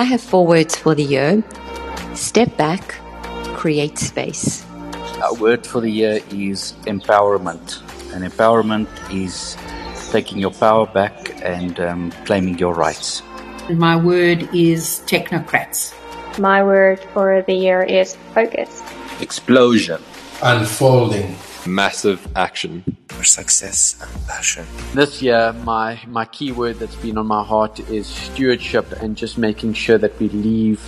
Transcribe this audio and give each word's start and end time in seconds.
I 0.00 0.04
have 0.04 0.22
four 0.22 0.46
words 0.46 0.76
for 0.76 0.94
the 0.94 1.04
year 1.04 1.44
step 2.14 2.56
back, 2.56 2.94
create 3.54 3.98
space. 3.98 4.64
Our 5.22 5.34
word 5.34 5.66
for 5.66 5.82
the 5.82 5.90
year 5.90 6.20
is 6.30 6.72
empowerment. 6.86 7.82
And 8.14 8.24
empowerment 8.24 8.88
is 9.12 9.58
taking 10.10 10.38
your 10.38 10.52
power 10.52 10.86
back 10.86 11.44
and 11.44 11.78
um, 11.80 12.12
claiming 12.24 12.56
your 12.56 12.72
rights. 12.72 13.22
My 13.68 13.94
word 13.94 14.48
is 14.54 15.02
technocrats. 15.04 15.92
My 16.38 16.64
word 16.64 17.00
for 17.12 17.42
the 17.42 17.52
year 17.52 17.82
is 17.82 18.16
focus. 18.32 18.82
Explosion. 19.20 20.00
Unfolding. 20.42 21.36
Massive 21.66 22.26
action. 22.36 22.84
For 23.08 23.24
success 23.24 23.96
and 24.00 24.26
passion. 24.26 24.64
This 24.94 25.20
year, 25.20 25.52
my, 25.64 26.00
my 26.06 26.24
key 26.24 26.52
word 26.52 26.78
that's 26.78 26.96
been 26.96 27.18
on 27.18 27.26
my 27.26 27.44
heart 27.44 27.80
is 27.80 28.06
stewardship 28.06 28.92
and 29.02 29.16
just 29.16 29.36
making 29.36 29.74
sure 29.74 29.98
that 29.98 30.18
we 30.18 30.28
leave 30.30 30.80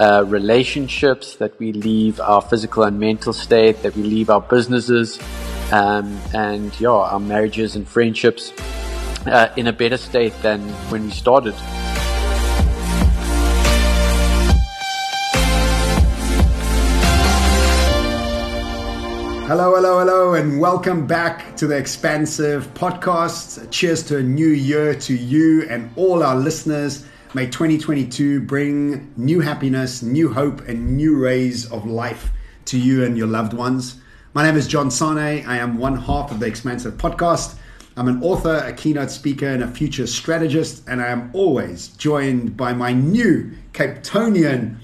uh, 0.00 0.24
relationships, 0.26 1.36
that 1.36 1.58
we 1.58 1.72
leave 1.72 2.20
our 2.20 2.40
physical 2.40 2.84
and 2.84 2.98
mental 2.98 3.32
state, 3.32 3.82
that 3.82 3.94
we 3.96 4.02
leave 4.02 4.30
our 4.30 4.40
businesses, 4.40 5.20
um, 5.72 6.18
and 6.34 6.78
yeah, 6.80 6.88
our 6.88 7.20
marriages 7.20 7.76
and 7.76 7.86
friendships 7.86 8.52
uh, 9.26 9.52
in 9.56 9.66
a 9.66 9.72
better 9.72 9.96
state 9.96 10.32
than 10.42 10.60
when 10.90 11.04
we 11.04 11.10
started. 11.10 11.54
Hello, 19.48 19.76
hello, 19.76 19.98
hello, 20.00 20.34
and 20.34 20.60
welcome 20.60 21.06
back 21.06 21.56
to 21.56 21.66
the 21.66 21.74
Expansive 21.74 22.66
Podcast. 22.74 23.70
Cheers 23.70 24.02
to 24.02 24.18
a 24.18 24.22
new 24.22 24.48
year 24.48 24.94
to 24.96 25.14
you 25.14 25.66
and 25.70 25.90
all 25.96 26.22
our 26.22 26.36
listeners. 26.36 27.06
May 27.32 27.46
2022 27.46 28.42
bring 28.42 29.10
new 29.16 29.40
happiness, 29.40 30.02
new 30.02 30.30
hope, 30.30 30.68
and 30.68 30.98
new 30.98 31.16
rays 31.16 31.64
of 31.72 31.86
life 31.86 32.30
to 32.66 32.78
you 32.78 33.04
and 33.04 33.16
your 33.16 33.26
loved 33.26 33.54
ones. 33.54 33.98
My 34.34 34.44
name 34.44 34.54
is 34.54 34.68
John 34.68 34.90
Sanei. 34.90 35.46
I 35.46 35.56
am 35.56 35.78
one 35.78 35.96
half 35.96 36.30
of 36.30 36.40
the 36.40 36.46
Expansive 36.46 36.98
Podcast. 36.98 37.56
I'm 37.96 38.08
an 38.08 38.22
author, 38.22 38.56
a 38.56 38.74
keynote 38.74 39.10
speaker, 39.10 39.48
and 39.48 39.62
a 39.62 39.66
future 39.66 40.06
strategist, 40.06 40.86
and 40.86 41.00
I 41.00 41.06
am 41.06 41.30
always 41.32 41.88
joined 41.96 42.54
by 42.54 42.74
my 42.74 42.92
new 42.92 43.52
Cape 43.72 44.02
Tonian 44.02 44.76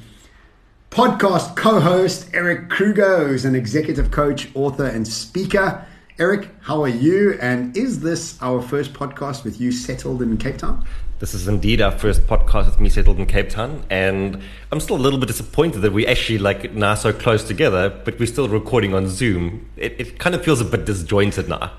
podcast 0.94 1.56
co 1.56 1.80
host, 1.80 2.30
Erik 2.32 2.68
Kruger, 2.68 3.26
who's 3.26 3.44
an 3.44 3.56
executive 3.56 4.12
coach, 4.12 4.48
author, 4.54 4.86
and 4.86 5.06
speaker. 5.08 5.84
Erik, 6.20 6.48
how 6.60 6.84
are 6.84 6.88
you? 6.88 7.36
And 7.40 7.76
is 7.76 7.98
this 7.98 8.40
our 8.40 8.62
first 8.62 8.92
podcast 8.92 9.42
with 9.42 9.60
you 9.60 9.72
settled 9.72 10.22
in 10.22 10.36
Cape 10.36 10.58
Town? 10.58 10.86
This 11.18 11.34
is 11.34 11.48
indeed 11.48 11.80
our 11.80 11.90
first 11.90 12.28
podcast 12.28 12.66
with 12.66 12.78
me 12.78 12.88
settled 12.88 13.18
in 13.18 13.26
Cape 13.26 13.48
Town, 13.48 13.84
and 13.90 14.40
I'm 14.70 14.78
still 14.78 14.94
a 14.94 15.02
little 15.02 15.18
bit 15.18 15.26
disappointed 15.26 15.80
that 15.80 15.92
we 15.92 16.06
actually 16.06 16.38
like 16.38 16.72
now 16.74 16.94
so 16.94 17.12
close 17.12 17.42
together, 17.42 17.90
but 18.04 18.20
we're 18.20 18.26
still 18.26 18.48
recording 18.48 18.94
on 18.94 19.08
Zoom. 19.08 19.68
It, 19.76 19.96
it 19.98 20.18
kind 20.20 20.36
of 20.36 20.44
feels 20.44 20.60
a 20.60 20.64
bit 20.64 20.84
disjointed 20.84 21.48
now. 21.48 21.72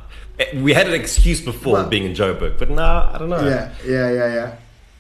We 0.56 0.74
had 0.74 0.88
an 0.88 0.94
excuse 0.94 1.40
before 1.40 1.74
well, 1.74 1.88
being 1.88 2.04
in 2.04 2.12
Joburg, 2.16 2.60
but 2.60 2.70
now 2.70 3.10
I 3.14 3.18
don't 3.18 3.30
know. 3.30 3.48
Yeah, 3.48 3.74
yeah, 3.86 4.12
yeah, 4.12 4.34
yeah. 4.34 4.56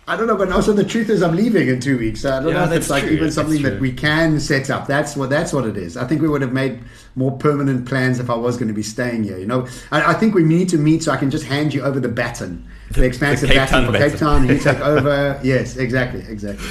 I 0.07 0.15
don't 0.15 0.27
know, 0.27 0.37
but 0.37 0.51
also 0.51 0.71
the 0.71 0.83
truth 0.83 1.09
is, 1.09 1.23
I'm 1.23 1.35
leaving 1.35 1.67
in 1.67 1.79
two 1.79 1.97
weeks. 1.97 2.21
So 2.21 2.29
I 2.31 2.39
don't 2.39 2.49
yeah, 2.49 2.65
know 2.65 2.71
if 2.71 2.77
it's 2.77 2.89
like 2.91 3.05
true. 3.05 3.13
even 3.13 3.31
something 3.31 3.63
that 3.63 3.79
we 3.79 3.91
can 3.91 4.39
set 4.39 4.69
up. 4.69 4.85
That's 4.85 5.15
what 5.15 5.31
that's 5.31 5.51
what 5.51 5.65
it 5.65 5.77
is. 5.77 5.97
I 5.97 6.05
think 6.05 6.21
we 6.21 6.27
would 6.27 6.41
have 6.41 6.53
made 6.53 6.79
more 7.15 7.35
permanent 7.37 7.87
plans 7.87 8.19
if 8.19 8.29
I 8.29 8.35
was 8.35 8.55
going 8.55 8.67
to 8.67 8.73
be 8.73 8.83
staying 8.83 9.23
here. 9.23 9.39
You 9.39 9.47
know, 9.47 9.67
I, 9.91 10.11
I 10.11 10.13
think 10.13 10.35
we 10.35 10.43
need 10.43 10.69
to 10.69 10.77
meet 10.77 11.03
so 11.03 11.11
I 11.11 11.17
can 11.17 11.31
just 11.31 11.45
hand 11.45 11.73
you 11.73 11.81
over 11.81 11.99
the 11.99 12.09
baton 12.09 12.67
the 12.91 13.03
expansive 13.03 13.49
the 13.49 13.55
baton 13.55 13.91
for 13.91 13.97
Cape 13.97 14.17
Town, 14.17 14.41
and 14.41 14.49
you 14.49 14.59
take 14.59 14.79
over. 14.79 15.39
yes, 15.43 15.77
exactly, 15.77 16.23
exactly. 16.27 16.67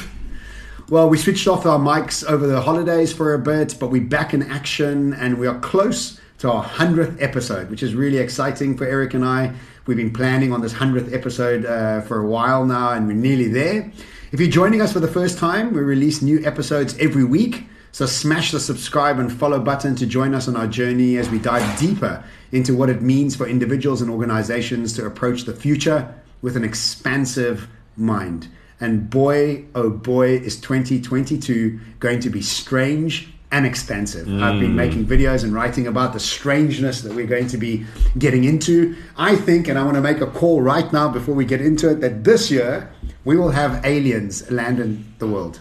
Well, 0.89 1.09
we 1.09 1.17
switched 1.19 1.49
off 1.49 1.67
our 1.67 1.79
mics 1.79 2.29
over 2.29 2.47
the 2.47 2.61
holidays 2.61 3.13
for 3.13 3.35
a 3.35 3.39
bit, 3.39 3.77
but 3.81 3.91
we're 3.91 4.03
back 4.03 4.35
in 4.35 4.43
action, 4.43 5.15
and 5.15 5.39
we 5.39 5.47
are 5.47 5.59
close 5.61 6.21
to 6.39 6.51
our 6.51 6.63
hundredth 6.63 7.21
episode, 7.23 7.71
which 7.71 7.83
is 7.83 7.95
really 7.95 8.19
exciting 8.19 8.77
for 8.77 8.85
Erik 8.85 9.15
and 9.15 9.25
I. 9.25 9.55
We've 9.87 9.99
been 9.99 10.15
planning 10.15 10.51
on 10.51 10.63
this 10.63 10.73
hundredth 10.73 11.13
episode 11.13 11.67
uh, 11.67 12.01
for 12.01 12.19
a 12.19 12.27
while 12.27 12.65
now, 12.65 12.93
and 12.93 13.07
we're 13.07 13.13
nearly 13.13 13.49
there. 13.49 13.93
If 14.33 14.41
you're 14.41 14.49
joining 14.49 14.81
us 14.81 14.95
for 14.95 15.01
the 15.01 15.09
first 15.09 15.37
time, 15.37 15.75
we 15.75 15.81
release 15.81 16.23
new 16.23 16.43
episodes 16.43 16.97
every 16.99 17.25
week. 17.25 17.67
So 17.93 18.07
smash 18.07 18.51
the 18.51 18.61
subscribe 18.61 19.19
and 19.19 19.31
follow 19.31 19.61
button 19.61 19.95
to 19.97 20.07
join 20.07 20.35
us 20.35 20.49
on 20.49 20.57
our 20.57 20.67
journey 20.67 21.19
as 21.19 21.29
we 21.29 21.39
dive 21.39 21.79
deeper 21.79 22.25
into 22.51 22.75
what 22.75 22.89
it 22.89 23.03
means 23.03 23.37
for 23.37 23.47
individuals 23.47 24.01
and 24.01 24.11
organizations 24.11 24.95
to 24.95 25.05
approach 25.05 25.43
the 25.43 25.53
future 25.53 26.15
with 26.41 26.57
an 26.57 26.65
expansive 26.65 27.69
mind. 27.95 28.49
And 28.81 29.11
boy, 29.11 29.67
oh 29.75 29.91
boy, 29.91 30.37
is 30.37 30.59
2022 30.63 31.79
going 32.01 32.21
to 32.21 32.31
be 32.31 32.41
strange 32.41 33.34
and 33.55 33.65
expansive. 33.65 34.27
Mm. 34.27 34.43
I've 34.43 34.59
been 34.59 34.73
mm. 34.73 34.85
making 34.85 35.07
videos 35.07 35.45
and 35.45 35.55
writing 35.55 35.87
about 35.87 36.13
the 36.13 36.19
strangeness 36.19 37.03
that 37.03 37.15
we're 37.15 37.33
going 37.37 37.47
to 37.49 37.57
be 37.57 37.87
getting 38.19 38.43
into. 38.43 38.97
I 39.17 39.37
think, 39.37 39.69
and 39.69 39.79
I 39.79 39.85
want 39.85 39.95
to 39.95 40.01
make 40.01 40.21
a 40.21 40.27
call 40.27 40.61
right 40.61 40.93
now 40.93 41.09
before 41.09 41.37
we 41.37 41.45
get 41.45 41.61
into 41.61 41.89
it, 41.91 42.01
that 42.01 42.25
this 42.25 42.51
year 42.51 42.91
we 43.25 43.37
will 43.37 43.53
have 43.53 43.85
aliens 43.87 44.51
land 44.51 44.81
in 44.81 45.05
the 45.21 45.29
world. 45.29 45.61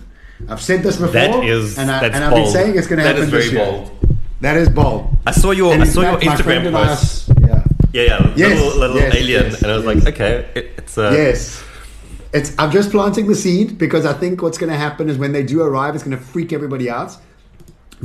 I've 0.49 0.61
said 0.61 0.81
this 0.81 0.97
before, 0.97 1.13
that 1.13 1.43
is, 1.43 1.77
and, 1.77 1.91
I, 1.91 2.05
and 2.05 2.23
I've 2.23 2.33
been 2.33 2.51
saying 2.51 2.75
it's 2.77 2.87
going 2.87 2.99
to 2.99 3.05
happen 3.05 3.29
this 3.29 3.51
year. 3.51 3.63
Bold. 3.63 3.91
That 4.41 4.57
is 4.57 4.69
bold. 4.69 5.15
I 5.27 5.31
saw 5.31 5.51
your 5.51 5.73
I 5.73 5.83
saw 5.85 6.01
fact, 6.01 6.23
your 6.23 6.33
Instagram 6.33 6.71
post. 6.73 7.29
yeah, 7.39 7.63
yeah, 7.93 8.03
yeah, 8.03 8.33
yes, 8.35 8.59
little, 8.59 8.79
little 8.79 8.97
yes, 8.97 9.15
alien, 9.15 9.45
yes, 9.51 9.61
and 9.61 9.71
I 9.71 9.75
was 9.77 9.85
like, 9.85 10.07
okay, 10.07 10.49
it, 10.55 10.65
it's 10.79 10.97
uh, 10.97 11.11
yes. 11.11 11.63
It's, 12.33 12.51
I'm 12.57 12.71
just 12.71 12.89
planting 12.89 13.27
the 13.27 13.35
seed 13.35 13.77
because 13.77 14.07
I 14.07 14.13
think 14.13 14.41
what's 14.41 14.57
going 14.57 14.71
to 14.71 14.77
happen 14.77 15.07
is 15.07 15.19
when 15.19 15.31
they 15.31 15.43
do 15.43 15.61
arrive, 15.61 15.93
it's 15.93 16.03
going 16.03 16.17
to 16.17 16.23
freak 16.23 16.51
everybody 16.51 16.89
out. 16.89 17.15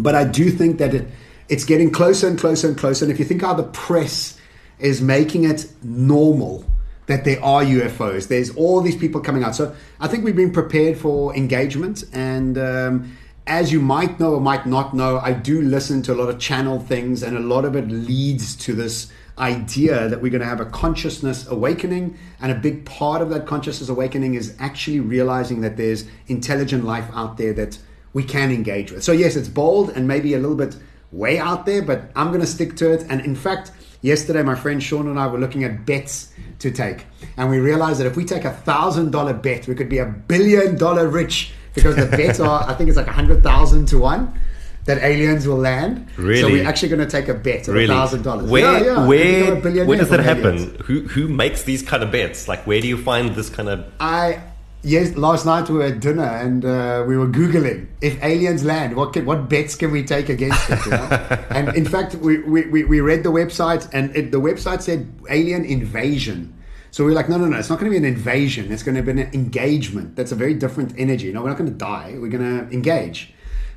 But 0.02 0.14
I 0.14 0.24
do 0.24 0.50
think 0.50 0.78
that 0.78 0.94
it, 0.94 1.08
it's 1.48 1.64
getting 1.64 1.90
closer 1.90 2.28
and 2.28 2.38
closer 2.38 2.68
and 2.68 2.78
closer. 2.78 3.04
And 3.04 3.12
if 3.12 3.18
you 3.18 3.24
think 3.24 3.42
how 3.42 3.54
the 3.54 3.64
press 3.64 4.38
is 4.78 5.02
making 5.02 5.44
it 5.44 5.66
normal 5.82 6.64
that 7.06 7.24
there 7.24 7.42
are 7.42 7.62
UFOs. 7.62 8.28
There's 8.28 8.54
all 8.54 8.80
these 8.80 8.96
people 8.96 9.20
coming 9.20 9.42
out. 9.42 9.54
So 9.54 9.74
I 9.98 10.08
think 10.08 10.24
we've 10.24 10.36
been 10.36 10.52
prepared 10.52 10.98
for 10.98 11.34
engagement. 11.34 12.04
And 12.12 12.58
um, 12.58 13.16
as 13.46 13.72
you 13.72 13.80
might 13.80 14.20
know 14.20 14.34
or 14.34 14.40
might 14.40 14.66
not 14.66 14.94
know, 14.94 15.18
I 15.18 15.32
do 15.32 15.62
listen 15.62 16.02
to 16.02 16.12
a 16.12 16.16
lot 16.16 16.28
of 16.28 16.38
channel 16.38 16.78
things, 16.78 17.22
and 17.22 17.36
a 17.36 17.40
lot 17.40 17.64
of 17.64 17.74
it 17.74 17.88
leads 17.88 18.54
to 18.56 18.74
this 18.74 19.10
idea 19.38 20.08
that 20.08 20.20
we're 20.20 20.30
going 20.30 20.42
to 20.42 20.46
have 20.46 20.60
a 20.60 20.66
consciousness 20.66 21.46
awakening. 21.46 22.18
And 22.42 22.52
a 22.52 22.54
big 22.54 22.84
part 22.84 23.22
of 23.22 23.30
that 23.30 23.46
consciousness 23.46 23.88
awakening 23.88 24.34
is 24.34 24.54
actually 24.58 25.00
realizing 25.00 25.62
that 25.62 25.78
there's 25.78 26.04
intelligent 26.26 26.84
life 26.84 27.08
out 27.14 27.38
there 27.38 27.54
that 27.54 27.78
we 28.12 28.22
can 28.22 28.50
engage 28.50 28.92
with. 28.92 29.04
So, 29.04 29.12
yes, 29.12 29.36
it's 29.36 29.48
bold 29.48 29.90
and 29.90 30.08
maybe 30.08 30.34
a 30.34 30.38
little 30.38 30.56
bit 30.56 30.76
way 31.12 31.38
out 31.38 31.66
there, 31.66 31.82
but 31.82 32.10
I'm 32.14 32.28
going 32.28 32.40
to 32.40 32.46
stick 32.46 32.76
to 32.76 32.92
it. 32.92 33.06
And 33.08 33.20
in 33.20 33.34
fact, 33.34 33.72
yesterday 34.02 34.42
my 34.42 34.54
friend 34.54 34.82
Sean 34.82 35.08
and 35.08 35.18
I 35.18 35.26
were 35.26 35.38
looking 35.38 35.64
at 35.64 35.86
bets 35.86 36.32
to 36.60 36.70
take. 36.70 37.06
And 37.36 37.50
we 37.50 37.58
realized 37.58 38.00
that 38.00 38.06
if 38.06 38.16
we 38.16 38.24
take 38.24 38.44
a 38.44 38.52
thousand 38.52 39.10
dollar 39.10 39.32
bet, 39.32 39.66
we 39.68 39.74
could 39.74 39.88
be 39.88 39.98
a 39.98 40.06
billion 40.06 40.76
dollar 40.76 41.08
rich 41.08 41.52
because 41.74 41.96
the 41.96 42.06
bets 42.16 42.40
are, 42.40 42.68
I 42.68 42.74
think 42.74 42.88
it's 42.88 42.96
like 42.96 43.06
a 43.06 43.12
hundred 43.12 43.42
thousand 43.42 43.86
to 43.86 43.98
one 43.98 44.38
that 44.84 45.02
aliens 45.02 45.46
will 45.46 45.56
land. 45.56 46.08
Really? 46.16 46.40
So 46.40 46.48
we're 46.48 46.66
actually 46.66 46.88
going 46.88 47.06
to 47.06 47.06
take 47.06 47.28
a 47.28 47.34
bet 47.34 47.68
of 47.68 47.76
a 47.76 47.86
thousand 47.86 48.22
dollars. 48.22 48.50
Where, 48.50 48.78
yeah, 48.78 48.94
yeah. 48.94 49.06
where, 49.06 49.84
where 49.84 49.98
does 49.98 50.08
that 50.08 50.20
happen? 50.20 50.76
Who, 50.84 51.02
who 51.02 51.28
makes 51.28 51.64
these 51.64 51.82
kind 51.82 52.02
of 52.02 52.10
bets? 52.10 52.48
Like, 52.48 52.66
where 52.66 52.80
do 52.80 52.88
you 52.88 52.96
find 52.96 53.34
this 53.34 53.50
kind 53.50 53.68
of? 53.68 53.84
I, 54.00 54.42
yes, 54.82 55.16
last 55.16 55.46
night 55.46 55.68
we 55.68 55.78
were 55.78 55.84
at 55.84 56.00
dinner 56.00 56.24
and 56.24 56.64
uh, 56.64 57.04
we 57.06 57.16
were 57.16 57.26
googling 57.26 57.88
if 58.00 58.22
aliens 58.22 58.64
land, 58.64 58.96
what 58.96 59.12
can, 59.12 59.24
what 59.26 59.48
bets 59.48 59.74
can 59.74 59.90
we 59.90 60.04
take 60.04 60.28
against 60.28 60.68
it? 60.70 60.84
You 60.84 60.92
know? 60.92 61.08
and 61.50 61.76
in 61.76 61.84
fact, 61.84 62.14
we, 62.16 62.38
we, 62.38 62.84
we 62.84 63.00
read 63.00 63.22
the 63.22 63.32
website 63.32 63.88
and 63.92 64.14
it, 64.16 64.30
the 64.30 64.40
website 64.40 64.82
said 64.82 65.12
alien 65.28 65.64
invasion. 65.64 66.54
So 66.90 67.04
we 67.04 67.12
are 67.12 67.14
like, 67.14 67.28
no, 67.28 67.36
no, 67.36 67.46
no, 67.46 67.58
it's 67.58 67.68
not 67.68 67.78
going 67.78 67.92
to 67.92 68.00
be 68.00 68.04
an 68.04 68.12
invasion. 68.12 68.72
It's 68.72 68.82
going 68.82 68.94
to 68.94 69.02
be 69.02 69.10
an 69.10 69.18
engagement. 69.34 70.16
That's 70.16 70.32
a 70.32 70.34
very 70.34 70.54
different 70.54 70.94
energy. 70.96 71.30
No, 71.32 71.42
we're 71.42 71.50
not 71.50 71.58
going 71.58 71.70
to 71.70 71.76
die. 71.76 72.16
We're 72.18 72.30
going 72.30 72.68
to 72.68 72.74
engage. 72.74 73.34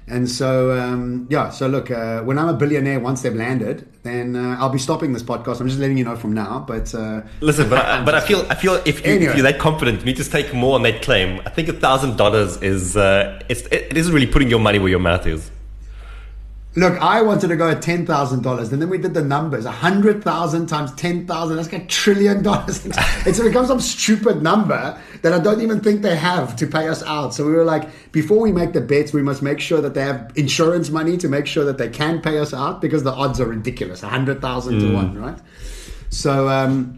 And 0.08 0.30
so, 0.30 0.78
um, 0.78 1.28
yeah, 1.30 1.50
so 1.50 1.68
look, 1.68 1.90
uh, 1.90 2.22
when 2.22 2.38
I'm 2.38 2.50
a 2.50 2.54
billionaire, 2.54 3.00
once 3.00 3.22
they've 3.22 3.36
landed, 3.36 3.88
then 4.04 4.36
uh, 4.36 4.58
I'll 4.60 4.70
be 4.70 4.80
stopping 4.80 5.14
this 5.14 5.24
podcast. 5.24 5.62
I'm 5.62 5.68
just 5.68 5.80
letting 5.80 5.98
you 5.98 6.04
know 6.04 6.16
from 6.16 6.34
now. 6.34 6.66
But 6.68 6.94
uh, 6.94 7.22
listen, 7.40 7.70
but 7.70 7.86
I, 7.86 8.02
but 8.06 8.16
I 8.16 8.20
feel 8.20 8.46
I 8.50 8.56
feel 8.56 8.82
if, 8.86 9.06
you, 9.06 9.14
anyway. 9.14 9.34
you're 9.36 9.44
that 9.44 9.60
confident, 9.60 10.04
me 10.04 10.14
just 10.14 10.32
take 10.32 10.54
more 10.54 10.76
on 10.76 10.84
that 10.84 11.02
claim. 11.02 11.42
I 11.46 11.50
think 11.50 11.70
a 11.70 11.74
thousand 11.74 12.18
dollars 12.18 12.62
is 12.62 12.98
uh, 12.98 13.42
it's, 13.48 13.62
it 13.68 13.96
isn't 13.96 14.14
really 14.14 14.28
putting 14.28 14.50
your 14.50 14.60
money 14.60 14.80
where 14.80 14.90
your 14.90 15.00
mouth 15.00 15.26
is. 15.28 15.50
Look, 16.74 17.02
I 17.02 17.22
wanted 17.22 17.50
to 17.50 17.58
go 17.58 17.70
at 17.70 17.82
ten 17.82 18.06
thousand 18.06 18.44
dollars, 18.44 18.72
and 18.72 18.82
then 18.82 18.88
we 18.88 18.98
did 18.98 19.14
the 19.14 19.24
numbers: 19.24 19.66
a 19.66 19.72
hundred 19.72 20.24
thousand 20.24 20.68
times 20.68 20.94
ten 20.94 21.28
thousand. 21.28 21.58
That's 21.58 21.70
like 21.70 21.84
a 21.84 21.88
trillion 21.88 22.44
dollars. 22.44 22.86
It's 23.26 23.40
become 23.42 23.66
some 23.66 23.82
stupid 23.82 24.42
number 24.42 24.98
that 25.22 25.34
I 25.34 25.40
don't 25.40 25.62
even 25.62 25.82
think 25.82 26.02
they 26.02 26.16
have 26.16 26.56
to 26.56 26.68
pay 26.68 26.88
us 26.88 27.04
out. 27.04 27.34
So 27.34 27.46
we 27.46 27.52
were 27.52 27.66
like, 27.66 27.90
before 28.14 28.40
we 28.40 28.54
make 28.54 28.72
the 28.72 28.80
bets, 28.80 29.12
we 29.12 29.22
must 29.22 29.42
make 29.42 29.60
sure 29.60 29.82
that 29.82 29.94
they 29.94 30.02
have 30.04 30.32
insurance 30.36 30.90
money 30.90 31.18
to 31.18 31.28
make 31.28 31.46
sure 31.46 31.66
that 31.66 31.78
they 31.78 31.90
can 31.90 32.22
pay 32.22 32.40
us 32.40 32.54
out 32.54 32.80
because 32.80 33.04
the 33.04 33.12
odds 33.12 33.42
are 33.42 33.48
ridiculous: 33.48 34.02
a 34.02 34.08
hundred 34.08 34.40
thousand 34.42 34.76
mm. 34.76 34.88
to 34.88 34.94
one, 34.94 35.22
right? 35.22 35.40
So. 36.10 36.48
Um, 36.48 36.98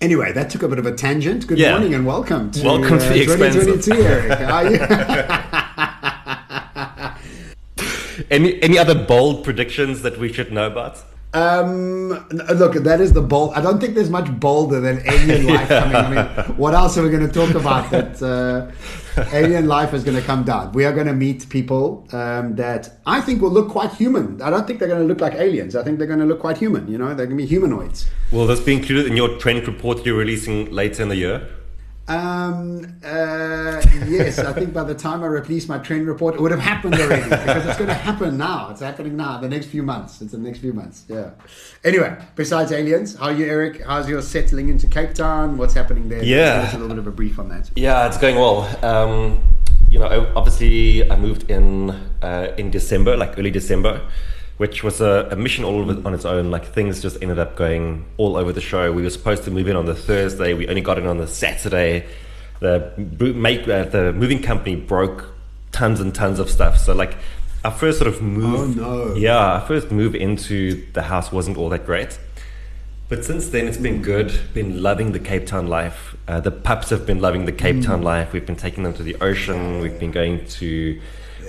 Anyway, 0.00 0.32
that 0.32 0.50
took 0.50 0.64
a 0.64 0.68
bit 0.68 0.80
of 0.80 0.86
a 0.86 0.90
tangent. 0.90 1.46
Good 1.46 1.58
Yeah. 1.58 1.70
morning 1.70 1.94
and 1.94 2.04
welcome 2.04 2.50
to, 2.50 2.64
Welcome 2.64 2.98
to 2.98 3.04
the 3.04 3.22
Expansive. 3.22 3.84
2022, 3.84 4.02
Erik. 4.02 5.52
How 8.32 8.38
are 8.38 8.40
you? 8.40 8.48
Any 8.48 8.62
any 8.62 8.78
other 8.78 8.94
bold 8.94 9.44
predictions 9.44 10.02
that 10.02 10.18
we 10.18 10.32
should 10.32 10.52
know 10.52 10.66
about? 10.66 11.04
Um, 11.34 12.10
look, 12.30 12.74
that 12.74 13.00
is 13.00 13.14
the 13.14 13.22
bold. 13.22 13.54
I 13.54 13.62
don't 13.62 13.80
think 13.80 13.94
there's 13.94 14.10
much 14.10 14.30
bolder 14.38 14.80
than 14.80 15.00
alien 15.06 15.46
life 15.54 15.68
coming. 15.68 15.96
I 15.96 16.10
mean, 16.10 16.56
what 16.56 16.74
else 16.74 16.98
are 16.98 17.02
we 17.02 17.08
going 17.08 17.26
to 17.26 17.32
talk 17.32 17.54
about? 17.54 17.90
That 17.90 18.22
uh, 18.22 18.70
alien 19.32 19.66
life 19.66 19.94
is 19.94 20.04
going 20.04 20.16
to 20.16 20.22
come 20.22 20.44
down. 20.44 20.72
We 20.72 20.84
are 20.84 20.92
going 20.92 21.06
to 21.06 21.14
meet 21.14 21.48
people 21.48 22.06
um, 22.12 22.54
that 22.56 22.98
I 23.06 23.22
think 23.22 23.40
will 23.40 23.50
look 23.50 23.70
quite 23.70 23.94
human. 23.94 24.42
I 24.42 24.50
don't 24.50 24.66
think 24.66 24.78
they're 24.78 24.88
going 24.88 25.00
to 25.00 25.06
look 25.06 25.22
like 25.22 25.34
aliens. 25.34 25.74
I 25.74 25.82
think 25.82 25.96
they're 25.96 26.06
going 26.06 26.20
to 26.20 26.26
look 26.26 26.40
quite 26.40 26.58
human. 26.58 26.86
You 26.86 26.98
know, 26.98 27.14
they're 27.14 27.26
going 27.26 27.38
to 27.38 27.42
be 27.42 27.46
humanoids. 27.46 28.10
Will 28.30 28.46
this 28.46 28.60
be 28.60 28.74
included 28.74 29.06
in 29.06 29.16
your 29.16 29.38
trend 29.38 29.66
report 29.66 30.04
you're 30.04 30.18
releasing 30.18 30.70
later 30.70 31.02
in 31.02 31.08
the 31.08 31.16
year? 31.16 31.48
Um, 32.08 32.96
uh, 33.04 33.80
yes, 34.08 34.38
I 34.38 34.52
think 34.52 34.72
by 34.72 34.84
the 34.84 34.94
time 34.94 35.22
I 35.22 35.26
release 35.26 35.68
my 35.68 35.78
trend 35.78 36.06
report, 36.06 36.34
it 36.34 36.40
would 36.40 36.50
have 36.50 36.60
happened 36.60 36.94
already 36.94 37.22
because 37.22 37.64
it's 37.64 37.78
going 37.78 37.88
to 37.88 37.94
happen 37.94 38.36
now. 38.36 38.70
It's 38.70 38.80
happening 38.80 39.16
now. 39.16 39.38
The 39.38 39.48
next 39.48 39.66
few 39.66 39.82
months. 39.82 40.20
It's 40.20 40.32
the 40.32 40.38
next 40.38 40.58
few 40.58 40.72
months. 40.72 41.04
Yeah. 41.08 41.30
Anyway, 41.84 42.16
besides 42.34 42.72
aliens, 42.72 43.16
how 43.16 43.26
are 43.26 43.32
you, 43.32 43.46
Erik? 43.46 43.84
How's 43.84 44.08
your 44.08 44.20
settling 44.20 44.68
into 44.68 44.88
Cape 44.88 45.14
Town? 45.14 45.56
What's 45.56 45.74
happening 45.74 46.08
there? 46.08 46.24
Yeah. 46.24 46.56
Give 46.56 46.68
us 46.68 46.74
a 46.74 46.78
little 46.78 46.88
bit 46.88 46.98
of 46.98 47.06
a 47.06 47.12
brief 47.12 47.38
on 47.38 47.48
that. 47.50 47.70
Yeah, 47.76 48.06
it's 48.08 48.18
going 48.18 48.36
well. 48.36 48.62
Um, 48.84 49.42
you 49.88 49.98
know, 49.98 50.32
obviously, 50.34 51.08
I 51.10 51.16
moved 51.16 51.50
in 51.50 51.90
uh, 52.22 52.54
in 52.56 52.70
December, 52.70 53.16
like 53.16 53.38
early 53.38 53.50
December, 53.50 54.00
which 54.58 54.82
was 54.84 55.00
a, 55.00 55.28
a 55.30 55.36
mission 55.36 55.64
all 55.64 55.88
it 55.90 56.04
on 56.06 56.14
its 56.14 56.24
own. 56.24 56.50
Like 56.50 56.66
things 56.66 57.00
just 57.02 57.20
ended 57.22 57.38
up 57.38 57.56
going 57.56 58.04
all 58.16 58.36
over 58.36 58.52
the 58.52 58.60
show. 58.60 58.92
We 58.92 59.02
were 59.02 59.10
supposed 59.10 59.44
to 59.44 59.50
move 59.50 59.68
in 59.68 59.76
on 59.76 59.86
the 59.86 59.94
Thursday. 59.94 60.54
We 60.54 60.68
only 60.68 60.80
got 60.82 60.98
in 60.98 61.06
on 61.06 61.18
the 61.18 61.26
Saturday. 61.26 62.06
The 62.60 62.92
make 63.34 63.66
uh, 63.68 63.84
the 63.84 64.12
moving 64.12 64.40
company 64.42 64.76
broke 64.76 65.26
tons 65.72 66.00
and 66.00 66.14
tons 66.14 66.38
of 66.38 66.48
stuff. 66.50 66.78
So 66.78 66.94
like 66.94 67.16
our 67.64 67.72
first 67.72 67.98
sort 67.98 68.08
of 68.08 68.20
move, 68.22 68.78
Oh, 68.80 69.08
no. 69.08 69.14
yeah, 69.14 69.36
our 69.36 69.60
first 69.60 69.90
move 69.90 70.14
into 70.14 70.84
the 70.92 71.02
house 71.02 71.32
wasn't 71.32 71.56
all 71.56 71.68
that 71.70 71.86
great. 71.86 72.18
But 73.08 73.24
since 73.24 73.48
then, 73.48 73.68
it's 73.68 73.76
been 73.76 74.00
good. 74.00 74.32
Been 74.54 74.82
loving 74.82 75.12
the 75.12 75.18
Cape 75.18 75.46
Town 75.46 75.66
life. 75.66 76.16
Uh, 76.26 76.40
the 76.40 76.50
pups 76.50 76.88
have 76.90 77.04
been 77.04 77.20
loving 77.20 77.44
the 77.44 77.52
Cape 77.52 77.82
Town 77.82 78.02
life. 78.02 78.32
We've 78.32 78.46
been 78.46 78.56
taking 78.56 78.84
them 78.84 78.94
to 78.94 79.02
the 79.02 79.16
ocean. 79.20 79.80
We've 79.80 79.98
been 79.98 80.12
going 80.12 80.46
to 80.46 81.00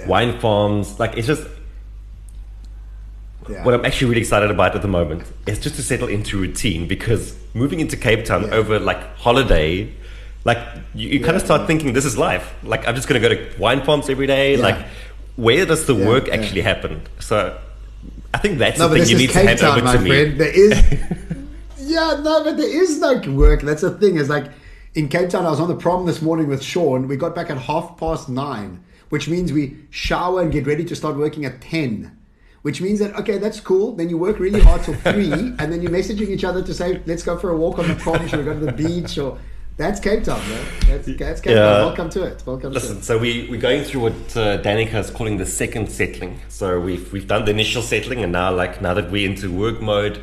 wine 0.05 0.39
farms. 0.39 0.99
Like 0.99 1.15
it's 1.17 1.27
just 1.27 1.47
Yeah. 3.49 3.63
what 3.63 3.73
I'm 3.73 3.85
actually 3.85 4.09
really 4.09 4.21
excited 4.21 4.49
about 4.51 4.75
at 4.75 4.81
the 4.81 4.87
moment 4.87 5.23
is 5.47 5.59
just 5.59 5.75
to 5.75 5.83
settle 5.83 6.07
into 6.07 6.37
routine 6.39 6.87
because 6.87 7.35
moving 7.53 7.79
into 7.79 7.97
Cape 7.97 8.25
Town 8.25 8.43
Yeah. 8.43 8.55
over 8.55 8.79
like 8.79 9.01
holiday, 9.17 9.91
like 10.45 10.59
you, 10.93 11.09
you 11.09 11.19
kind 11.23 11.35
of 11.35 11.41
start 11.43 11.61
yeah. 11.61 11.67
thinking 11.67 11.93
this 11.93 12.05
is 12.05 12.17
life. 12.17 12.53
Like 12.63 12.87
I'm 12.87 12.95
just 12.95 13.07
going 13.07 13.21
to 13.21 13.27
go 13.29 13.33
to 13.35 13.59
wine 13.59 13.81
farms 13.83 14.09
every 14.09 14.27
day. 14.27 14.55
Yeah. 14.55 14.63
Like 14.63 14.85
where 15.35 15.65
does 15.65 15.85
the 15.85 15.95
Yeah, 15.95 16.07
work 16.07 16.27
yeah. 16.27 16.35
actually 16.35 16.61
happen? 16.61 17.01
So 17.19 17.57
I 18.33 18.37
think 18.39 18.59
that's 18.59 18.79
No, 18.79 18.87
the 18.87 18.99
thing 18.99 19.09
you 19.09 19.17
need 19.17 19.27
to 19.27 19.33
Cape 19.33 19.47
hand 19.47 19.59
Town, 19.59 19.77
over 19.77 19.85
my 19.85 19.95
to 19.97 19.99
me. 20.01 20.09
friend. 20.09 20.39
There 20.39 20.47
is. 20.53 20.71
yeah, 21.79 22.19
no, 22.23 22.43
but 22.43 22.57
there 22.57 22.81
is 22.83 22.99
no 22.99 23.19
work. 23.33 23.61
That's 23.61 23.81
the 23.81 23.91
thing. 23.91 24.17
Is 24.17 24.29
like 24.29 24.45
in 24.95 25.07
Cape 25.09 25.29
Town. 25.29 25.45
I 25.45 25.49
was 25.49 25.59
on 25.59 25.67
the 25.67 25.75
prom 25.75 26.05
this 26.05 26.21
morning 26.21 26.47
with 26.47 26.63
Sean. 26.63 27.07
We 27.07 27.15
got 27.17 27.35
back 27.35 27.49
at 27.49 27.57
half 27.57 27.97
past 27.97 28.29
nine, 28.29 28.83
which 29.09 29.27
means 29.27 29.51
we 29.53 29.77
shower 29.89 30.41
and 30.41 30.51
get 30.51 30.65
ready 30.67 30.83
to 30.85 30.95
start 30.95 31.15
working 31.17 31.45
at 31.45 31.61
ten. 31.61 32.17
Which 32.63 32.81
means 32.81 32.99
that 32.99 33.13
okay, 33.19 33.37
that's 33.37 33.59
cool. 33.59 33.93
Then 33.95 34.09
you 34.09 34.17
work 34.17 34.39
really 34.39 34.59
hard 34.61 34.83
till 34.83 34.95
three, 34.95 35.31
and 35.59 35.71
then 35.71 35.81
you're 35.81 35.91
messaging 35.91 36.29
each 36.29 36.43
other 36.45 36.61
to 36.63 36.73
say, 36.73 37.01
"Let's 37.05 37.21
go 37.23 37.37
for 37.37 37.49
a 37.51 37.57
walk 37.57 37.77
on 37.77 37.87
the 37.87 37.95
prom. 37.95 38.23
or 38.25 38.43
go 38.43 38.53
to 38.59 38.65
the 38.65 38.71
beach?" 38.71 39.17
Or 39.17 39.37
that's 39.75 39.99
Cape 39.99 40.23
Town, 40.23 40.39
man. 40.49 40.65
That's, 40.87 41.07
that's 41.17 41.41
Cape 41.41 41.55
Yeah. 41.55 41.63
Town. 41.65 41.85
Welcome 41.87 42.09
to 42.11 42.23
it. 42.23 42.41
Welcome 42.45 42.71
to 42.71 42.79
Listen, 42.79 42.97
it. 42.99 43.03
so 43.03 43.17
we, 43.17 43.47
we're 43.49 43.59
going 43.59 43.83
through 43.83 44.01
what 44.01 44.13
uh, 44.37 44.61
Danica 44.61 44.95
is 44.95 45.09
calling 45.09 45.37
the 45.37 45.45
second 45.45 45.89
settling. 45.91 46.39
So 46.47 46.79
we've, 46.79 47.11
we've 47.11 47.27
done 47.27 47.43
the 47.45 47.51
initial 47.51 47.81
settling, 47.81 48.23
and 48.23 48.31
now, 48.31 48.53
like, 48.53 48.81
now 48.81 48.93
that 48.93 49.11
we're 49.11 49.27
into 49.29 49.51
work 49.51 49.81
mode, 49.81 50.21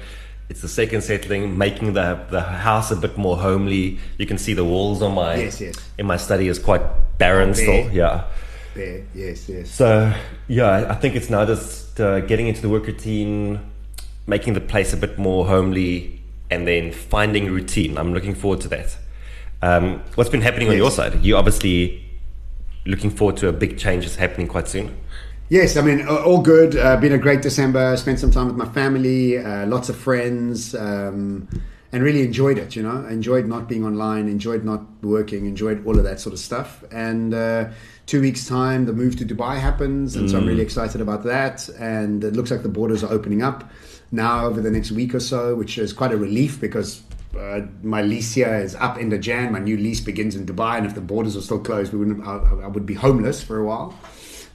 it's 0.49 0.63
the 0.63 0.69
second 0.69 1.03
settling, 1.03 1.59
making 1.59 1.93
the, 1.95 2.25
the 2.31 2.41
house 2.41 2.91
a 2.91 2.97
bit 2.97 3.19
more 3.19 3.37
homely. 3.37 3.99
You 4.19 4.27
can 4.27 4.39
see 4.39 4.55
the 4.55 4.65
walls 4.65 5.03
on 5.03 5.15
my 5.15 5.35
Yes, 5.35 5.61
yes. 5.61 5.75
in 5.99 6.07
my 6.07 6.17
study 6.17 6.49
is 6.49 6.59
quite 6.59 6.83
barren 7.19 7.53
still. 7.55 7.91
Yeah. 7.91 8.25
There, 8.75 9.05
yes, 9.15 9.49
yes. 9.49 9.71
So 9.71 10.13
yeah, 10.49 10.87
I 10.89 10.95
think 10.95 11.17
it's 11.17 11.31
now 11.31 11.45
just 11.45 12.01
uh, 12.01 12.21
getting 12.21 12.47
into 12.47 12.63
the 12.63 12.69
work 12.69 12.87
routine, 12.87 13.61
making 14.27 14.55
the 14.55 14.61
place 14.61 14.93
a 14.93 14.97
bit 14.97 15.19
more 15.19 15.47
homely, 15.47 16.21
and 16.51 16.67
then 16.67 16.93
finding 16.93 17.51
routine. 17.51 17.99
I'm 17.99 18.13
looking 18.15 18.35
forward 18.35 18.61
to 18.63 18.69
that. 18.69 18.97
Um, 19.63 20.03
what's 20.15 20.31
been 20.31 20.41
happening 20.41 20.69
on 20.69 20.77
your 20.77 20.91
side? 20.91 21.23
You 21.23 21.37
obviously 21.37 22.05
looking 22.87 23.11
forward 23.11 23.37
to 23.39 23.49
a 23.49 23.53
big 23.53 23.79
change 23.79 24.05
that's 24.05 24.17
happening 24.17 24.49
quite 24.49 24.69
soon. 24.69 24.97
Yes, 25.49 25.77
I 25.77 25.83
mean, 25.83 26.07
all 26.07 26.41
good. 26.41 26.77
Uh, 26.77 26.97
been 26.97 27.13
a 27.13 27.19
great 27.19 27.43
December. 27.43 27.97
Spent 27.97 28.21
some 28.21 28.31
time 28.31 28.47
with 28.47 28.57
my 28.57 28.69
family, 28.69 29.37
uh, 29.37 29.67
lots 29.67 29.89
of 29.89 29.97
friends, 29.97 30.77
um, 30.77 31.49
and 31.91 32.05
really 32.05 32.23
enjoyed 32.23 32.57
it. 32.57 32.77
You 32.77 32.85
know, 32.85 33.05
enjoyed 33.07 33.47
not 33.47 33.69
being 33.69 33.85
online, 33.85 34.29
enjoyed 34.29 34.65
not 34.65 34.83
working, 35.03 35.47
enjoyed 35.47 35.85
all 35.85 35.99
of 35.99 36.05
that 36.05 36.21
sort 36.21 36.35
of 36.35 36.39
stuff. 36.39 36.85
And 36.93 37.35
uh, 37.35 37.71
two 38.11 38.21
weeks' 38.21 38.45
time, 38.45 38.87
the 38.87 38.93
move 38.93 39.15
to 39.15 39.25
Dubai 39.25 39.61
happens, 39.61 40.17
and 40.17 40.29
so 40.29 40.39
I'm 40.39 40.47
really 40.47 40.63
excited 40.63 41.01
about 41.01 41.23
that. 41.23 41.69
And 41.79 42.25
it 42.25 42.35
looks 42.35 42.51
like 42.51 42.65
the 42.65 42.69
borders 42.69 43.05
are 43.05 43.13
opening 43.13 43.41
up 43.41 43.71
now 44.11 44.47
over 44.47 44.61
the 44.61 44.71
next 44.71 44.91
week 44.91 45.15
or 45.15 45.21
so, 45.21 45.55
which 45.55 45.79
is 45.79 45.93
quite 45.93 46.11
a 46.11 46.17
relief 46.17 46.61
because 46.61 47.03
uh, 47.39 47.61
my 47.85 48.03
lease 48.03 48.35
here 48.35 48.53
is 48.53 48.75
up 48.75 48.99
in 48.99 49.11
the 49.11 49.19
Jan. 49.19 49.53
My 49.53 49.61
new 49.61 49.77
lease 49.77 50.01
begins 50.01 50.35
in 50.35 50.45
Dubai, 50.45 50.79
and 50.79 50.87
if 50.87 50.97
the 50.97 51.01
borders 51.01 51.37
are 51.37 51.41
still 51.41 51.61
closed, 51.61 51.93
we 51.93 52.01
wouldn't. 52.01 52.27
I, 52.27 52.65
I 52.65 52.67
would 52.67 52.85
be 52.85 52.95
homeless 52.95 53.41
for 53.45 53.59
a 53.59 53.65
while. 53.65 53.97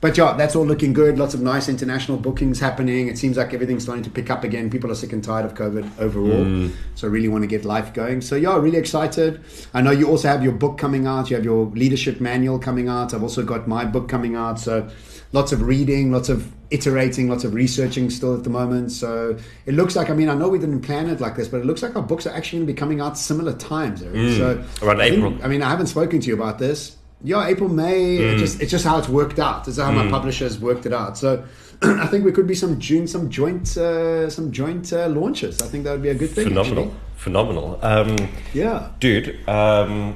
But 0.06 0.16
yeah, 0.20 0.34
that's 0.34 0.56
all 0.56 0.68
looking 0.68 0.94
good. 0.94 1.18
Lots 1.18 1.34
of 1.34 1.42
nice 1.42 1.68
international 1.68 2.20
bookings 2.20 2.60
happening. 2.60 3.08
It 3.08 3.18
seems 3.18 3.38
like 3.38 3.56
everything's 3.56 3.82
starting 3.82 4.04
to 4.04 4.10
pick 4.12 4.30
up 4.30 4.44
again. 4.44 4.70
People 4.70 4.92
are 4.92 4.96
sick 4.96 5.12
and 5.14 5.24
tired 5.24 5.46
of 5.48 5.56
COVID 5.56 5.98
overall. 5.98 6.46
Mm. 6.46 6.74
So 6.94 7.08
really 7.08 7.28
want 7.28 7.42
to 7.42 7.48
get 7.48 7.66
life 7.66 7.92
going. 7.92 8.22
So 8.22 8.36
yeah, 8.36 8.56
really 8.56 8.78
excited. 8.78 9.44
I 9.74 9.82
know 9.82 9.90
you 9.90 10.08
also 10.08 10.28
have 10.28 10.44
your 10.44 10.52
book 10.52 10.78
coming 10.78 11.08
out. 11.08 11.32
You 11.32 11.38
have 11.38 11.44
your 11.44 11.66
leadership 11.72 12.22
manual 12.22 12.60
coming 12.60 12.88
out. 12.88 13.16
I've 13.16 13.24
also 13.24 13.42
got 13.42 13.68
my 13.68 13.84
book 13.84 14.08
coming 14.08 14.36
out. 14.36 14.60
So 14.60 14.88
lots 15.32 15.52
of 15.52 15.64
reading, 15.64 16.12
lots 16.12 16.30
of 16.30 16.54
iterating, 16.70 17.28
lots 17.28 17.44
of 17.44 17.56
researching 17.56 18.12
still 18.12 18.36
at 18.36 18.44
the 18.44 18.52
moment. 18.52 18.92
So 18.92 19.36
it 19.66 19.74
looks 19.74 19.96
like, 19.96 20.12
I 20.12 20.14
mean, 20.14 20.30
I 20.30 20.36
know 20.36 20.50
we 20.50 20.60
didn't 20.60 20.82
plan 20.82 21.10
it 21.10 21.20
like 21.20 21.36
this, 21.36 21.48
but 21.48 21.62
it 21.62 21.66
looks 21.66 21.82
like 21.82 21.96
our 21.96 22.04
books 22.04 22.28
are 22.28 22.36
actually 22.36 22.60
going 22.60 22.68
to 22.68 22.74
be 22.74 22.78
coming 22.78 23.02
out 23.02 23.18
similar 23.18 23.54
times. 23.54 24.04
Erik. 24.04 24.16
Mm. 24.16 24.38
so 24.38 24.86
around 24.86 25.02
I 25.02 25.10
think- 25.10 25.24
April. 25.26 25.44
I 25.44 25.48
mean, 25.48 25.64
I 25.64 25.70
haven't 25.72 25.88
spoken 25.88 26.20
to 26.20 26.28
you 26.28 26.36
about 26.36 26.60
this. 26.60 26.96
Yeah, 27.24 27.48
April, 27.48 27.70
May. 27.70 28.18
It 28.18 28.38
just 28.38 28.62
it's 28.62 28.70
just 28.72 28.86
how 28.86 28.98
it's 29.00 29.10
worked 29.10 29.40
out. 29.40 29.68
It's 29.68 29.78
how 29.78 29.92
my 29.92 30.08
publishers 30.10 30.60
worked 30.60 30.86
it 30.86 30.94
out. 30.94 31.18
So 31.18 31.44
I 31.82 32.08
think 32.08 32.24
we 32.26 32.32
could 32.32 32.48
be 32.48 32.56
some 32.56 32.80
June, 32.80 33.08
some 33.08 33.30
joint, 33.30 33.76
uh, 33.78 34.30
some 34.30 34.52
joint 34.52 34.92
uh, 34.94 35.08
launches. 35.08 35.62
I 35.62 35.68
think 35.68 35.86
that 35.86 35.92
would 35.92 36.04
be 36.04 36.10
a 36.10 36.16
good 36.16 36.30
thing. 36.30 36.48
Phenomenal, 36.50 36.84
actually. 36.86 37.00
phenomenal. 37.18 37.80
Um, 37.82 38.16
Yeah. 38.54 38.90
dude. 39.00 39.38
Um, 39.48 40.16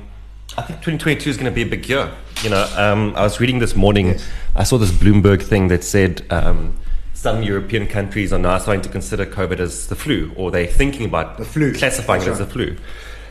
I 0.57 0.63
think 0.63 0.79
2022 0.81 1.29
is 1.29 1.37
going 1.37 1.45
to 1.45 1.55
be 1.55 1.61
a 1.61 1.65
big 1.65 1.87
year. 1.87 2.11
You 2.43 2.49
know, 2.49 2.67
um, 2.75 3.13
I 3.15 3.23
was 3.23 3.39
reading 3.39 3.59
this 3.59 3.75
morning. 3.75 4.07
Yes. 4.07 4.27
I 4.55 4.63
saw 4.63 4.77
this 4.77 4.91
Bloomberg 4.91 5.41
thing 5.41 5.67
that 5.69 5.83
said 5.83 6.25
um, 6.31 6.73
some 7.13 7.43
European 7.43 7.87
countries 7.87 8.33
are 8.33 8.39
now 8.39 8.57
starting 8.57 8.81
to 8.81 8.89
consider 8.89 9.25
COVID 9.25 9.59
as 9.59 9.87
the 9.87 9.95
flu, 9.95 10.31
or 10.35 10.51
they're 10.51 10.65
thinking 10.67 11.05
about 11.05 11.37
The 11.37 11.45
flu. 11.45 11.73
classifying 11.73 12.21
it 12.21 12.25
That's 12.25 12.39
as 12.39 12.47
the 12.47 12.51
flu. 12.51 12.75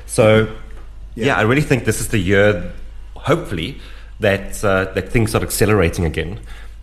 So, 0.07 0.45
yeah. 1.15 1.27
Yeah. 1.27 1.37
I 1.39 1.43
really 1.43 1.63
think 1.63 1.85
this 1.85 2.01
is 2.01 2.09
the 2.09 2.19
year, 2.19 2.73
hopefully, 3.29 3.71
that 4.21 4.65
uh, 4.65 4.85
that 4.95 5.07
things 5.15 5.31
start 5.31 5.45
accelerating 5.45 6.05
again. 6.05 6.41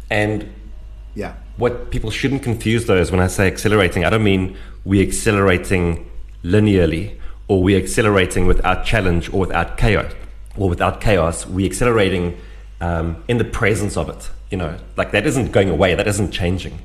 And 0.09 0.35
Yeah. 1.15 1.33
what 1.57 1.73
people 1.93 2.11
shouldn't 2.19 2.43
confuse 2.43 2.85
though 2.89 3.01
is 3.05 3.11
when 3.11 3.19
I 3.27 3.29
say 3.37 3.45
accelerating, 3.47 4.01
I 4.05 4.09
don't 4.13 4.23
mean 4.33 4.55
we're 4.89 5.05
accelerating 5.11 5.85
linearly 6.43 7.05
or 7.49 7.61
we're 7.65 7.81
accelerating 7.85 8.43
without 8.53 8.85
challenge 8.91 9.23
or 9.33 9.39
without 9.45 9.69
chaos 9.77 10.11
or 10.59 10.69
without 10.69 10.95
chaos. 11.01 11.45
We're 11.55 11.69
accelerating 11.73 12.37
um, 12.87 13.07
in 13.27 13.37
the 13.43 13.49
presence 13.61 13.95
of 14.01 14.09
it. 14.09 14.29
You 14.51 14.57
know, 14.61 14.73
like 14.99 15.09
that 15.15 15.25
isn't 15.25 15.51
going 15.51 15.69
away, 15.69 15.95
that 15.95 16.07
isn't 16.13 16.31
changing. 16.31 16.75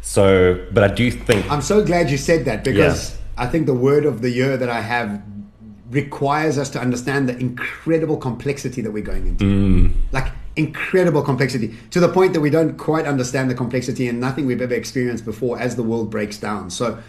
So, 0.00 0.64
but 0.74 0.82
I 0.88 0.94
do 1.00 1.10
think 1.10 1.40
I'm 1.50 1.60
so 1.72 1.84
glad 1.84 2.10
you 2.10 2.18
said 2.18 2.44
that 2.48 2.64
because 2.64 3.18
I 3.36 3.46
think 3.46 3.66
the 3.66 3.74
word 3.88 4.04
of 4.06 4.20
the 4.24 4.30
year 4.30 4.56
that 4.56 4.68
I 4.68 4.80
have 4.80 5.08
requires 5.90 6.58
us 6.58 6.68
to 6.70 6.80
understand 6.80 7.28
the 7.28 7.36
incredible 7.38 8.16
complexity 8.16 8.82
that 8.82 8.90
we're 8.90 9.02
going 9.02 9.26
into. 9.26 9.44
Mm. 9.44 9.92
Like 10.12 10.32
incredible 10.56 11.22
complexity 11.22 11.74
to 11.90 12.00
the 12.00 12.08
point 12.08 12.32
that 12.34 12.40
we 12.40 12.50
don't 12.50 12.76
quite 12.76 13.06
understand 13.06 13.50
the 13.50 13.54
complexity 13.54 14.08
and 14.08 14.20
nothing 14.20 14.44
we've 14.44 14.60
ever 14.60 14.74
experienced 14.74 15.24
before 15.24 15.58
as 15.58 15.76
the 15.76 15.82
world 15.82 16.10
breaks 16.10 16.36
down. 16.36 16.68
So, 16.68 17.00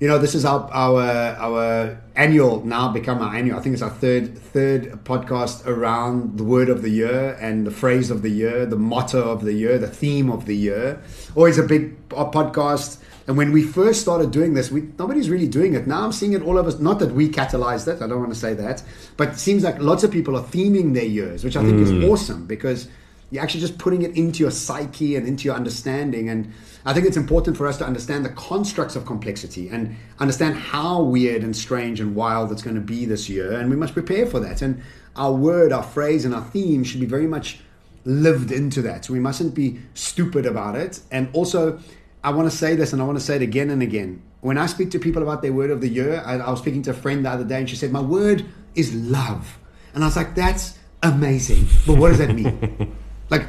you 0.00 0.08
know, 0.08 0.18
this 0.18 0.34
is 0.34 0.44
our 0.44 0.68
our 0.72 1.02
our 1.02 2.00
annual 2.16 2.64
now 2.64 2.88
become 2.90 3.20
our 3.20 3.34
annual. 3.34 3.58
I 3.58 3.62
think 3.62 3.74
it's 3.74 3.82
our 3.82 3.90
third 3.90 4.38
third 4.38 5.04
podcast 5.04 5.66
around 5.66 6.38
the 6.38 6.44
word 6.44 6.68
of 6.68 6.82
the 6.82 6.88
year 6.88 7.36
and 7.40 7.66
the 7.66 7.70
phrase 7.70 8.10
of 8.10 8.22
the 8.22 8.30
year, 8.30 8.64
the 8.64 8.76
motto 8.76 9.30
of 9.30 9.44
the 9.44 9.52
year, 9.52 9.78
the 9.78 9.88
theme 9.88 10.30
of 10.30 10.46
the 10.46 10.56
year. 10.56 11.02
Always 11.36 11.58
a 11.58 11.64
big 11.64 12.08
podcast 12.08 12.98
And 13.28 13.36
when 13.36 13.52
we 13.52 13.62
first 13.62 14.00
started 14.00 14.30
doing 14.30 14.54
this, 14.54 14.70
we, 14.70 14.88
nobody's 14.98 15.28
really 15.28 15.46
doing 15.46 15.74
it. 15.74 15.86
Now 15.86 16.02
I'm 16.02 16.12
seeing 16.12 16.32
it 16.32 16.42
all 16.42 16.56
of 16.56 16.66
us. 16.66 16.78
Not 16.78 16.98
that 17.00 17.12
we 17.12 17.28
catalyzed 17.28 17.86
it, 17.86 18.02
I 18.02 18.06
don't 18.06 18.20
want 18.20 18.32
to 18.32 18.38
say 18.38 18.54
that, 18.54 18.82
but 19.18 19.28
it 19.28 19.38
seems 19.38 19.62
like 19.64 19.78
lots 19.80 20.02
of 20.02 20.10
people 20.10 20.34
are 20.34 20.42
theming 20.42 20.94
their 20.94 21.04
years, 21.04 21.44
which 21.44 21.54
I 21.54 21.62
think 21.62 21.76
mm. 21.76 21.82
is 21.82 22.04
awesome 22.10 22.46
because 22.46 22.88
you're 23.30 23.42
actually 23.42 23.60
just 23.60 23.76
putting 23.76 24.00
it 24.00 24.16
into 24.16 24.38
your 24.38 24.50
psyche 24.50 25.14
and 25.14 25.28
into 25.28 25.44
your 25.44 25.54
understanding. 25.54 26.30
And 26.30 26.54
I 26.86 26.94
think 26.94 27.06
it's 27.06 27.18
important 27.18 27.58
for 27.58 27.66
us 27.66 27.76
to 27.78 27.84
understand 27.84 28.24
the 28.24 28.30
constructs 28.30 28.96
of 28.96 29.04
complexity 29.04 29.68
and 29.68 29.94
understand 30.18 30.56
how 30.56 31.02
weird 31.02 31.44
and 31.44 31.54
strange 31.54 32.00
and 32.00 32.14
wild 32.14 32.50
it's 32.50 32.62
going 32.62 32.76
to 32.76 32.80
be 32.80 33.04
this 33.04 33.28
year. 33.28 33.52
And 33.52 33.68
we 33.68 33.76
must 33.76 33.92
prepare 33.92 34.24
for 34.24 34.40
that. 34.40 34.62
And 34.62 34.80
our 35.16 35.34
word, 35.34 35.70
our 35.70 35.82
phrase, 35.82 36.24
and 36.24 36.34
our 36.34 36.44
theme 36.44 36.82
should 36.82 37.00
be 37.00 37.06
very 37.06 37.26
much 37.26 37.60
lived 38.06 38.50
into 38.50 38.80
that. 38.80 39.04
So 39.04 39.12
we 39.12 39.20
mustn't 39.20 39.54
be 39.54 39.80
stupid 39.92 40.46
about 40.46 40.76
it. 40.76 41.00
And 41.10 41.28
also, 41.34 41.78
I 42.22 42.30
want 42.30 42.50
to 42.50 42.56
say 42.56 42.74
this 42.74 42.92
and 42.92 43.00
I 43.00 43.04
want 43.04 43.18
to 43.18 43.24
say 43.24 43.36
it 43.36 43.42
again 43.42 43.70
and 43.70 43.82
again. 43.82 44.22
When 44.40 44.58
I 44.58 44.66
speak 44.66 44.90
to 44.92 44.98
people 44.98 45.22
about 45.22 45.42
their 45.42 45.52
word 45.52 45.70
of 45.70 45.80
the 45.80 45.88
year, 45.88 46.22
I, 46.24 46.34
I 46.38 46.50
was 46.50 46.60
speaking 46.60 46.82
to 46.82 46.90
a 46.90 46.94
friend 46.94 47.24
the 47.24 47.30
other 47.30 47.44
day 47.44 47.58
and 47.58 47.70
she 47.70 47.76
said, 47.76 47.92
My 47.92 48.00
word 48.00 48.44
is 48.74 48.94
love. 48.94 49.58
And 49.94 50.04
I 50.04 50.06
was 50.06 50.16
like, 50.16 50.34
That's 50.34 50.78
amazing. 51.02 51.66
But 51.86 51.98
what 51.98 52.08
does 52.08 52.18
that 52.18 52.34
mean? 52.34 52.96
like, 53.30 53.46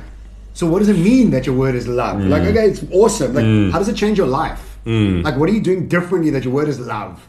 so 0.54 0.68
what 0.68 0.80
does 0.80 0.90
it 0.90 0.98
mean 0.98 1.32
that 1.32 1.46
your 1.46 1.56
word 1.56 1.76
is 1.76 1.88
love? 1.88 2.18
Mm. 2.18 2.30
Like, 2.30 2.44
okay, 2.44 2.68
it's 2.68 2.84
awesome. 2.92 3.34
Like, 3.34 3.46
mm. 3.46 3.72
how 3.72 3.80
does 3.80 3.88
it 3.88 3.96
change 3.96 4.18
your 4.18 4.28
life? 4.28 4.78
Mm. 4.86 5.24
Like, 5.24 5.38
what 5.38 5.50
are 5.50 5.54
you 5.54 5.62
doing 5.62 5.88
differently 5.88 6.30
that 6.32 6.44
your 6.44 6.54
word 6.54 6.68
is 6.68 6.80
love? 6.80 7.28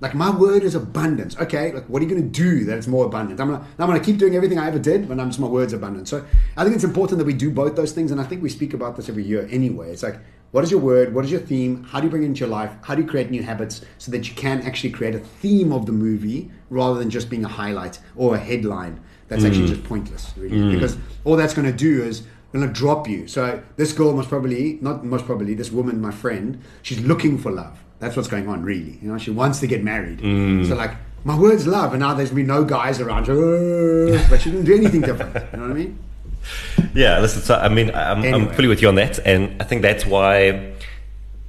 Like 0.00 0.14
my 0.14 0.30
word 0.30 0.62
is 0.62 0.74
abundance. 0.74 1.36
Okay, 1.38 1.72
like 1.72 1.84
what 1.84 2.00
are 2.00 2.06
you 2.06 2.10
going 2.10 2.22
to 2.22 2.28
do 2.28 2.64
that 2.64 2.78
it's 2.78 2.86
more 2.86 3.04
abundant? 3.04 3.38
I'm 3.38 3.50
gonna, 3.50 3.66
I'm 3.78 3.86
gonna 3.86 4.00
keep 4.00 4.16
doing 4.16 4.34
everything 4.34 4.58
I 4.58 4.66
ever 4.66 4.78
did, 4.78 5.06
but 5.06 5.20
I'm 5.20 5.28
just 5.28 5.38
my 5.38 5.46
word's 5.46 5.74
abundant. 5.74 6.08
So 6.08 6.24
I 6.56 6.64
think 6.64 6.74
it's 6.74 6.84
important 6.84 7.18
that 7.18 7.26
we 7.26 7.34
do 7.34 7.50
both 7.50 7.76
those 7.76 7.92
things, 7.92 8.10
and 8.10 8.18
I 8.18 8.24
think 8.24 8.42
we 8.42 8.48
speak 8.48 8.72
about 8.72 8.96
this 8.96 9.10
every 9.10 9.24
year 9.24 9.46
anyway. 9.50 9.90
It's 9.90 10.02
like, 10.02 10.18
what 10.52 10.64
is 10.64 10.70
your 10.70 10.80
word? 10.80 11.14
What 11.14 11.24
is 11.24 11.30
your 11.30 11.40
theme? 11.40 11.84
How 11.84 12.00
do 12.00 12.06
you 12.06 12.10
bring 12.10 12.22
it 12.22 12.26
into 12.26 12.40
your 12.40 12.48
life? 12.48 12.72
How 12.82 12.94
do 12.94 13.02
you 13.02 13.08
create 13.08 13.30
new 13.30 13.42
habits 13.42 13.82
so 13.98 14.10
that 14.12 14.28
you 14.28 14.34
can 14.34 14.62
actually 14.62 14.90
create 14.90 15.14
a 15.14 15.20
theme 15.20 15.72
of 15.72 15.86
the 15.86 15.92
movie 15.92 16.50
rather 16.70 16.98
than 16.98 17.10
just 17.10 17.30
being 17.30 17.44
a 17.44 17.48
highlight 17.48 17.98
or 18.16 18.34
a 18.34 18.38
headline 18.38 19.00
that's 19.28 19.42
mm. 19.42 19.46
actually 19.46 19.68
just 19.68 19.84
pointless, 19.84 20.32
really? 20.36 20.56
Mm. 20.56 20.72
Because 20.72 20.96
all 21.24 21.36
that's 21.36 21.54
going 21.54 21.70
to 21.70 21.76
do 21.76 22.02
is 22.02 22.24
going 22.52 22.66
to 22.66 22.72
drop 22.72 23.08
you. 23.08 23.28
So 23.28 23.62
this 23.76 23.92
girl 23.92 24.12
most 24.12 24.28
probably, 24.28 24.78
not 24.80 25.04
most 25.04 25.24
probably, 25.24 25.54
this 25.54 25.70
woman, 25.70 26.00
my 26.00 26.10
friend, 26.10 26.60
she's 26.82 27.00
looking 27.00 27.38
for 27.38 27.52
love 27.52 27.78
that's 28.00 28.16
what's 28.16 28.28
going 28.28 28.48
on, 28.48 28.62
really. 28.64 28.98
You 29.00 29.12
know, 29.12 29.18
she 29.18 29.30
wants 29.30 29.60
to 29.60 29.66
get 29.66 29.84
married. 29.84 30.18
Mm. 30.18 30.66
So 30.66 30.74
like, 30.74 30.92
my 31.22 31.38
word's 31.38 31.66
love, 31.66 31.92
and 31.92 32.00
now 32.00 32.14
there's 32.14 32.30
been 32.30 32.46
no 32.46 32.64
guys 32.64 32.98
around 32.98 33.26
her, 33.26 34.26
but 34.30 34.40
she 34.40 34.50
didn't 34.50 34.64
do 34.64 34.74
anything 34.74 35.02
different. 35.02 35.34
You 35.34 35.58
know 35.58 35.68
what 35.68 35.70
I 35.70 35.74
mean? 35.74 35.98
Yeah, 36.94 37.18
listen. 37.20 37.42
So 37.42 37.56
I 37.56 37.68
mean, 37.68 37.90
I'm, 37.94 38.18
anyway. 38.18 38.32
I'm 38.32 38.54
fully 38.54 38.68
with 38.68 38.82
you 38.82 38.88
on 38.88 38.96
that, 38.96 39.18
and 39.24 39.60
I 39.60 39.64
think 39.64 39.82
that's 39.82 40.06
why, 40.06 40.72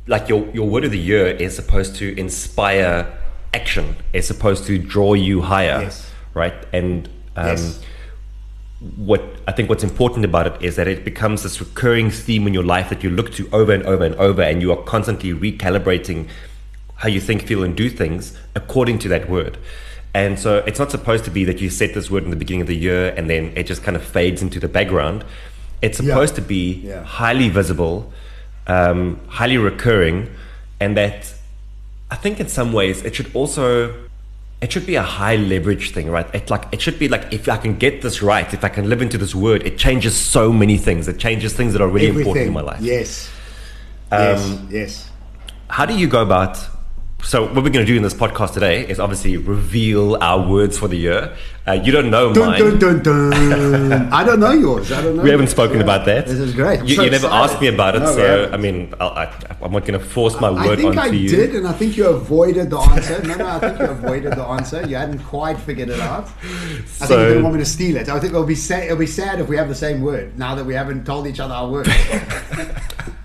like 0.07 0.29
your 0.29 0.47
your 0.53 0.67
word 0.69 0.85
of 0.85 0.91
the 0.91 0.99
year 0.99 1.27
is 1.27 1.55
supposed 1.55 1.95
to 1.97 2.17
inspire 2.19 3.11
action. 3.53 3.95
It's 4.13 4.27
supposed 4.27 4.65
to 4.65 4.77
draw 4.77 5.13
you 5.13 5.41
higher, 5.41 5.81
yes. 5.81 6.09
right? 6.33 6.53
And 6.73 7.07
um, 7.35 7.47
yes 7.47 7.79
what 8.95 9.23
I 9.47 9.51
think 9.51 9.69
what's 9.69 9.83
important 9.83 10.25
about 10.25 10.47
it 10.47 10.61
is 10.61 10.75
that 10.75 10.87
it 10.87 11.05
becomes 11.05 11.43
this 11.43 11.59
recurring 11.59 12.09
theme 12.09 12.47
in 12.47 12.53
your 12.53 12.63
life 12.63 12.89
that 12.89 13.03
you 13.03 13.11
look 13.11 13.31
to 13.33 13.47
over 13.51 13.71
and 13.71 13.83
over 13.83 14.03
and 14.03 14.15
over, 14.15 14.41
and 14.41 14.61
you 14.61 14.71
are 14.71 14.83
constantly 14.83 15.33
recalibrating 15.33 16.27
how 16.95 17.07
you 17.07 17.21
think, 17.21 17.45
feel, 17.45 17.63
and 17.63 17.75
do 17.75 17.89
things 17.89 18.37
according 18.55 18.97
to 18.99 19.07
that 19.07 19.29
word. 19.29 19.57
And 20.13 20.37
so 20.37 20.57
it's 20.67 20.79
not 20.79 20.91
supposed 20.91 21.23
to 21.25 21.31
be 21.31 21.45
that 21.45 21.61
you 21.61 21.69
set 21.69 21.93
this 21.93 22.11
word 22.11 22.23
in 22.23 22.31
the 22.31 22.35
beginning 22.35 22.61
of 22.61 22.67
the 22.67 22.75
year 22.75 23.13
and 23.15 23.29
then 23.29 23.53
it 23.55 23.63
just 23.63 23.81
kind 23.83 23.95
of 23.95 24.03
fades 24.03 24.41
into 24.41 24.59
the 24.59 24.67
background. 24.67 25.23
It's 25.81 25.97
supposed 25.97 26.33
yeah. 26.33 26.41
to 26.41 26.47
be 26.47 26.73
yeah. 26.73 27.03
highly 27.03 27.49
visible, 27.49 28.11
um, 28.67 29.19
highly 29.27 29.57
recurring, 29.57 30.29
and 30.79 30.95
that 30.97 31.33
I 32.11 32.15
think 32.15 32.39
in 32.39 32.47
some 32.47 32.71
ways 32.73 33.03
it 33.03 33.15
should 33.15 33.33
also 33.35 33.95
it 34.61 34.71
should 34.71 34.85
be 34.85 34.93
a 34.93 35.01
high 35.01 35.37
leverage 35.37 35.91
thing, 35.91 36.11
right? 36.11 36.27
It 36.35 36.51
like 36.51 36.65
it 36.71 36.81
should 36.81 36.99
be 36.99 37.07
like 37.07 37.33
if 37.33 37.49
I 37.49 37.57
can 37.57 37.77
get 37.77 38.03
this 38.03 38.21
right, 38.21 38.53
if 38.53 38.63
I 38.63 38.69
can 38.69 38.89
live 38.89 39.01
into 39.01 39.17
this 39.17 39.33
word, 39.33 39.65
it 39.65 39.79
changes 39.79 40.15
so 40.15 40.53
many 40.53 40.77
things. 40.77 41.07
It 41.07 41.17
changes 41.17 41.53
things 41.53 41.73
that 41.73 41.81
are 41.81 41.87
really 41.87 42.09
Everything. 42.09 42.27
important 42.27 42.47
in 42.47 42.53
my 42.53 42.61
life. 42.61 42.81
Yes. 42.81 43.31
Um, 44.11 44.19
yes. 44.29 44.61
Yes. 44.69 45.11
How 45.69 45.85
do 45.87 45.97
you 45.97 46.07
go 46.07 46.21
about 46.21 46.59
so 47.23 47.43
what 47.43 47.63
we're 47.63 47.69
going 47.69 47.85
to 47.85 47.85
do 47.85 47.95
in 47.95 48.03
this 48.03 48.13
podcast 48.13 48.53
today 48.53 48.87
is 48.87 48.99
obviously 48.99 49.37
reveal 49.37 50.15
our 50.21 50.47
words 50.47 50.77
for 50.77 50.87
the 50.87 50.97
year. 50.97 51.35
Uh, 51.67 51.73
you 51.73 51.91
don't 51.91 52.09
know 52.09 52.33
dun, 52.33 52.47
mine. 52.47 52.79
Dun, 52.79 53.03
dun, 53.03 54.13
I 54.13 54.23
don't 54.23 54.39
know 54.39 54.51
yours. 54.51 54.91
I 54.91 55.01
don't 55.01 55.17
know. 55.17 55.23
We 55.23 55.29
haven't 55.29 55.47
spoken 55.47 55.77
yeah. 55.77 55.83
about 55.83 56.05
that. 56.05 56.25
This 56.25 56.39
is 56.39 56.55
great. 56.55 56.83
You, 56.83 56.95
so 56.95 57.03
you 57.03 57.11
never 57.11 57.27
asked 57.27 57.61
me 57.61 57.67
about 57.67 57.95
it, 57.95 57.99
no, 57.99 58.15
so 58.15 58.49
I 58.51 58.57
mean, 58.57 58.93
i 58.99 59.25
am 59.61 59.71
not 59.71 59.85
going 59.85 59.99
to 59.99 59.99
force 59.99 60.39
my 60.41 60.49
word 60.49 60.79
onto 60.79 60.81
you. 60.81 60.89
I 60.89 60.93
think 60.93 60.97
I 60.97 61.11
did, 61.11 61.55
and 61.55 61.67
I 61.67 61.73
think 61.73 61.97
you 61.97 62.07
avoided 62.07 62.71
the 62.71 62.79
answer. 62.79 63.21
no, 63.21 63.35
no, 63.35 63.47
I 63.47 63.59
think 63.59 63.79
you 63.79 63.85
avoided 63.85 64.33
the 64.33 64.43
answer. 64.43 64.85
You 64.87 64.95
hadn't 64.95 65.19
quite 65.19 65.59
figured 65.59 65.89
it 65.89 65.99
out. 65.99 66.25
I 66.25 66.83
so, 66.85 67.07
think 67.07 67.19
you 67.19 67.27
didn't 67.27 67.43
want 67.43 67.55
me 67.55 67.61
to 67.61 67.69
steal 67.69 67.95
it. 67.97 68.09
I 68.09 68.19
think 68.19 68.33
it'll 68.33 68.43
be. 68.43 68.53
It'll 68.53 68.97
be 68.97 69.05
sad 69.05 69.39
if 69.39 69.47
we 69.47 69.57
have 69.57 69.69
the 69.69 69.75
same 69.75 70.01
word 70.01 70.37
now 70.37 70.55
that 70.55 70.65
we 70.65 70.73
haven't 70.73 71.05
told 71.05 71.27
each 71.27 71.39
other 71.39 71.53
our 71.53 71.69
words. 71.69 71.89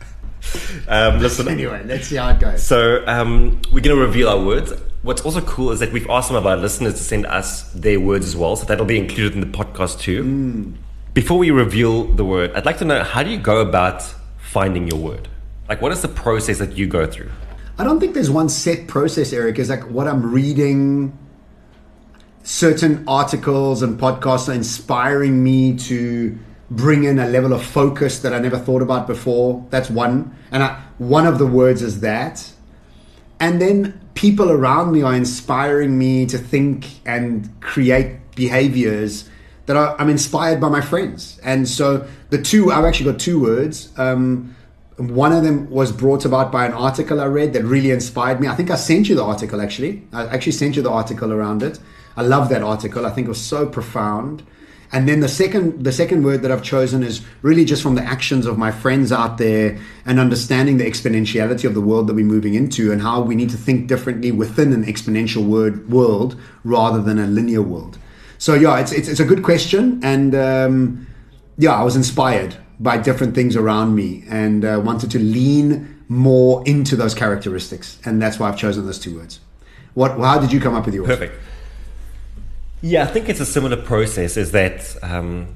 Um, 0.88 1.20
listen. 1.20 1.48
Anyway, 1.48 1.82
let's 1.84 2.08
see 2.08 2.16
how 2.16 2.30
it 2.30 2.40
goes. 2.40 2.62
So 2.62 3.04
um, 3.06 3.60
we're 3.72 3.80
going 3.80 3.96
to 3.96 4.02
reveal 4.02 4.28
our 4.28 4.42
words. 4.42 4.72
What's 5.02 5.22
also 5.22 5.40
cool 5.40 5.70
is 5.72 5.80
that 5.80 5.92
we've 5.92 6.08
asked 6.08 6.28
some 6.28 6.36
of 6.36 6.46
our 6.46 6.56
listeners 6.56 6.94
to 6.94 7.00
send 7.00 7.26
us 7.26 7.70
their 7.72 8.00
words 8.00 8.26
as 8.26 8.36
well, 8.36 8.56
so 8.56 8.64
that'll 8.64 8.86
be 8.86 8.98
included 8.98 9.34
in 9.34 9.40
the 9.40 9.46
podcast 9.58 10.00
too. 10.00 10.24
Mm. 10.24 10.74
Before 11.14 11.38
we 11.38 11.50
reveal 11.50 12.04
the 12.04 12.24
word, 12.24 12.52
I'd 12.54 12.66
like 12.66 12.78
to 12.78 12.84
know 12.84 13.02
how 13.02 13.22
do 13.22 13.30
you 13.30 13.38
go 13.38 13.60
about 13.60 14.02
finding 14.38 14.88
your 14.88 14.98
word? 15.00 15.28
Like, 15.68 15.80
what 15.80 15.92
is 15.92 16.02
the 16.02 16.08
process 16.08 16.58
that 16.58 16.76
you 16.76 16.86
go 16.86 17.06
through? 17.06 17.30
I 17.78 17.84
don't 17.84 18.00
think 18.00 18.14
there's 18.14 18.30
one 18.30 18.48
set 18.48 18.86
process, 18.86 19.32
Erik. 19.32 19.58
Is 19.58 19.70
like 19.70 19.88
what 19.90 20.08
I'm 20.08 20.32
reading. 20.32 21.16
Certain 22.42 23.04
articles 23.08 23.82
and 23.82 23.98
podcasts 23.98 24.48
are 24.48 24.52
inspiring 24.54 25.42
me 25.42 25.76
to 25.76 26.38
bring 26.70 27.04
in 27.04 27.18
a 27.18 27.28
level 27.28 27.52
of 27.52 27.64
focus 27.64 28.18
that 28.20 28.32
I 28.32 28.38
never 28.38 28.58
thought 28.58 28.82
about 28.82 29.06
before. 29.06 29.64
That's 29.70 29.88
one. 29.88 30.36
And 30.50 30.62
I, 30.62 30.80
one 30.98 31.26
of 31.26 31.38
the 31.38 31.46
words 31.46 31.82
is 31.82 32.00
that. 32.00 32.52
And 33.38 33.60
then 33.60 34.00
people 34.14 34.50
around 34.50 34.92
me 34.92 35.02
are 35.02 35.14
inspiring 35.14 35.98
me 35.98 36.26
to 36.26 36.38
think 36.38 36.86
and 37.06 37.60
create 37.60 38.34
behaviors 38.34 39.28
that 39.66 39.76
are, 39.76 39.94
I'm 40.00 40.08
inspired 40.08 40.60
by 40.60 40.68
my 40.68 40.80
friends. 40.80 41.38
And 41.44 41.68
so 41.68 42.06
the 42.30 42.40
two, 42.40 42.72
I've 42.72 42.84
actually 42.84 43.12
got 43.12 43.20
two 43.20 43.40
words. 43.40 43.92
Um, 43.98 44.56
one 44.96 45.32
of 45.32 45.44
them 45.44 45.68
was 45.70 45.92
brought 45.92 46.24
about 46.24 46.50
by 46.50 46.64
an 46.64 46.72
article 46.72 47.20
I 47.20 47.26
read 47.26 47.52
that 47.52 47.64
really 47.64 47.90
inspired 47.90 48.40
me. 48.40 48.48
I 48.48 48.54
think 48.54 48.70
I 48.70 48.76
sent 48.76 49.08
you 49.08 49.14
the 49.14 49.24
article 49.24 49.60
actually. 49.60 50.06
I 50.12 50.26
actually 50.26 50.52
sent 50.52 50.76
you 50.76 50.82
the 50.82 50.90
article 50.90 51.32
around 51.32 51.62
it. 51.62 51.78
I 52.16 52.22
love 52.22 52.48
that 52.48 52.62
article. 52.62 53.04
I 53.04 53.10
think 53.10 53.26
it 53.26 53.28
was 53.28 53.44
so 53.44 53.66
profound. 53.66 54.42
And 54.92 55.08
then 55.08 55.20
the 55.20 55.28
second 55.28 55.84
the 55.84 55.92
second 55.92 56.22
word 56.22 56.42
that 56.42 56.52
I've 56.52 56.62
chosen 56.62 57.02
is 57.02 57.24
really 57.42 57.64
just 57.64 57.82
from 57.82 57.96
the 57.96 58.02
actions 58.02 58.46
of 58.46 58.56
my 58.56 58.70
friends 58.70 59.10
out 59.10 59.38
there 59.38 59.78
and 60.04 60.20
understanding 60.20 60.78
the 60.78 60.84
exponentiality 60.84 61.64
of 61.64 61.74
the 61.74 61.80
world 61.80 62.06
that 62.06 62.14
we're 62.14 62.24
moving 62.24 62.54
into 62.54 62.92
and 62.92 63.02
how 63.02 63.20
we 63.20 63.34
need 63.34 63.50
to 63.50 63.56
think 63.56 63.88
differently 63.88 64.30
within 64.30 64.72
an 64.72 64.84
exponential 64.84 65.46
word 65.46 65.90
world 65.90 66.38
rather 66.64 67.02
than 67.02 67.18
a 67.18 67.26
linear 67.26 67.62
world. 67.62 67.98
So 68.38 68.54
yeah, 68.54 68.78
it's 68.78 68.92
it's, 68.92 69.08
it's 69.08 69.20
a 69.20 69.24
good 69.24 69.42
question, 69.42 70.00
and 70.02 70.34
um, 70.34 71.06
yeah, 71.58 71.74
I 71.74 71.82
was 71.82 71.96
inspired 71.96 72.56
by 72.78 72.98
different 72.98 73.34
things 73.34 73.56
around 73.56 73.94
me 73.94 74.24
and 74.28 74.64
uh, 74.64 74.80
wanted 74.84 75.10
to 75.12 75.18
lean 75.18 76.04
more 76.08 76.62
into 76.66 76.96
those 76.96 77.14
characteristics, 77.14 77.98
and 78.04 78.20
that's 78.20 78.38
why 78.38 78.48
I've 78.48 78.58
chosen 78.58 78.86
those 78.86 78.98
two 78.98 79.16
words. 79.16 79.40
What? 79.94 80.18
How 80.18 80.38
did 80.38 80.52
you 80.52 80.60
come 80.60 80.74
up 80.74 80.84
with 80.84 80.94
yours? 80.94 81.08
Perfect. 81.08 81.40
Yeah, 82.82 83.04
I 83.04 83.06
think 83.06 83.28
it's 83.28 83.40
a 83.40 83.46
similar 83.46 83.76
process. 83.76 84.36
Is 84.36 84.52
that 84.52 84.96
um, 85.02 85.54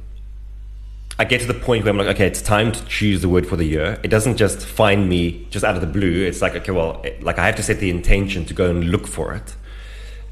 I 1.19 1.25
get 1.25 1.41
to 1.43 1.47
the 1.47 1.55
point 1.55 1.85
where 1.85 1.91
I'm 1.93 1.99
like, 1.99 2.09
okay, 2.09 2.27
it's 2.27 2.43
time 2.43 2.73
to 2.73 2.85
choose 2.87 3.21
the 3.21 3.29
word 3.29 3.47
for 3.47 3.57
the 3.57 3.65
year. 3.65 4.01
It 4.03 4.09
doesn't 4.09 4.37
just 4.37 4.65
find 4.65 5.09
me 5.09 5.47
just 5.51 5.65
out 5.65 5.75
of 5.75 5.81
the 5.81 5.87
blue. 5.87 6.25
It's 6.25 6.41
like, 6.41 6.55
okay, 6.57 6.73
well, 6.73 7.05
like 7.21 7.39
I 7.39 7.47
have 7.47 7.57
to 7.57 7.63
set 7.63 7.79
the 7.79 7.91
intention 7.91 8.45
to 8.47 8.55
go 8.55 8.71
and 8.71 8.91
look 8.91 9.07
for 9.07 9.35
it, 9.35 9.55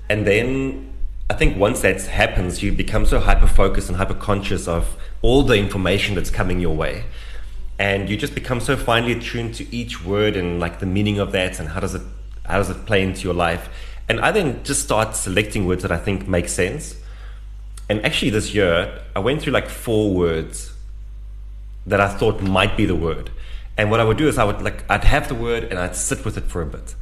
and 0.09 0.27
then 0.27 0.89
I 1.31 1.35
think 1.35 1.59
once 1.59 1.83
that 1.83 2.01
happens, 2.03 2.63
you 2.63 2.73
become 2.73 3.05
so 3.05 3.21
hyper 3.21 3.47
focused 3.47 3.89
and 3.89 3.99
hyper 3.99 4.15
conscious 4.15 4.67
of 4.67 4.97
all 5.21 5.43
the 5.43 5.57
information 5.57 6.15
that's 6.15 6.31
coming 6.31 6.59
your 6.59 6.75
way. 6.75 7.05
And 7.79 8.09
you 8.09 8.17
just 8.17 8.35
become 8.35 8.61
so 8.61 8.77
finely 8.77 9.13
attuned 9.13 9.55
to 9.57 9.75
each 9.75 10.03
word 10.05 10.37
and 10.37 10.59
like 10.59 10.81
the 10.81 10.87
meaning 10.87 11.19
of 11.19 11.33
that 11.33 11.61
and 11.61 11.69
how 11.69 11.81
does 11.81 11.95
it 11.95 12.03
how 12.47 12.57
does 12.57 12.71
it 12.71 12.87
play 12.87 13.03
into 13.03 13.23
your 13.23 13.35
life 13.35 13.69
and 14.09 14.21
I 14.21 14.31
then 14.31 14.63
just 14.65 14.83
start 14.83 15.17
selecting 15.17 15.67
words 15.67 15.83
that 15.83 15.93
I 15.93 15.99
think 15.99 16.27
make 16.29 16.49
sense. 16.49 16.97
And 17.89 18.05
actually, 18.05 18.31
this 18.31 18.55
year, 18.55 19.03
I 19.17 19.19
went 19.19 19.43
through 19.43 19.53
like 19.53 19.69
four 19.69 20.15
words 20.15 20.73
that 21.87 22.01
I 22.01 22.09
thought 22.09 22.43
might 22.43 22.77
be 22.77 22.85
the 22.85 22.95
word. 22.95 23.31
And 23.77 23.91
what 23.91 24.01
I 24.01 24.05
would 24.05 24.17
do 24.17 24.29
is 24.29 24.39
I 24.39 24.45
would 24.45 24.61
like, 24.61 24.89
I'd 24.91 25.05
have 25.05 25.29
the 25.29 25.35
word 25.35 25.65
and 25.65 25.79
I'd 25.79 25.97
sit 25.97 26.25
with 26.25 26.37
it 26.37 26.45
for 26.45 26.63
a 26.63 26.67
bit. 26.67 26.95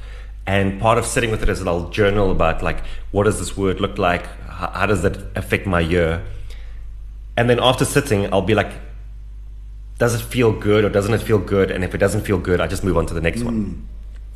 And 0.46 0.80
part 0.80 0.98
of 0.98 1.06
sitting 1.06 1.30
with 1.30 1.42
it 1.42 1.48
is 1.48 1.58
that 1.58 1.68
I'll 1.68 1.88
journal 1.88 2.30
about 2.30 2.62
like, 2.62 2.84
what 3.10 3.24
does 3.24 3.38
this 3.38 3.56
word 3.56 3.80
look 3.80 3.98
like? 3.98 4.26
How, 4.46 4.68
how 4.68 4.86
does 4.86 5.02
that 5.02 5.16
affect 5.36 5.66
my 5.66 5.80
year? 5.80 6.24
And 7.36 7.50
then 7.50 7.58
after 7.60 7.84
sitting, 7.84 8.32
I'll 8.32 8.42
be 8.42 8.54
like, 8.54 8.70
does 9.98 10.14
it 10.14 10.20
feel 10.20 10.52
good 10.52 10.84
or 10.84 10.88
doesn't 10.88 11.12
it 11.14 11.22
feel 11.22 11.38
good? 11.38 11.70
And 11.70 11.82
if 11.82 11.94
it 11.94 11.98
doesn't 11.98 12.22
feel 12.22 12.38
good, 12.38 12.60
I 12.60 12.66
just 12.66 12.84
move 12.84 12.96
on 12.96 13.06
to 13.06 13.14
the 13.14 13.20
next 13.20 13.40
mm. 13.40 13.46
one. 13.46 13.88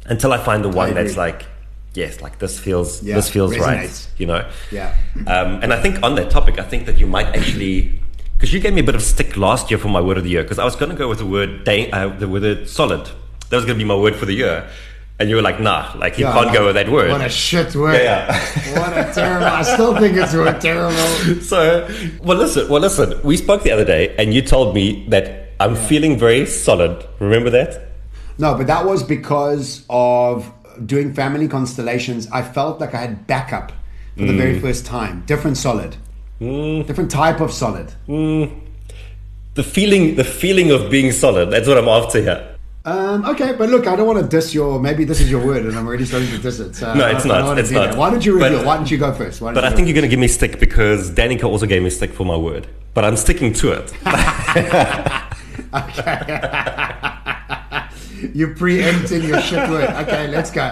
until 0.07 0.33
I 0.33 0.39
find 0.39 0.65
the 0.65 0.69
one 0.69 0.95
that's 0.95 1.17
like, 1.17 1.47
yes, 1.95 2.21
like 2.21 2.39
this 2.39 2.59
feels 2.59 3.03
Yeah, 3.03 3.17
this 3.17 3.29
feels 3.31 3.53
resonates. 3.53 3.61
right. 3.61 4.09
You 4.19 4.27
know. 4.27 4.51
Yeah. 4.71 4.95
Um, 5.27 5.61
and 5.63 5.73
I 5.73 5.81
think 5.81 6.03
on 6.03 6.15
that 6.17 6.31
topic, 6.31 6.59
I 6.59 6.63
think 6.63 6.87
that 6.87 6.99
you 6.99 7.07
might 7.07 7.27
actually, 7.27 8.01
because 8.37 8.53
you 8.53 8.61
gave 8.61 8.75
me 8.75 8.81
a 8.81 8.85
bit 8.85 8.95
of 8.95 9.03
stick 9.03 9.37
last 9.37 9.71
year 9.71 9.79
for 9.79 9.89
my 9.89 10.01
word 10.01 10.19
of 10.19 10.25
the 10.25 10.31
year, 10.31 10.43
because 10.43 10.59
I 10.59 10.65
was 10.65 10.77
going 10.77 10.91
to 10.91 10.97
go 10.97 11.09
with 11.09 11.19
the 11.19 11.27
word 11.27 11.69
uh, 11.69 12.09
the 12.19 12.29
word 12.29 12.69
solid. 12.69 13.07
That 13.51 13.57
was 13.57 13.65
going 13.65 13.77
to 13.79 13.85
be 13.85 13.89
my 13.89 13.97
word 13.97 14.15
for 14.15 14.27
the 14.27 14.35
year, 14.35 14.69
and 15.19 15.29
you 15.29 15.35
were 15.37 15.43
like, 15.43 15.59
nah, 15.59 15.93
like 15.97 16.19
you 16.19 16.25
Yeah, 16.25 16.33
can't 16.33 16.47
like, 16.47 16.55
go 16.55 16.67
with 16.67 16.77
that 16.77 16.89
word. 16.89 17.11
What 17.11 17.21
a 17.21 17.29
shit 17.29 17.75
word. 17.75 17.95
Yeah, 17.95 18.31
what 18.79 18.93
a 18.97 19.13
terrible. 19.13 19.47
I 19.47 19.63
still 19.63 19.97
think 19.99 20.17
it's 20.17 20.33
a 20.35 20.59
terrible. 20.61 21.41
So, 21.43 21.89
well, 22.23 22.39
listen, 22.39 22.69
well, 22.69 22.81
listen. 22.81 23.21
We 23.25 23.37
spoke 23.37 23.63
the 23.65 23.73
other 23.73 23.85
day, 23.85 24.15
and 24.17 24.33
you 24.33 24.41
told 24.43 24.75
me 24.75 25.05
that 25.09 25.49
I'm 25.59 25.75
feeling 25.75 26.17
very 26.17 26.47
solid. 26.47 27.05
Remember 27.19 27.51
that? 27.51 27.89
No, 28.39 28.55
but 28.55 28.69
that 28.69 28.87
was 28.87 29.03
because 29.03 29.85
of 29.91 30.51
doing 30.87 31.13
family 31.15 31.49
constellations. 31.49 32.29
I 32.33 32.43
felt 32.43 32.81
like 32.81 32.95
I 32.95 32.99
had 33.01 33.27
backup 33.27 33.73
for 34.17 34.25
the 34.25 34.33
Mm. 34.33 34.39
very 34.39 34.61
first 34.61 34.87
time. 34.87 35.23
Different 35.27 35.57
solid. 35.57 35.97
Different 36.41 37.11
type 37.11 37.41
of 37.41 37.53
solid. 37.53 37.93
The 38.07 39.63
feeling, 39.63 40.15
the 40.17 40.25
feeling 40.25 40.71
of 40.71 40.91
being 40.91 41.13
solid. 41.13 41.51
That's 41.51 41.69
what 41.69 41.77
I'm 41.77 41.89
after 41.89 42.23
here. 42.23 42.47
Um, 42.87 43.27
okay, 43.27 43.53
but 43.59 43.69
look, 43.69 43.87
I 43.87 43.95
don't 43.95 44.07
want 44.07 44.21
to 44.21 44.27
diss 44.27 44.55
your. 44.55 44.81
Maybe 44.81 45.05
this 45.05 45.21
is 45.21 45.31
your 45.31 45.45
word, 45.45 45.67
and 45.67 45.77
I'm 45.77 45.87
already 45.87 46.07
starting 46.07 46.31
to 46.31 46.39
diss 46.39 46.61
it. 46.61 46.75
So 46.75 46.95
No, 46.95 47.07
it's 47.09 47.27
not, 47.27 47.59
it's 47.59 47.71
not. 47.71 47.91
that. 47.91 47.99
Why 47.99 48.09
don't 48.11 48.25
you 48.25 48.39
But- 48.39 48.65
Why 48.65 48.77
don't 48.79 48.91
you 48.91 48.97
go 48.97 49.13
first? 49.13 49.41
But 49.41 49.63
I 49.65 49.71
think 49.71 49.87
you're 49.87 49.95
going 49.95 50.03
to 50.03 50.09
give 50.09 50.19
me 50.19 50.29
stick 50.29 50.59
because 50.59 51.11
Danica 51.11 51.45
also 51.45 51.67
gave 51.67 51.83
me 51.83 51.91
stick 51.91 52.15
for 52.15 52.25
my 52.25 52.37
word. 52.37 52.67
But 52.95 53.05
I'm 53.05 53.17
sticking 53.19 53.53
to 53.55 53.73
it. 53.73 53.93
You're 58.35 58.55
preempting 58.55 59.23
your 59.23 59.41
shit 59.41 59.69
word. 59.69 59.91
Okay, 60.03 60.29
let's 60.29 60.51
go. 60.51 60.63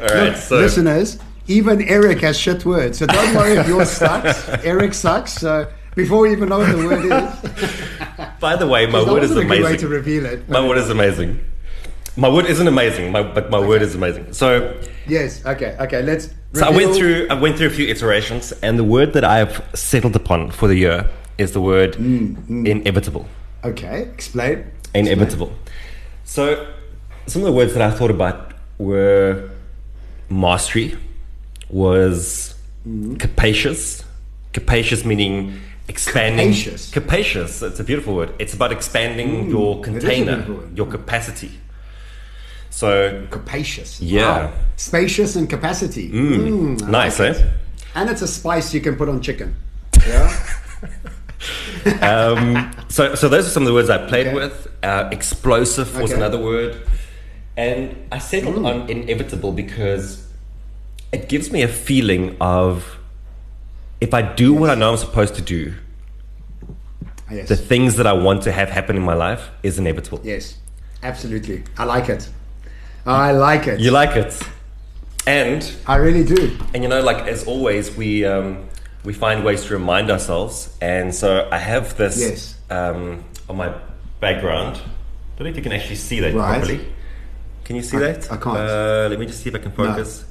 All 0.00 0.06
right. 0.06 0.28
Look, 0.30 0.36
so, 0.36 0.56
listeners, 0.58 1.18
even 1.46 1.82
Erik 1.82 2.20
has 2.20 2.38
shit 2.38 2.64
words, 2.64 2.98
so 2.98 3.06
don't 3.06 3.34
worry 3.34 3.56
if 3.56 3.66
yours 3.68 3.90
sucks. 3.90 4.48
Erik 4.64 4.94
sucks. 4.94 5.32
So 5.34 5.70
before 5.94 6.20
we 6.20 6.32
even 6.32 6.48
know 6.48 6.58
what 6.58 6.70
the 6.70 6.78
word 6.78 7.04
is, 7.04 8.30
by 8.40 8.56
the 8.56 8.66
way, 8.66 8.86
my 8.86 8.98
word 9.02 9.22
is 9.22 9.30
wasn't 9.30 9.50
a 9.50 9.54
good 9.56 9.62
way 9.64 9.76
to 9.76 9.86
amazing. 9.86 9.88
reveal 9.90 10.26
it. 10.26 10.48
My 10.48 10.66
word 10.66 10.78
is 10.78 10.90
amazing. 10.90 11.40
My 12.16 12.28
word 12.28 12.46
isn't 12.46 12.66
amazing, 12.66 13.12
my, 13.12 13.22
but 13.22 13.50
my 13.50 13.58
word 13.60 13.82
is 13.82 13.94
amazing. 13.94 14.32
So, 14.32 14.80
Yes. 15.06 15.44
Okay. 15.46 15.76
Okay. 15.80 16.02
Let's. 16.02 16.28
so 16.54 16.66
I 16.66 16.70
went 16.70 16.94
through. 16.94 17.26
I 17.30 17.34
went 17.34 17.56
through 17.56 17.68
a 17.68 17.70
few 17.70 17.86
iterations, 17.88 18.52
and 18.62 18.78
the 18.78 18.84
word 18.84 19.12
that 19.14 19.24
I've 19.24 19.62
settled 19.74 20.16
upon 20.16 20.50
for 20.50 20.66
the 20.68 20.76
year 20.76 21.08
is 21.38 21.52
the 21.52 21.60
word 21.60 21.94
Mm, 21.94 22.66
inevitable. 22.66 23.26
Okay. 23.64 24.02
Explain. 24.14 24.64
Inevitable. 24.94 25.52
So, 26.30 26.64
some 27.26 27.42
of 27.42 27.46
the 27.46 27.52
words 27.52 27.74
that 27.74 27.82
I 27.82 27.90
thought 27.90 28.12
about 28.12 28.52
were 28.78 29.50
mastery, 30.28 30.96
was 31.68 32.54
capacious. 33.18 34.04
Capacious 34.52 35.04
meaning 35.04 35.60
expanding. 35.88 36.50
Capacious? 36.50 36.90
Capacious. 36.92 37.62
It's 37.62 37.80
a 37.80 37.82
beautiful 37.82 38.14
word. 38.14 38.32
It's 38.38 38.54
about 38.54 38.70
expanding 38.70 39.50
your 39.50 39.80
container, 39.80 40.46
your 40.72 40.86
capacity. 40.86 41.50
So, 42.70 43.26
Capacious. 43.32 44.00
Yeah. 44.00 44.44
Wow. 44.46 44.52
Spacious 44.76 45.34
and 45.34 45.50
capacity. 45.50 46.12
Mm, 46.12 46.80
I 46.84 46.90
nice, 46.90 47.18
like 47.18 47.38
eh? 47.38 47.40
it. 47.40 47.46
And 47.96 48.08
it's 48.08 48.22
a 48.22 48.28
spice 48.28 48.72
you 48.72 48.80
can 48.80 48.94
put 48.94 49.08
on 49.08 49.20
chicken. 49.20 49.56
Yeah. 50.06 50.32
Um, 52.02 52.70
so, 52.88 53.14
so 53.14 53.28
those 53.28 53.46
are 53.46 53.50
some 53.50 53.62
of 53.62 53.66
the 53.68 53.74
words 53.74 53.90
I 53.90 53.98
played 54.06 54.28
Okay. 54.28 54.34
with. 54.36 54.68
Uh, 54.82 55.08
explosive 55.12 55.94
was 56.00 56.10
Okay. 56.12 56.20
another 56.20 56.38
word, 56.38 56.76
and 57.56 57.94
I 58.12 58.18
settled 58.18 58.56
Mm. 58.56 58.66
on 58.82 58.90
inevitable 58.90 59.52
because 59.52 60.26
it 61.12 61.28
gives 61.28 61.50
me 61.50 61.62
a 61.62 61.68
feeling 61.68 62.36
of 62.40 62.96
if 64.00 64.14
I 64.14 64.22
do 64.22 64.52
what 64.54 64.70
I 64.70 64.74
know 64.74 64.90
I'm 64.92 64.96
supposed 64.96 65.34
to 65.34 65.42
do, 65.42 65.74
yes. 67.30 67.48
the 67.48 67.56
things 67.56 67.96
that 67.96 68.06
I 68.06 68.12
want 68.12 68.42
to 68.44 68.52
have 68.52 68.70
happen 68.70 68.96
in 68.96 69.02
my 69.02 69.14
life 69.14 69.50
is 69.62 69.78
inevitable. 69.78 70.20
yes. 70.24 70.54
Absolutely. 71.02 71.62
I 71.78 71.84
like 71.84 72.10
it. 72.10 72.28
I 73.06 73.32
like 73.32 73.66
it. 73.66 73.80
You 73.80 73.90
like 73.90 74.16
it, 74.16 74.38
and 75.26 75.66
I 75.86 75.96
really 75.96 76.22
do. 76.24 76.58
and 76.74 76.82
you 76.82 76.88
know, 76.90 77.00
like 77.00 77.26
as 77.26 77.44
always, 77.44 77.96
we 77.96 78.26
um, 78.26 78.68
we 79.04 79.12
find 79.12 79.44
ways 79.44 79.64
to 79.64 79.72
remind 79.74 80.10
ourselves. 80.10 80.76
And 80.80 81.14
so 81.14 81.48
I 81.50 81.58
have 81.58 81.96
this 81.96 82.20
Yes. 82.20 82.54
um, 82.70 83.24
on 83.48 83.56
my 83.56 83.72
background. 84.20 84.76
I 84.76 85.38
don't 85.38 85.44
know 85.46 85.50
if 85.50 85.56
you 85.56 85.62
can 85.62 85.72
actually 85.72 85.96
see 85.96 86.20
that 86.20 86.34
Right. 86.34 86.58
properly. 86.58 86.80
Can 87.64 87.76
you 87.76 87.82
see 87.82 87.96
I- 87.96 88.00
that? 88.00 88.30
I 88.32 88.36
can't. 88.36 88.56
Uh, 88.58 89.06
let 89.10 89.18
me 89.18 89.26
just 89.26 89.42
see 89.42 89.48
if 89.48 89.54
I 89.54 89.58
can 89.58 89.72
focus. 89.72 90.24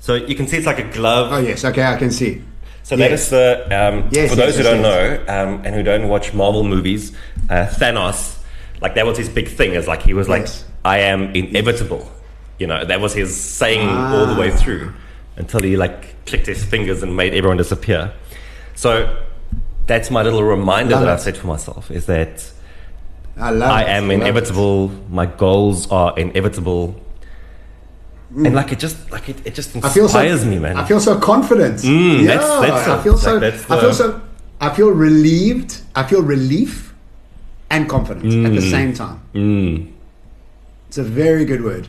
So 0.00 0.14
you 0.14 0.34
can 0.34 0.46
see 0.46 0.56
it's 0.58 0.66
like 0.66 0.78
a 0.78 0.84
glove. 0.90 1.32
Oh 1.32 1.38
yes. 1.38 1.64
Okay. 1.64 1.82
I 1.84 1.96
can 1.96 2.10
see. 2.10 2.42
So 2.82 2.96
that 2.96 3.10
Yes. 3.10 3.22
is 3.24 3.30
the 3.30 3.62
um, 3.70 4.04
Yes, 4.10 4.30
for 4.30 4.36
yes, 4.36 4.46
those 4.46 4.56
who 4.58 4.62
yes, 4.62 4.72
don't 4.72 4.82
yes. 4.82 5.20
know 5.28 5.34
um, 5.34 5.62
and 5.64 5.74
who 5.74 5.82
don't 5.82 6.08
watch 6.08 6.34
Marvel 6.34 6.64
movies, 6.64 7.12
uh, 7.48 7.66
Thanos, 7.66 8.36
like 8.82 8.94
that 8.96 9.06
was 9.06 9.16
his 9.16 9.28
big 9.30 9.48
thing. 9.48 9.72
Is 9.72 9.86
like 9.88 10.02
he 10.02 10.12
was 10.12 10.28
like, 10.28 10.46
"I 10.84 10.98
am 10.98 11.34
inevitable." 11.34 12.10
You 12.58 12.66
know, 12.66 12.84
that 12.84 13.00
was 13.00 13.14
his 13.14 13.34
saying 13.34 13.88
all 13.88 14.26
the 14.26 14.34
way 14.34 14.50
Ah. 14.52 14.56
through 14.56 14.92
until 15.36 15.60
he 15.62 15.76
like 15.76 16.24
clicked 16.26 16.46
his 16.46 16.64
fingers 16.64 17.02
and 17.02 17.16
made 17.16 17.34
everyone 17.34 17.56
disappear. 17.56 18.12
So 18.74 19.16
that's 19.86 20.10
my 20.10 20.22
little 20.22 20.42
reminder 20.44 20.92
Love 20.94 21.02
that 21.02 21.08
it. 21.10 21.12
I've 21.12 21.20
set 21.20 21.36
for 21.36 21.46
myself 21.46 21.90
is 21.90 22.06
that 22.06 22.50
I 23.36 23.50
love. 23.50 23.70
I 23.70 23.84
am 23.84 24.10
it. 24.10 24.14
inevitable. 24.14 24.88
My 25.10 25.26
goals 25.26 25.90
are 25.90 26.16
inevitable. 26.18 27.00
And 28.36 28.54
like 28.54 28.72
it 28.72 28.78
just 28.80 28.96
like 29.12 29.28
it, 29.28 29.36
it 29.46 29.54
just 29.54 29.74
Mm. 29.74 29.84
I 29.84 29.88
feel 29.90 30.08
so. 30.08 30.18
inspires 30.20 30.44
me, 30.44 30.58
man. 30.58 30.76
I 30.76 30.84
feel 30.84 30.98
so 31.00 31.18
confident. 31.18 31.76
Mm, 31.80 32.22
yeah, 32.22 32.26
that's- 32.26 32.60
that's 32.60 32.88
I 32.88 33.02
feel 33.02 33.16
so. 33.16 33.32
Like, 33.32 33.40
that's 33.40 33.70
I 33.70 33.80
feel 33.80 33.92
so. 33.94 34.20
I 34.60 34.70
feel 34.74 34.90
relieved. 34.90 35.80
I 35.94 36.02
feel 36.04 36.22
relief 36.22 36.94
and 37.70 37.88
confidence 37.88 38.34
at 38.34 38.52
the 38.52 38.60
Mm. 38.66 38.70
same 38.70 38.92
time. 38.92 39.92
It's 40.88 40.98
a 40.98 41.02
very 41.04 41.44
good 41.44 41.62
word. 41.62 41.88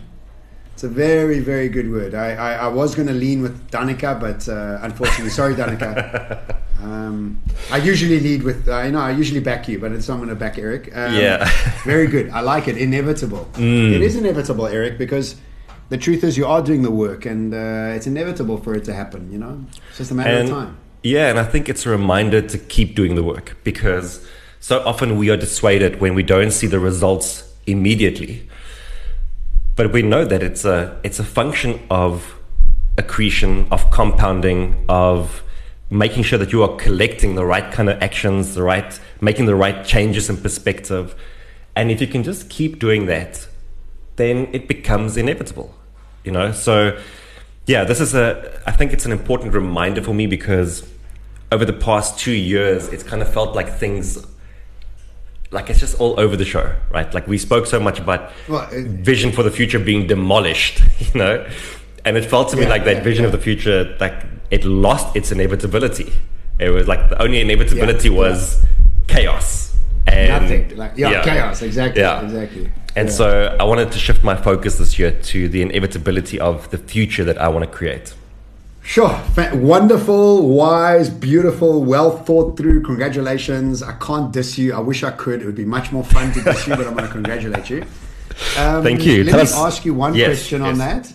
A 0.86 0.88
very, 0.88 1.39
very 1.39 1.67
good 1.67 1.91
word. 1.91 2.13
I, 2.13 2.34
I, 2.34 2.54
I 2.54 2.67
was 2.67 2.95
going 2.95 3.08
to 3.08 3.13
lean 3.13 3.41
with 3.41 3.71
Danica, 3.71 4.19
but 4.19 4.48
uh, 4.48 4.80
unfortunately, 4.82 5.30
sorry, 5.30 5.56
Danica. 5.62 6.56
Um, 6.82 7.41
I 7.71 7.78
usually 7.78 8.19
lead 8.19 8.43
with, 8.43 8.67
uh, 8.67 8.82
you 8.82 8.91
know, 8.91 9.00
I 9.00 9.12
usually 9.12 9.39
back 9.39 9.67
you, 9.67 9.80
but 9.80 9.91
it's 9.91 10.08
I'm 10.10 10.17
going 10.17 10.30
to 10.30 10.36
back 10.36 10.58
Erik. 10.58 10.95
Um, 10.95 11.15
Yeah. 11.15 11.50
very 11.84 12.08
good. 12.08 12.30
I 12.30 12.41
like 12.41 12.67
it. 12.67 12.78
Inevitable. 12.78 13.50
Mm. 13.54 13.93
It 13.93 14.02
is 14.02 14.15
inevitable, 14.15 14.67
Erik, 14.67 14.98
because 14.98 15.36
the 15.89 15.98
truth 15.98 16.24
is 16.24 16.38
you 16.38 16.45
are 16.45 16.62
doing 16.62 16.84
the 16.84 16.91
work, 16.91 17.26
and 17.26 17.54
uh, 17.54 17.95
it's 17.95 18.08
inevitable 18.08 18.58
for 18.58 18.76
it 18.76 18.84
to 18.86 18.93
happen. 18.93 19.32
You 19.32 19.39
know, 19.39 19.65
it's 19.89 19.98
just 19.98 20.12
a 20.12 20.13
matter 20.13 20.30
and 20.30 20.50
of 20.50 20.56
time. 20.56 20.78
yeah, 21.04 21.30
and 21.30 21.39
I 21.39 21.43
think 21.45 21.67
it's 21.69 21.86
a 21.86 21.89
reminder 21.89 22.41
to 22.41 22.58
keep 22.58 22.95
doing 22.95 23.15
the 23.15 23.24
work 23.24 23.58
because 23.63 24.26
so 24.60 24.80
often 24.86 25.17
we 25.17 25.30
are 25.32 25.38
dissuaded 25.38 26.00
when 26.02 26.13
we 26.15 26.24
don't 26.24 26.52
see 26.52 26.67
the 26.67 26.80
results 26.80 27.52
immediately. 27.65 28.48
But 29.75 29.91
we 29.91 30.01
know 30.01 30.23
that 30.25 30.41
it's 30.41 30.65
a 30.65 30.99
it's 31.03 31.19
a 31.19 31.23
function 31.23 31.79
of 31.89 32.35
accretion, 32.97 33.67
of 33.71 33.91
compounding, 33.91 34.85
of 34.88 35.43
making 35.89 36.23
sure 36.23 36.39
that 36.39 36.51
you 36.51 36.63
are 36.63 36.75
collecting 36.77 37.35
the 37.35 37.45
right 37.45 37.71
kind 37.71 37.89
of 37.89 38.01
actions, 38.01 38.55
the 38.55 38.63
right 38.63 38.99
making 39.21 39.45
the 39.45 39.55
right 39.55 39.85
changes 39.85 40.29
in 40.29 40.38
perspective. 40.38 41.15
And 41.75 41.91
if 41.91 41.99
you 41.99 42.07
can 42.07 42.23
just 42.23 42.49
keep 42.49 42.79
doing 42.79 43.05
that, 43.07 43.47
then 44.15 44.47
it 44.53 44.67
becomes 44.67 45.17
inevitable. 45.17 45.75
You 46.23 46.31
know? 46.31 46.51
So 46.51 46.97
yeah, 47.65 47.83
this 47.83 47.99
is 47.99 48.15
a 48.15 48.61
I 48.65 48.71
think 48.71 48.93
it's 48.93 49.05
an 49.05 49.11
important 49.11 49.53
reminder 49.53 50.01
for 50.01 50.13
me 50.13 50.25
because 50.25 50.88
over 51.51 51.65
the 51.65 51.73
past 51.73 52.17
two 52.17 52.31
years 52.31 52.88
it's 52.89 53.03
kind 53.03 53.21
of 53.21 53.31
felt 53.31 53.55
like 53.55 53.69
things 53.69 54.25
like 55.51 55.69
it's 55.69 55.79
just 55.79 55.99
all 55.99 56.19
over 56.19 56.36
the 56.36 56.45
show, 56.45 56.73
right? 56.91 57.13
Like 57.13 57.27
we 57.27 57.38
spoke 57.38 57.65
so 57.65 57.79
much 57.79 57.99
about 57.99 58.31
Well, 58.49 58.67
it- 58.71 58.86
vision 58.88 59.31
for 59.31 59.43
the 59.43 59.51
future 59.51 59.79
being 59.79 60.08
demolished, 60.08 60.81
you 60.99 61.19
know? 61.19 61.47
And 62.03 62.17
it 62.17 62.25
felt 62.25 62.49
to 62.49 62.55
me 62.58 62.63
Yeah, 62.63 62.69
like 62.69 62.86
that 62.86 62.97
yeah, 62.97 63.03
vision 63.03 63.25
of 63.25 63.31
the 63.31 63.38
future, 63.38 63.95
like 63.99 64.13
it 64.51 64.63
lost 64.65 65.15
its 65.15 65.31
inevitability. 65.31 66.12
It 66.60 66.69
was 66.69 66.88
like 66.88 67.10
the 67.10 67.21
only 67.21 67.41
inevitability 67.41 68.10
Yeah, 68.10 68.15
was 68.15 68.63
chaos. 69.08 69.75
And 70.08 70.43
Nothing. 70.43 70.77
Like, 70.77 70.91
yeah, 70.95 71.23
chaos. 71.23 71.62
Exactly. 71.63 72.01
Yeah. 72.01 72.21
Exactly. 72.23 72.69
And 72.95 73.08
Yeah. 73.10 73.13
so 73.15 73.58
I 73.60 73.63
wanted 73.63 73.91
to 73.91 73.97
shift 73.99 74.23
my 74.23 74.36
focus 74.36 74.77
this 74.77 74.99
year 74.99 75.12
to 75.12 75.47
the 75.49 75.62
inevitability 75.63 76.39
of 76.39 76.69
the 76.69 76.77
future 76.77 77.23
that 77.23 77.38
I 77.39 77.47
want 77.47 77.65
to 77.65 77.71
create. 77.71 78.13
Sure. 78.86 79.19
Wonderful, 79.54 80.48
wise, 80.48 81.10
beautiful, 81.10 81.84
well 81.84 82.17
thought 82.19 82.56
through. 82.56 82.84
Congratulations. 82.84 83.82
I 83.82 83.93
can't 83.93 84.32
diss 84.32 84.60
you. 84.60 84.74
I 84.76 84.80
wish 84.80 85.04
I 85.04 85.10
could. 85.12 85.41
It 85.41 85.45
would 85.45 85.56
be 85.56 85.65
much 85.65 85.91
more 85.91 86.04
fun 86.04 86.32
to 86.34 86.41
diss 86.43 86.67
you, 86.67 86.76
but 86.76 86.86
I'm 86.86 86.93
going 86.93 87.08
to 87.08 87.12
congratulate 87.12 87.67
you. 87.71 87.82
Um, 88.58 88.84
Thank 88.84 89.04
you. 89.04 89.24
Let 89.24 89.32
Tell 89.32 89.39
me 89.39 89.43
us- 89.43 89.56
ask 89.58 89.86
you 89.86 89.95
one 89.95 90.13
Yes, 90.13 90.28
question 90.28 90.62
on 90.62 90.78
that. 90.78 91.12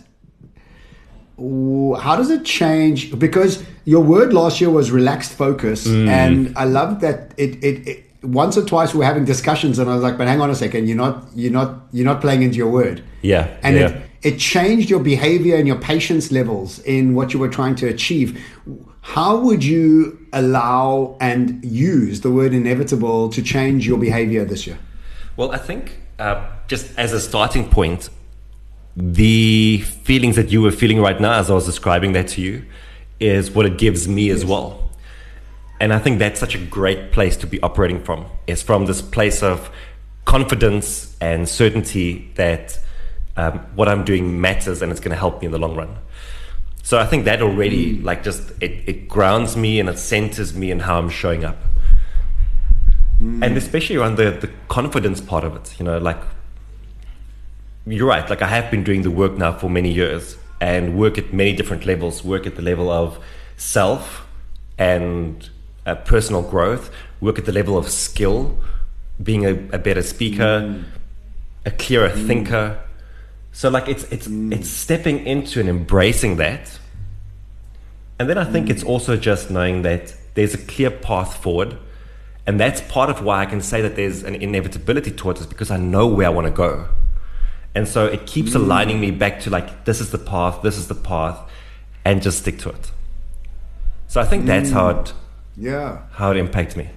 How 1.39 2.17
does 2.17 2.29
it 2.31 2.45
change? 2.45 3.17
Because 3.19 3.63
your 3.85 4.03
word 4.03 4.33
last 4.33 4.61
year 4.61 4.69
was 4.71 4.91
relaxed 4.91 5.33
focus, 5.33 5.87
Mm. 5.87 6.09
and 6.09 6.53
I 6.59 6.65
love 6.65 7.01
that 7.01 7.33
it, 7.39 7.63
it, 7.65 7.89
it 7.89 8.10
once 8.23 8.57
or 8.57 8.65
twice 8.65 8.93
we 8.93 8.99
were 8.99 9.05
having 9.05 9.25
discussions, 9.25 9.79
and 9.79 9.91
I 9.91 9.95
was 9.95 10.03
like, 10.03 10.19
"But 10.19 10.29
hang 10.29 10.41
on 10.41 10.51
a 10.51 10.55
second, 10.55 10.89
you're 10.89 10.97
not, 10.97 11.27
you're 11.35 11.53
not, 11.53 11.87
you're 11.93 12.05
not 12.05 12.21
playing 12.21 12.43
into 12.43 12.57
your 12.57 12.71
word." 12.71 13.03
Yeah, 13.23 13.57
and 13.63 13.77
yeah. 13.77 13.89
It, 13.89 14.11
it 14.23 14.39
changed 14.39 14.91
your 14.91 15.01
behavior 15.01 15.57
and 15.57 15.67
your 15.67 15.79
patience 15.79 16.31
levels 16.31 16.79
in 16.81 17.15
what 17.15 17.33
you 17.33 17.39
were 17.39 17.49
trying 17.49 17.75
to 17.77 17.89
achieve. 17.89 18.39
How 19.01 19.39
would 19.39 19.65
you 19.65 20.19
allow 20.33 21.17
and 21.21 21.65
use 21.65 22.21
the 22.21 22.31
word 22.31 22.53
inevitable 22.53 23.31
to 23.31 23.43
change 23.43 23.87
your 23.87 23.99
behavior 23.99 24.45
this 24.45 24.67
year? 24.67 24.79
Well, 25.37 25.53
I 25.53 25.57
think 25.57 25.99
uh, 26.19 26.51
just 26.67 26.97
as 26.99 27.15
a 27.15 27.21
starting 27.21 27.71
point, 27.71 28.11
the 28.95 29.79
feelings 29.79 30.37
that 30.37 30.51
you 30.51 30.61
were 30.61 30.71
feeling 30.71 31.01
right 31.01 31.19
now, 31.19 31.33
as 31.33 31.51
I 31.51 31.55
was 31.55 31.65
describing 31.65 32.13
that 32.13 32.29
to 32.29 32.43
you, 32.43 32.65
is 33.19 33.51
what 33.51 33.65
it 33.65 33.79
gives 33.79 34.07
me 34.07 34.29
yes. 34.29 34.39
as 34.39 34.45
well. 34.45 34.90
And 35.81 35.95
I 35.95 35.99
think 35.99 36.19
that's 36.19 36.39
such 36.39 36.55
a 36.55 36.59
great 36.59 37.11
place 37.11 37.39
to 37.39 37.47
be 37.47 37.61
operating 37.63 38.05
from, 38.05 38.27
is 38.47 38.63
from 38.63 38.85
this 38.85 39.01
place 39.01 39.43
of 39.43 39.71
confidence 40.27 41.17
and 41.21 41.49
certainty 41.49 42.31
that 42.35 42.79
um, 43.37 43.61
what 43.75 43.89
I'm 43.89 44.05
doing 44.05 44.41
matters 44.41 44.83
and 44.83 44.93
it's 44.93 45.01
going 45.01 45.13
to 45.13 45.19
help 45.19 45.41
me 45.41 45.47
in 45.47 45.53
the 45.53 45.59
long 45.59 45.75
run. 45.75 45.97
So 46.83 46.99
I 46.99 47.07
think 47.07 47.25
that 47.25 47.41
already, 47.41 47.99
like, 48.01 48.23
just 48.23 48.51
it, 48.61 48.83
it 48.87 49.09
grounds 49.09 49.57
me 49.57 49.81
and 49.81 49.89
it 49.89 49.99
centers 49.99 50.55
me 50.55 50.71
in 50.71 50.81
how 50.81 50.99
I'm 50.99 51.09
showing 51.09 51.45
up. 51.45 51.57
Mm. 53.23 53.45
And 53.45 53.57
especially 53.57 53.97
around 53.97 54.17
the, 54.17 54.31
the 54.31 54.51
confidence 54.69 55.21
part 55.21 55.45
of 55.45 55.57
it, 55.57 55.79
you 55.79 55.85
know, 55.85 55.99
like, 55.99 56.21
you're 57.87 58.07
right. 58.07 58.29
Like, 58.29 58.43
I 58.43 58.49
have 58.49 58.71
been 58.71 58.85
doing 58.85 59.03
the 59.03 59.11
work 59.11 59.39
now 59.39 59.53
for 59.57 59.71
many 59.71 59.93
years 59.93 60.37
and 60.61 60.99
work 60.99 61.17
at 61.17 61.33
many 61.33 61.55
different 61.55 61.87
levels, 61.87 62.23
work 62.23 62.47
at 62.47 62.57
the 62.57 62.63
level 62.63 62.91
of 62.91 63.19
self 63.57 64.27
and 64.79 65.49
uh, 65.87 65.95
personal 65.95 66.43
growth, 66.43 66.91
work 67.21 67.39
at 67.39 67.45
the 67.45 67.53
level 67.53 67.77
of 67.77 67.89
skill, 67.91 68.59
being 69.23 69.45
a, 69.45 69.53
a 69.75 69.79
better 69.79 70.03
speaker, 70.03 70.61
mm. 70.61 70.85
a 71.67 71.71
clearer 71.71 72.11
mm. 72.11 72.27
thinker, 72.27 72.79
so 73.53 73.69
like 73.69 73.89
it's 73.89 74.05
it's 74.05 74.29
mm. 74.29 74.53
it's 74.53 74.69
stepping 74.69 75.27
into 75.27 75.61
and 75.61 75.69
embracing 75.69 76.37
that. 76.37 76.79
And 78.19 78.29
then 78.29 78.39
I 78.39 78.45
think 78.45 78.67
mm. 78.67 78.71
it's 78.71 78.83
also 78.83 79.17
just 79.17 79.51
knowing 79.51 79.83
that 79.83 80.15
there's 80.35 80.55
a 80.55 80.59
clear 80.59 80.91
path 80.91 81.43
forward. 81.43 81.77
And 82.47 82.59
that's 82.59 82.81
part 82.83 83.11
of 83.11 83.23
why 83.23 83.41
I 83.43 83.47
can 83.47 83.61
say 83.61 83.81
that 83.83 83.97
there's 83.97 84.23
an 84.23 84.35
inevitability 84.35 85.11
towards 85.13 85.41
it 85.41 85.49
because 85.49 85.71
I 85.71 85.77
know 85.77 86.07
where 86.07 86.27
I 86.27 86.31
want 86.31 86.47
to 86.47 86.53
go. 86.53 86.89
And 87.75 87.87
so 87.87 88.07
it 88.07 88.27
keeps 88.27 88.53
mm. 88.53 88.57
aligning 88.57 89.01
me 89.01 89.11
back 89.11 89.41
to 89.41 89.51
like, 89.51 89.85
this 89.85 90.01
is 90.01 90.11
the 90.11 90.19
path, 90.19 90.63
this 90.63 90.77
is 90.77 90.89
the 90.89 90.95
path, 90.95 91.39
and 92.05 92.23
just 92.23 92.39
stick 92.41 92.59
to 92.61 92.71
it. 92.71 92.91
So 94.09 94.21
I 94.21 94.25
think 94.25 94.47
that's 94.47 94.71
how 94.71 94.89
it, 94.89 95.13
yeah, 95.57 96.03
how 96.13 96.31
it 96.31 96.37
impacts 96.37 96.77
me. 96.77 96.89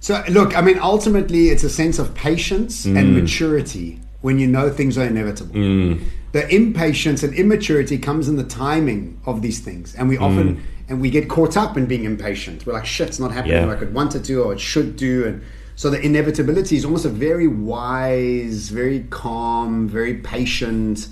So 0.00 0.22
look, 0.28 0.56
I 0.56 0.60
mean, 0.60 0.78
ultimately, 0.78 1.48
it's 1.48 1.64
a 1.64 1.70
sense 1.70 1.98
of 1.98 2.14
patience 2.14 2.84
and 2.84 2.96
mm. 2.96 3.22
maturity 3.22 4.00
when 4.20 4.38
you 4.38 4.46
know 4.46 4.70
things 4.70 4.96
are 4.98 5.04
inevitable. 5.04 5.54
Mm. 5.54 6.02
The 6.32 6.54
impatience 6.54 7.22
and 7.22 7.34
immaturity 7.34 7.98
comes 7.98 8.28
in 8.28 8.36
the 8.36 8.44
timing 8.44 9.20
of 9.26 9.42
these 9.42 9.60
things, 9.60 9.94
and 9.94 10.08
we 10.08 10.18
often 10.18 10.56
mm. 10.56 10.60
and 10.88 11.00
we 11.00 11.10
get 11.10 11.28
caught 11.28 11.56
up 11.56 11.76
in 11.76 11.86
being 11.86 12.04
impatient. 12.04 12.66
We're 12.66 12.74
like, 12.74 12.86
"Shit, 12.86 13.08
it's 13.08 13.18
not 13.18 13.32
happening 13.32 13.56
yeah. 13.56 13.66
like 13.66 13.82
it 13.82 14.24
to, 14.24 14.42
or 14.42 14.52
it 14.52 14.60
should 14.60 14.96
do," 14.96 15.26
and 15.26 15.42
so 15.76 15.90
the 15.90 16.00
inevitability 16.00 16.76
is 16.76 16.86
almost 16.86 17.04
a 17.04 17.10
very 17.10 17.46
wise, 17.46 18.70
very 18.70 19.00
calm, 19.10 19.86
very 19.86 20.14
patient, 20.14 21.08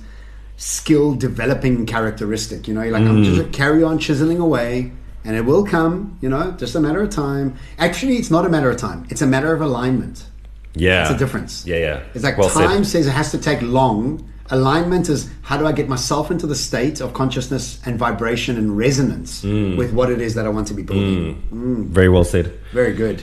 skill 0.56 1.14
developing 1.14 1.84
characteristic. 1.84 2.66
You 2.66 2.74
know, 2.74 2.82
you're 2.82 2.92
like, 2.92 3.02
mm. 3.02 3.10
I'm 3.10 3.24
just 3.24 3.52
carry 3.52 3.82
on 3.82 3.98
chiseling 3.98 4.38
away. 4.38 4.92
And 5.24 5.36
it 5.36 5.42
will 5.42 5.64
come, 5.64 6.18
you 6.20 6.28
know, 6.28 6.52
just 6.52 6.74
a 6.74 6.80
matter 6.80 7.02
of 7.02 7.10
time. 7.10 7.56
Actually, 7.78 8.16
it's 8.16 8.30
not 8.30 8.44
a 8.44 8.48
matter 8.48 8.70
of 8.70 8.76
time. 8.76 9.06
It's 9.08 9.22
a 9.22 9.26
matter 9.26 9.54
of 9.54 9.60
alignment. 9.62 10.26
Yeah. 10.74 11.02
It's 11.02 11.12
a 11.12 11.18
difference. 11.18 11.66
Yeah, 11.66 11.76
yeah. 11.76 12.02
It's 12.14 12.24
like 12.24 12.36
well 12.36 12.50
time 12.50 12.84
said. 12.84 13.04
says 13.04 13.06
it 13.06 13.12
has 13.12 13.30
to 13.30 13.38
take 13.38 13.62
long. 13.62 14.28
Alignment 14.50 15.08
is 15.08 15.30
how 15.42 15.56
do 15.56 15.66
I 15.66 15.72
get 15.72 15.88
myself 15.88 16.30
into 16.30 16.46
the 16.46 16.54
state 16.54 17.00
of 17.00 17.14
consciousness 17.14 17.80
and 17.86 17.98
vibration 17.98 18.58
and 18.58 18.76
resonance 18.76 19.42
mm. 19.42 19.76
with 19.78 19.94
what 19.94 20.10
it 20.10 20.20
is 20.20 20.34
that 20.34 20.44
I 20.44 20.50
want 20.50 20.68
to 20.68 20.74
be 20.74 20.82
building. 20.82 21.42
Mm. 21.50 21.50
Mm. 21.50 21.86
Very 21.86 22.10
well 22.10 22.24
said. 22.24 22.52
Very 22.72 22.92
good. 22.92 23.22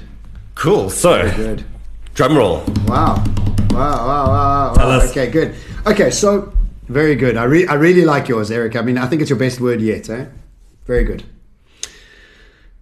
Cool. 0.55 0.89
So, 0.89 1.21
Very 1.27 1.35
good. 1.35 1.65
drum 2.15 2.35
roll. 2.35 2.63
Wow. 2.87 3.23
Wow, 3.71 4.05
wow, 4.05 4.27
wow, 4.27 4.73
wow. 4.75 5.01
Okay, 5.09 5.29
good. 5.29 5.55
Okay, 5.85 6.09
so 6.09 6.51
very 6.87 7.15
good. 7.15 7.37
I, 7.37 7.43
re- 7.43 7.67
I 7.67 7.75
really 7.75 8.03
like 8.03 8.27
yours, 8.27 8.51
Erik. 8.51 8.75
I 8.75 8.81
mean, 8.81 8.97
I 8.97 9.07
think 9.07 9.21
it's 9.21 9.29
your 9.29 9.39
best 9.39 9.61
word 9.61 9.79
yet, 9.79 10.09
eh? 10.09 10.25
Very 10.85 11.03
good. 11.03 11.23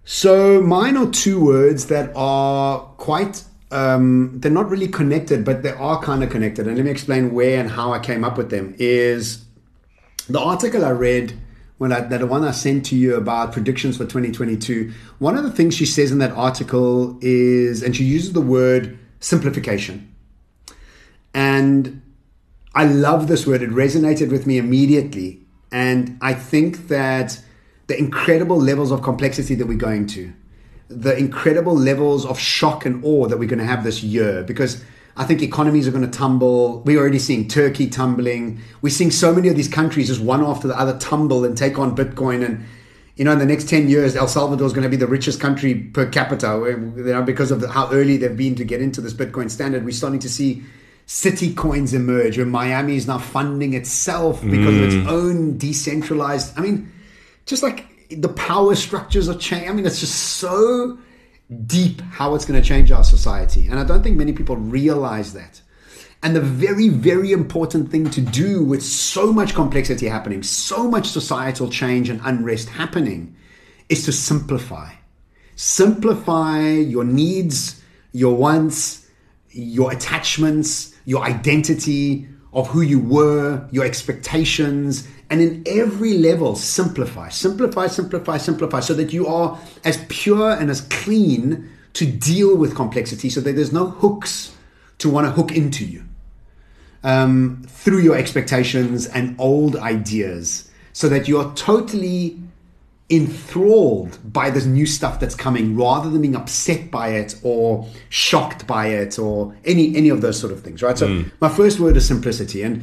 So, 0.04 0.60
mine 0.60 0.96
are 0.96 1.10
two 1.10 1.44
words 1.44 1.86
that 1.86 2.12
are 2.16 2.80
quite 2.96 3.44
um, 3.70 4.32
they're 4.40 4.50
not 4.50 4.68
really 4.68 4.88
connected, 4.88 5.44
but 5.44 5.62
they 5.62 5.70
are 5.70 6.02
kind 6.02 6.24
of 6.24 6.30
connected. 6.30 6.66
And 6.66 6.76
let 6.76 6.84
me 6.84 6.90
explain 6.90 7.32
where 7.32 7.60
and 7.60 7.70
how 7.70 7.92
I 7.92 8.00
came 8.00 8.24
up 8.24 8.36
with 8.36 8.50
them. 8.50 8.74
Is 8.78 9.44
the 10.28 10.40
article 10.40 10.84
I 10.84 10.90
read 10.90 11.34
when 11.78 11.92
I, 11.92 12.00
that 12.00 12.28
one 12.28 12.44
I 12.44 12.50
sent 12.50 12.84
to 12.86 12.96
you 12.96 13.14
about 13.14 13.52
predictions 13.52 13.96
for 13.96 14.04
2022. 14.04 14.92
One 15.18 15.38
of 15.38 15.44
the 15.44 15.50
things 15.50 15.74
she 15.74 15.86
says 15.86 16.12
in 16.12 16.18
that 16.18 16.32
article 16.32 17.18
is, 17.22 17.82
and 17.82 17.96
she 17.96 18.04
uses 18.04 18.34
the 18.34 18.40
word 18.42 18.98
simplification. 19.20 20.14
And 21.32 22.02
I 22.74 22.84
love 22.84 23.28
this 23.28 23.46
word. 23.46 23.62
It 23.62 23.70
resonated 23.70 24.30
with 24.30 24.46
me 24.46 24.58
immediately. 24.58 25.40
And 25.72 26.18
I 26.20 26.34
think 26.34 26.88
that 26.88 27.40
the 27.90 27.98
incredible 27.98 28.56
levels 28.56 28.92
of 28.92 29.02
complexity 29.02 29.56
that 29.56 29.66
we're 29.66 29.76
going 29.76 30.06
to, 30.06 30.32
the 30.86 31.16
incredible 31.16 31.74
levels 31.74 32.24
of 32.24 32.38
shock 32.38 32.86
and 32.86 33.04
awe 33.04 33.26
that 33.26 33.36
we're 33.36 33.48
going 33.48 33.58
to 33.58 33.64
have 33.64 33.82
this 33.82 34.00
year 34.00 34.44
because 34.44 34.84
I 35.16 35.24
think 35.24 35.42
economies 35.42 35.88
are 35.88 35.90
going 35.90 36.08
to 36.08 36.18
tumble. 36.18 36.82
We're 36.82 37.00
already 37.00 37.18
seeing 37.18 37.48
Turkey 37.48 37.88
tumbling. 37.88 38.60
We're 38.80 38.90
seeing 38.90 39.10
so 39.10 39.34
many 39.34 39.48
of 39.48 39.56
these 39.56 39.66
countries 39.66 40.06
just 40.06 40.20
one 40.20 40.40
after 40.44 40.68
the 40.68 40.78
other 40.78 40.96
tumble 41.00 41.44
and 41.44 41.58
take 41.58 41.80
on 41.80 41.96
Bitcoin. 41.96 42.44
And, 42.44 42.64
you 43.16 43.24
know, 43.24 43.32
in 43.32 43.40
the 43.40 43.44
next 43.44 43.68
10 43.68 43.88
years, 43.88 44.14
El 44.14 44.28
Salvador 44.28 44.68
is 44.68 44.72
going 44.72 44.84
to 44.84 44.88
be 44.88 44.96
the 44.96 45.08
richest 45.08 45.40
country 45.40 45.74
per 45.74 46.06
capita, 46.06 46.62
you 46.96 47.02
know, 47.02 47.22
because 47.22 47.50
of 47.50 47.68
how 47.70 47.90
early 47.90 48.18
they've 48.18 48.36
been 48.36 48.54
to 48.54 48.64
get 48.64 48.80
into 48.80 49.00
this 49.00 49.14
Bitcoin 49.14 49.50
standard. 49.50 49.84
We're 49.84 49.90
starting 49.90 50.20
to 50.20 50.28
see 50.28 50.62
city 51.06 51.52
coins 51.54 51.92
emerge 51.92 52.36
where 52.36 52.46
Miami 52.46 52.94
is 52.94 53.08
now 53.08 53.18
funding 53.18 53.74
itself 53.74 54.40
because 54.42 54.74
mm. 54.74 54.78
of 54.78 54.84
its 54.84 54.94
mm. 54.94 55.08
own 55.08 55.58
decentralized. 55.58 56.56
I 56.56 56.60
mean, 56.60 56.92
just 57.46 57.62
like 57.62 57.86
the 58.10 58.28
power 58.28 58.74
structures 58.74 59.28
are 59.28 59.36
changing. 59.36 59.68
I 59.68 59.72
mean, 59.72 59.86
it's 59.86 60.00
just 60.00 60.14
so 60.14 60.98
deep 61.66 62.00
how 62.00 62.34
it's 62.34 62.44
going 62.44 62.60
to 62.60 62.66
change 62.66 62.90
our 62.92 63.04
society. 63.04 63.66
And 63.66 63.78
I 63.78 63.84
don't 63.84 64.02
think 64.02 64.16
many 64.16 64.32
people 64.32 64.56
realize 64.56 65.32
that. 65.34 65.60
And 66.22 66.36
the 66.36 66.40
very, 66.40 66.88
very 66.88 67.32
important 67.32 67.90
thing 67.90 68.10
to 68.10 68.20
do 68.20 68.62
with 68.62 68.82
so 68.82 69.32
much 69.32 69.54
complexity 69.54 70.06
happening, 70.06 70.42
so 70.42 70.88
much 70.88 71.08
societal 71.08 71.70
change 71.70 72.10
and 72.10 72.20
unrest 72.24 72.68
happening, 72.68 73.34
is 73.88 74.04
to 74.04 74.12
simplify. 74.12 74.92
Simplify 75.56 76.68
your 76.68 77.04
needs, 77.04 77.82
your 78.12 78.36
wants, 78.36 79.06
your 79.50 79.92
attachments, 79.92 80.94
your 81.06 81.24
identity 81.24 82.28
of 82.52 82.68
who 82.68 82.82
you 82.82 82.98
were, 82.98 83.66
your 83.70 83.84
expectations, 83.84 85.08
and 85.30 85.40
in 85.40 85.62
every 85.66 86.18
level, 86.18 86.56
simplify, 86.56 87.28
simplify, 87.28 87.86
simplify, 87.86 88.36
simplify, 88.36 88.80
so 88.80 88.94
that 88.94 89.12
you 89.12 89.28
are 89.28 89.58
as 89.84 90.04
pure 90.08 90.50
and 90.50 90.68
as 90.70 90.80
clean 90.82 91.70
to 91.92 92.04
deal 92.04 92.56
with 92.56 92.74
complexity, 92.74 93.30
so 93.30 93.40
that 93.40 93.52
there's 93.52 93.72
no 93.72 93.86
hooks 93.86 94.56
to 94.98 95.08
want 95.08 95.26
to 95.26 95.30
hook 95.30 95.52
into 95.52 95.84
you 95.84 96.04
um, 97.04 97.64
through 97.68 98.00
your 98.00 98.16
expectations 98.16 99.06
and 99.06 99.38
old 99.38 99.76
ideas, 99.76 100.68
so 100.92 101.08
that 101.08 101.28
you're 101.28 101.52
totally 101.54 102.40
enthralled 103.08 104.18
by 104.32 104.50
this 104.50 104.64
new 104.64 104.86
stuff 104.86 105.18
that's 105.18 105.34
coming 105.34 105.76
rather 105.76 106.08
than 106.08 106.22
being 106.22 106.36
upset 106.36 106.90
by 106.92 107.08
it 107.08 107.34
or 107.42 107.88
shocked 108.08 108.66
by 108.68 108.86
it 108.86 109.18
or 109.18 109.52
any 109.64 109.96
any 109.96 110.08
of 110.08 110.20
those 110.20 110.38
sort 110.38 110.52
of 110.52 110.62
things 110.62 110.80
right 110.80 110.96
so 110.96 111.08
mm. 111.08 111.28
my 111.40 111.48
first 111.48 111.80
word 111.80 111.96
is 111.96 112.06
simplicity 112.06 112.62
and 112.62 112.80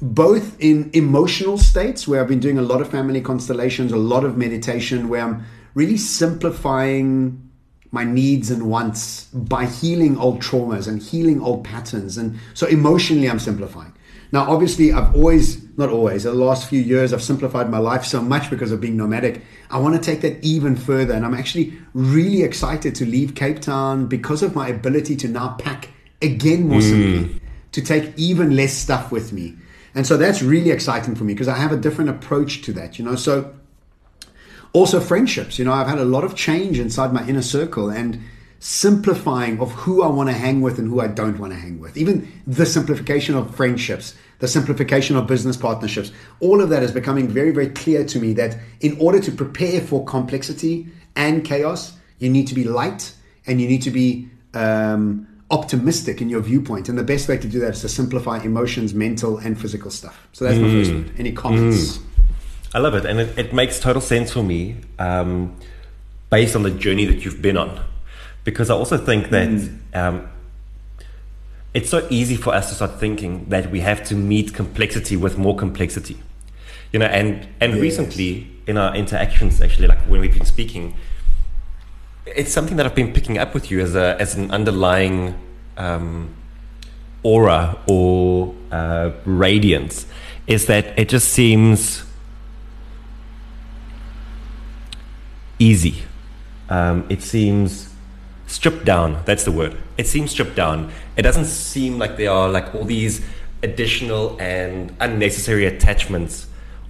both 0.00 0.58
in 0.60 0.90
emotional 0.92 1.58
states 1.58 2.06
where 2.06 2.20
I've 2.20 2.28
been 2.28 2.40
doing 2.40 2.58
a 2.58 2.62
lot 2.62 2.80
of 2.80 2.90
family 2.90 3.20
constellations, 3.20 3.92
a 3.92 3.96
lot 3.96 4.24
of 4.24 4.36
meditation, 4.36 5.08
where 5.08 5.22
I'm 5.22 5.44
really 5.74 5.96
simplifying 5.96 7.44
my 7.90 8.04
needs 8.04 8.50
and 8.50 8.70
wants 8.70 9.24
by 9.26 9.64
healing 9.66 10.16
old 10.18 10.40
traumas 10.40 10.86
and 10.86 11.02
healing 11.02 11.40
old 11.40 11.64
patterns. 11.64 12.16
And 12.18 12.38
so 12.54 12.66
emotionally, 12.66 13.28
I'm 13.28 13.38
simplifying. 13.38 13.92
Now, 14.30 14.50
obviously, 14.50 14.92
I've 14.92 15.14
always, 15.14 15.66
not 15.78 15.88
always, 15.88 16.24
the 16.24 16.34
last 16.34 16.68
few 16.68 16.80
years, 16.80 17.14
I've 17.14 17.22
simplified 17.22 17.70
my 17.70 17.78
life 17.78 18.04
so 18.04 18.20
much 18.20 18.50
because 18.50 18.72
of 18.72 18.80
being 18.80 18.96
nomadic. 18.96 19.42
I 19.70 19.78
want 19.78 19.94
to 19.94 20.00
take 20.00 20.20
that 20.20 20.44
even 20.44 20.76
further. 20.76 21.14
And 21.14 21.24
I'm 21.24 21.34
actually 21.34 21.72
really 21.94 22.42
excited 22.42 22.94
to 22.96 23.06
leave 23.06 23.34
Cape 23.34 23.60
Town 23.60 24.06
because 24.06 24.42
of 24.42 24.54
my 24.54 24.68
ability 24.68 25.16
to 25.16 25.28
now 25.28 25.56
pack 25.58 25.88
again 26.20 26.68
more 26.68 26.82
simply, 26.82 27.34
mm. 27.34 27.40
to 27.72 27.80
take 27.80 28.12
even 28.18 28.54
less 28.54 28.74
stuff 28.74 29.10
with 29.10 29.32
me 29.32 29.56
and 29.94 30.06
so 30.06 30.16
that's 30.16 30.42
really 30.42 30.70
exciting 30.70 31.14
for 31.14 31.24
me 31.24 31.34
because 31.34 31.48
I 31.48 31.56
have 31.56 31.72
a 31.72 31.76
different 31.76 32.10
approach 32.10 32.62
to 32.62 32.72
that, 32.74 32.98
you 32.98 33.04
know. 33.04 33.16
So 33.16 33.54
also 34.72 35.00
friendships, 35.00 35.58
you 35.58 35.64
know, 35.64 35.72
I've 35.72 35.86
had 35.86 35.98
a 35.98 36.04
lot 36.04 36.24
of 36.24 36.34
change 36.34 36.78
inside 36.78 37.12
my 37.12 37.26
inner 37.26 37.42
circle 37.42 37.90
and 37.90 38.20
simplifying 38.60 39.60
of 39.60 39.72
who 39.72 40.02
I 40.02 40.08
want 40.08 40.28
to 40.28 40.34
hang 40.34 40.60
with 40.60 40.78
and 40.78 40.88
who 40.88 41.00
I 41.00 41.06
don't 41.06 41.38
want 41.38 41.52
to 41.52 41.58
hang 41.58 41.78
with. 41.78 41.96
Even 41.96 42.30
the 42.46 42.66
simplification 42.66 43.36
of 43.36 43.54
friendships, 43.54 44.14
the 44.40 44.48
simplification 44.48 45.16
of 45.16 45.26
business 45.26 45.56
partnerships, 45.56 46.10
all 46.40 46.60
of 46.60 46.68
that 46.70 46.82
is 46.82 46.90
becoming 46.90 47.28
very, 47.28 47.52
very 47.52 47.68
clear 47.68 48.04
to 48.04 48.18
me 48.18 48.32
that 48.34 48.58
in 48.80 48.96
order 49.00 49.20
to 49.20 49.30
prepare 49.30 49.80
for 49.80 50.04
complexity 50.04 50.88
and 51.14 51.44
chaos, 51.44 51.96
you 52.18 52.28
need 52.28 52.48
to 52.48 52.54
be 52.54 52.64
light 52.64 53.14
and 53.46 53.60
you 53.60 53.68
need 53.68 53.82
to 53.82 53.90
be 53.90 54.28
um, 54.54 55.27
optimistic 55.50 56.20
in 56.20 56.28
your 56.28 56.40
viewpoint. 56.40 56.88
And 56.88 56.98
the 56.98 57.02
best 57.02 57.28
way 57.28 57.38
to 57.38 57.48
do 57.48 57.60
that 57.60 57.74
is 57.74 57.80
to 57.82 57.88
simplify 57.88 58.42
emotions, 58.42 58.94
mental, 58.94 59.38
and 59.38 59.58
physical 59.58 59.90
stuff. 59.90 60.28
So 60.32 60.44
that's 60.44 60.58
mm. 60.58 60.62
my 60.62 60.70
first 60.70 60.92
word. 60.92 61.12
Any 61.18 61.32
comments? 61.32 61.98
Mm. 61.98 62.02
I 62.74 62.78
love 62.80 62.94
it. 62.94 63.06
And 63.06 63.20
it, 63.20 63.38
it, 63.38 63.52
makes 63.54 63.80
total 63.80 64.02
sense 64.02 64.32
for 64.32 64.42
me 64.42 64.76
um, 64.98 65.56
based 66.28 66.54
on 66.54 66.64
the 66.64 66.70
journey 66.70 67.06
that 67.06 67.24
you've 67.24 67.40
been 67.40 67.56
on 67.56 67.82
because 68.44 68.70
I 68.70 68.74
also 68.74 68.96
think 68.96 69.30
that 69.30 69.48
mm. 69.48 69.78
um, 69.94 70.28
it's 71.74 71.90
so 71.90 72.06
easy 72.10 72.36
for 72.36 72.54
us 72.54 72.68
to 72.70 72.74
start 72.74 72.98
thinking 72.98 73.44
that 73.50 73.70
we 73.70 73.80
have 73.80 74.02
to 74.04 74.14
meet 74.14 74.54
complexity 74.54 75.16
with 75.16 75.36
more 75.36 75.56
complexity. 75.56 76.18
You 76.92 77.00
know, 77.00 77.06
and 77.06 77.46
and 77.60 77.74
yes. 77.74 77.80
recently 77.82 78.50
in 78.66 78.78
our 78.78 78.94
interactions, 78.96 79.60
actually, 79.60 79.88
like 79.88 80.00
when 80.08 80.20
we've 80.22 80.32
been 80.32 80.46
speaking, 80.46 80.94
it's 82.36 82.52
something 82.52 82.76
that 82.76 82.86
I've 82.86 82.94
been 82.94 83.12
picking 83.12 83.38
up 83.38 83.54
with 83.54 83.70
you 83.70 83.80
as 83.80 83.94
a 83.94 84.16
as 84.20 84.34
an 84.34 84.50
underlying 84.50 85.34
um, 85.76 86.34
aura 87.22 87.78
or 87.86 88.54
uh, 88.70 89.12
radiance, 89.24 90.06
is 90.46 90.66
that 90.66 90.98
it 90.98 91.08
just 91.08 91.28
seems 91.28 92.04
easy. 95.58 96.02
Um, 96.68 97.06
it 97.08 97.22
seems 97.22 97.94
stripped 98.46 98.84
down. 98.84 99.22
That's 99.24 99.44
the 99.44 99.52
word. 99.52 99.76
It 99.96 100.06
seems 100.06 100.30
stripped 100.30 100.54
down. 100.56 100.92
It 101.16 101.22
doesn't 101.22 101.46
seem 101.46 101.98
like 101.98 102.16
there 102.16 102.30
are 102.30 102.48
like 102.48 102.74
all 102.74 102.84
these 102.84 103.24
additional 103.62 104.40
and 104.40 104.94
unnecessary 105.00 105.66
attachments 105.66 106.46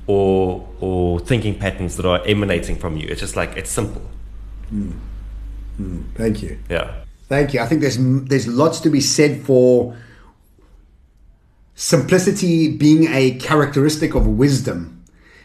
or 0.06 0.68
or 0.80 1.20
thinking 1.20 1.58
patterns 1.58 1.96
that 1.96 2.06
are 2.06 2.20
emanating 2.26 2.76
from 2.76 2.96
you. 2.96 3.06
It's 3.08 3.20
just 3.20 3.36
like 3.36 3.56
it's 3.56 3.70
simple. 3.70 4.02
Mm. 4.72 4.98
Mm. 5.80 6.04
Thank 6.14 6.42
you. 6.42 6.58
Yeah. 6.68 6.92
Thank 7.28 7.54
you. 7.54 7.60
I 7.60 7.66
think 7.66 7.80
there's 7.82 7.98
there's 7.98 8.46
lots 8.48 8.80
to 8.80 8.90
be 8.90 9.00
said 9.00 9.42
for 9.42 9.96
simplicity 11.74 12.76
being 12.76 13.08
a 13.08 13.32
characteristic 13.38 14.14
of 14.14 14.26
wisdom. 14.26 15.04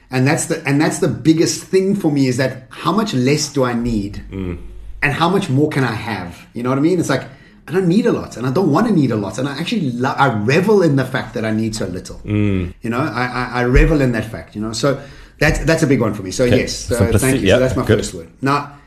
And 0.09 0.27
that's 0.27 0.45
the 0.45 0.63
and 0.67 0.79
that's 0.79 0.99
the 0.99 1.07
biggest 1.07 1.63
thing 1.63 1.95
for 1.95 2.11
me 2.11 2.27
is 2.27 2.37
that 2.37 2.67
how 2.69 2.91
much 2.91 3.13
less 3.13 3.51
do 3.51 3.63
I 3.63 3.73
need? 3.73 4.23
Mm 4.31 4.73
and 5.03 5.11
how 5.13 5.29
much 5.29 5.49
more 5.49 5.69
can 5.69 5.83
I 5.83 5.91
have? 5.91 6.47
You 6.53 6.63
know 6.63 6.69
what 6.69 6.79
I 6.79 6.81
mean? 6.81 6.99
It's 6.99 7.09
like 7.09 7.27
I 7.67 7.71
don't 7.71 7.87
need 7.87 8.05
a 8.05 8.11
lot, 8.11 8.37
and 8.37 8.47
I 8.47 8.51
don't 8.51 8.71
want 8.71 8.87
to 8.87 8.93
need 8.93 9.11
a 9.11 9.15
lot, 9.15 9.37
and 9.37 9.47
I 9.47 9.59
actually 9.59 9.91
lo- 9.91 10.15
I 10.17 10.33
revel 10.33 10.81
in 10.81 10.95
the 10.95 11.05
fact 11.05 11.33
that 11.35 11.45
I 11.45 11.51
need 11.51 11.75
so 11.75 11.85
little. 11.85 12.17
Mm. 12.19 12.73
You 12.81 12.89
know, 12.89 12.99
I, 12.99 13.25
I, 13.25 13.49
I, 13.61 13.63
revel 13.65 14.01
in 14.01 14.11
that 14.13 14.25
fact. 14.25 14.55
You 14.55 14.61
know, 14.61 14.73
so 14.73 15.01
that's 15.39 15.59
that's 15.59 15.83
a 15.83 15.87
big 15.87 16.01
one 16.01 16.13
for 16.13 16.23
me. 16.23 16.31
So 16.31 16.45
okay. 16.45 16.61
yes, 16.61 16.75
so 16.75 17.11
thank 17.17 17.41
you. 17.41 17.49
So 17.49 17.59
that's 17.59 17.75
my 17.75 17.85
Good. 17.85 17.99
first 17.99 18.13
word. 18.13 18.29
Now, 18.41 18.79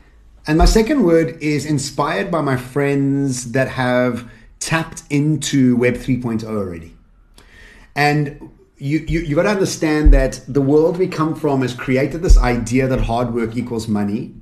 and 0.47 0.57
my 0.57 0.65
second 0.65 1.03
word 1.03 1.41
is 1.41 1.65
inspired 1.65 2.31
by 2.31 2.41
my 2.41 2.57
friends 2.57 3.51
that 3.51 3.67
have 3.67 4.29
tapped 4.59 5.03
into 5.09 5.75
Web 5.77 5.95
3.0 5.95 6.43
already, 6.45 6.95
and 7.95 8.49
you, 8.77 8.99
you, 9.07 9.21
you 9.21 9.35
got 9.35 9.43
to 9.43 9.49
understand 9.49 10.13
that 10.13 10.41
the 10.47 10.61
world 10.61 10.97
we 10.97 11.07
come 11.07 11.35
from 11.35 11.61
has 11.61 11.73
created 11.73 12.21
this 12.21 12.37
idea 12.37 12.87
that 12.87 13.01
hard 13.01 13.33
work 13.33 13.57
equals 13.57 13.87
money, 13.87 14.33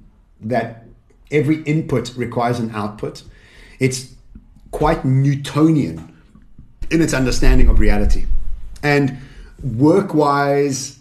that 0.41 0.85
every 1.31 1.63
input 1.63 2.15
requires 2.15 2.59
an 2.59 2.71
output. 2.71 3.23
It's 3.79 4.13
quite 4.71 5.05
Newtonian 5.05 6.13
in 6.91 7.01
its 7.01 7.13
understanding 7.13 7.69
of 7.69 7.79
reality. 7.79 8.25
And 8.83 9.17
work 9.63 10.13
wise, 10.13 10.99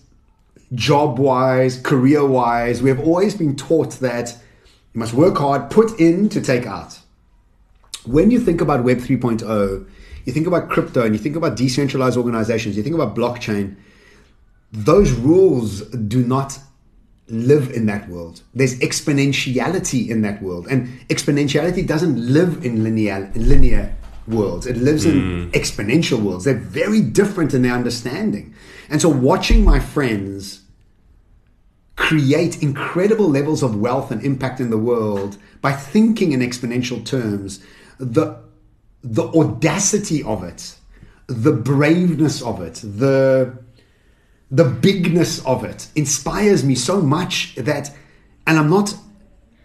job 0.75 1.19
wise, 1.19 1.81
career 1.81 2.25
wise, 2.25 2.83
we 2.83 2.89
have 2.89 3.01
always 3.01 3.35
been 3.35 3.57
taught 3.57 3.95
that 4.01 4.39
you 4.95 5.01
must 5.01 5.13
work 5.13 5.37
hard, 5.39 5.71
put 5.71 5.99
in 6.01 6.29
to 6.31 6.41
take 6.41 6.67
out. 6.67 7.01
When 8.07 8.31
you 8.31 8.39
think 8.39 8.61
about 8.61 8.85
Web 8.85 8.99
3.0, 8.99 9.89
you 10.25 10.33
think 10.33 10.47
about 10.47 10.71
crypto 10.71 11.05
and 11.05 11.15
you 11.15 11.19
think 11.19 11.37
about 11.37 11.57
decentralized 11.57 12.17
organizations, 12.17 12.77
you 12.77 12.83
think 12.83 12.95
about 12.95 13.15
blockchain, 13.15 13.77
those 14.73 15.13
rules 15.13 15.83
do 15.91 16.25
not 16.25 16.59
live 17.29 17.71
in 17.71 17.87
that 17.87 18.09
world. 18.09 18.43
There's 18.55 18.79
exponentiality 18.81 20.09
in 20.09 20.23
that 20.23 20.43
world. 20.43 20.67
And 20.69 20.89
exponentiality 21.09 21.87
doesn't 21.87 22.17
live 22.17 22.65
in 22.65 22.85
linear 22.85 23.31
linear 23.35 23.97
worlds. 24.27 24.67
It 24.67 24.77
lives 24.77 25.07
mm. 25.07 25.13
in 25.13 25.45
hmm. 25.45 25.51
exponential 25.51 26.21
worlds. 26.21 26.45
They're 26.45 26.55
very 26.55 27.01
different 27.01 27.55
in 27.55 27.63
their 27.63 27.75
understanding. 27.75 28.55
And 28.89 29.01
so 29.01 29.09
watching 29.09 29.65
my 29.65 29.81
friends 29.81 30.64
create 31.97 32.63
incredible 32.63 33.29
levels 33.29 33.63
of 33.63 33.77
wealth 33.77 34.11
and 34.11 34.23
impact 34.25 34.61
in 34.61 34.71
the 34.71 34.79
world 34.79 35.37
by 35.61 35.73
thinking 35.73 36.33
in 36.33 36.41
exponential 36.41 37.05
terms, 37.05 37.65
the 37.99 38.43
the 39.03 39.25
audacity 39.25 40.23
of 40.23 40.43
it, 40.43 40.77
the 41.27 41.53
braveness 41.53 42.43
of 42.43 42.61
it, 42.61 42.75
the 42.83 43.57
the 44.51 44.65
bigness 44.65 45.45
of 45.45 45.65
it 45.65 45.89
inspires 45.95 46.65
me 46.65 46.75
so 46.75 47.01
much 47.01 47.55
that, 47.57 47.91
and 48.47 48.59
I'm 48.59 48.71
not 48.71 48.95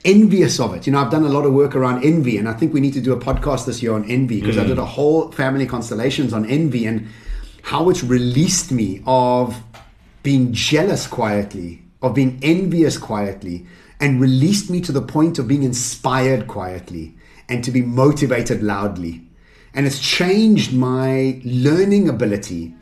envious 0.06 0.60
of 0.60 0.74
it. 0.74 0.88
You 0.88 0.94
know, 0.94 1.00
I've 1.00 1.12
done 1.12 1.26
a 1.26 1.30
lot 1.30 1.46
of 1.46 1.54
work 1.54 1.76
around 1.76 2.04
envy, 2.04 2.38
and 2.38 2.48
I 2.48 2.54
think 2.54 2.74
we 2.74 2.80
need 2.80 2.94
to 2.94 3.02
do 3.02 3.14
a 3.14 3.20
podcast 3.20 3.66
this 3.66 3.84
year 3.84 3.94
on 3.94 4.10
envy 4.10 4.40
because 4.40 4.56
mm. 4.56 4.64
I 4.64 4.68
did 4.68 4.78
a 4.78 4.86
whole 4.86 5.32
family 5.32 5.66
constellations 5.66 6.34
on 6.34 6.46
envy 6.46 6.86
and 6.86 7.08
how 7.62 7.90
it's 7.90 8.04
released 8.04 8.72
me 8.72 9.04
of 9.06 9.62
being 10.24 10.54
jealous 10.54 11.08
quietly, 11.08 11.84
of 12.02 12.16
being 12.16 12.40
envious 12.42 12.98
quietly, 12.98 13.66
and 14.00 14.22
released 14.22 14.70
me 14.70 14.80
to 14.82 14.92
the 14.92 15.02
point 15.02 15.38
of 15.40 15.48
being 15.48 15.64
inspired 15.64 16.48
quietly 16.48 17.16
and 17.50 17.64
to 17.64 17.72
be 17.72 17.82
motivated 17.82 18.64
loudly. 18.64 19.28
And 19.74 19.86
it's 19.86 20.00
changed 20.00 20.74
my 20.74 21.42
learning 21.44 22.08
ability 22.08 22.74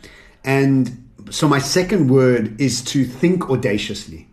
and 0.47 1.07
so 1.29 1.47
my 1.47 1.59
second 1.59 2.09
word 2.09 2.59
is 2.59 2.81
to 2.83 3.03
think 3.03 3.49
audaciously, 3.49 4.27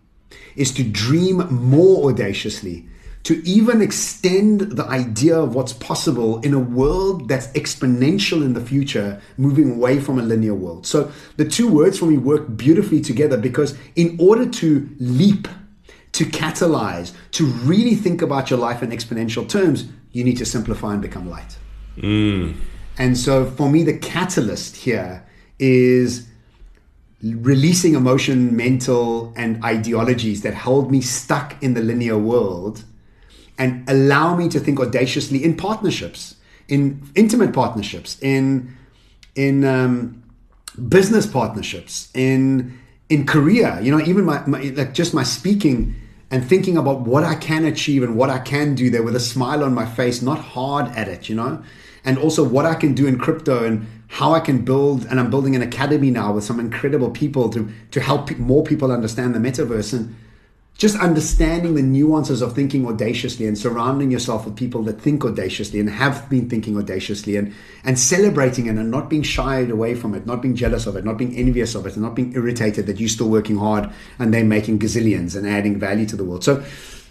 is 0.55 0.73
to 0.75 0.85
dream 0.85 1.39
more 1.53 2.09
audaciously, 2.09 2.89
to 3.25 3.47
even 3.49 3.81
extend 3.81 4.61
the 4.61 4.85
idea 4.85 5.37
of 5.37 5.55
what's 5.55 5.73
possible 5.73 6.41
in 6.41 6.53
a 6.53 6.59
world 6.59 7.27
that's 7.27 7.47
exponential 7.49 8.43
in 8.43 8.53
the 8.53 8.61
future, 8.61 9.21
moving 9.39 9.73
away 9.73 9.99
from 9.99 10.19
a 10.19 10.23
linear 10.23 10.55
world. 10.55 10.87
So 10.87 11.11
the 11.37 11.47
two 11.47 11.67
words 11.67 11.99
for 11.99 12.05
me 12.05 12.19
work 12.19 12.57
beautifully 12.57 13.01
together 13.01 13.39
because 13.39 13.77
in 13.97 14.17
order 14.21 14.47
to 14.47 14.89
leap, 14.99 15.49
to 16.13 16.25
catalyze, 16.27 17.15
to 17.33 17.47
really 17.47 17.95
think 17.95 18.21
about 18.21 18.51
your 18.51 18.59
life 18.59 18.83
in 18.83 18.91
exponential 18.91 19.49
terms, 19.49 19.87
you 20.13 20.23
need 20.23 20.37
to 20.37 20.45
simplify 20.45 20.93
and 20.93 21.01
become 21.01 21.29
light. 21.29 21.57
Mm. 21.97 22.55
And 22.99 23.17
so 23.17 23.47
for 23.47 23.71
me, 23.71 23.85
the 23.85 23.97
catalyst 23.97 24.77
here 24.77 25.27
is 25.59 26.29
releasing 27.23 27.95
emotion, 27.95 28.55
mental, 28.55 29.33
and 29.35 29.65
ideologies 29.65 30.43
that 30.43 30.53
hold 30.53 30.93
me 30.93 31.01
stuck 31.01 31.61
in 31.63 31.73
the 31.73 31.81
linear 31.81 32.19
world 32.19 32.85
and 33.59 33.89
allow 33.89 34.35
me 34.35 34.49
to 34.49 34.61
think 34.61 34.81
audaciously 34.81 35.45
in 35.45 35.57
partnerships, 35.57 36.37
in 36.69 37.03
intimate 37.15 37.53
partnerships, 37.53 38.19
in 38.21 38.77
in 39.35 39.65
um, 39.65 40.23
business 40.89 41.27
partnerships, 41.27 42.11
in 42.15 42.79
in 43.09 43.27
career. 43.27 43.79
You 43.83 43.97
know, 43.97 44.05
even 44.05 44.25
my, 44.25 44.45
my 44.47 44.61
like 44.75 44.95
just 44.95 45.15
my 45.15 45.23
speaking 45.23 45.95
and 46.31 46.45
thinking 46.45 46.77
about 46.77 47.03
what 47.03 47.23
I 47.23 47.35
can 47.35 47.65
achieve 47.65 48.03
and 48.03 48.17
what 48.17 48.31
I 48.31 48.39
can 48.39 48.75
do 48.75 48.91
there 48.91 49.03
with 49.03 49.15
a 49.15 49.21
smile 49.21 49.63
on 49.63 49.75
my 49.75 49.87
face, 49.87 50.21
not 50.23 50.39
hard 50.39 50.89
at 50.97 51.09
it. 51.09 51.29
You 51.29 51.37
know, 51.37 51.63
and 52.05 52.19
also 52.19 52.43
what 52.43 52.67
I 52.67 52.75
can 52.75 52.95
do 52.95 53.07
in 53.07 53.19
crypto 53.19 53.65
and 53.65 53.87
how 54.09 54.33
I 54.33 54.41
can 54.41 54.65
build, 54.65 55.07
and 55.07 55.19
I'm 55.19 55.31
building 55.31 55.57
an 55.57 55.63
academy 55.63 56.11
now 56.11 56.33
with 56.33 56.45
some 56.45 56.61
incredible 56.61 57.11
people 57.11 57.51
to 57.51 57.69
to 57.93 58.01
help 58.01 58.37
more 58.39 58.65
people 58.65 58.91
understand 58.91 59.35
the 59.35 59.39
metaverse 59.39 59.93
and 59.93 60.17
just 60.77 60.99
understanding 60.99 61.77
the 61.77 61.83
nuances 61.83 62.43
of 62.43 62.53
thinking 62.53 62.87
audaciously 62.87 63.47
and 63.47 63.57
surrounding 63.57 64.11
yourself 64.11 64.45
with 64.45 64.57
people 64.57 64.83
that 64.83 65.01
think 65.01 65.25
audaciously 65.25 65.79
and 65.79 65.89
have 65.89 66.29
been 66.29 66.51
thinking 66.51 66.77
audaciously 66.77 67.37
and 67.37 67.55
and 67.85 67.99
celebrating 67.99 68.67
it 68.67 68.77
and 68.77 68.91
not 68.91 69.09
being 69.09 69.23
shied 69.23 69.71
away 69.71 69.95
from 69.95 70.15
it, 70.15 70.27
not 70.27 70.43
being 70.43 70.57
jealous 70.57 70.87
of 70.87 70.97
it, 70.97 71.05
not 71.05 71.17
being 71.17 71.35
envious 71.37 71.75
of 71.75 71.87
it, 71.87 71.95
and 71.95 72.03
not 72.03 72.15
being 72.15 72.33
irritated 72.35 72.87
that 72.87 72.99
you're 72.99 73.09
still 73.09 73.29
working 73.29 73.57
hard 73.57 73.89
and 74.19 74.35
they're 74.35 74.45
making 74.45 74.79
gazillions 74.79 75.37
and 75.37 75.47
adding 75.47 75.79
value 75.79 76.07
to 76.07 76.17
the 76.17 76.25
world. 76.25 76.43
So 76.43 76.65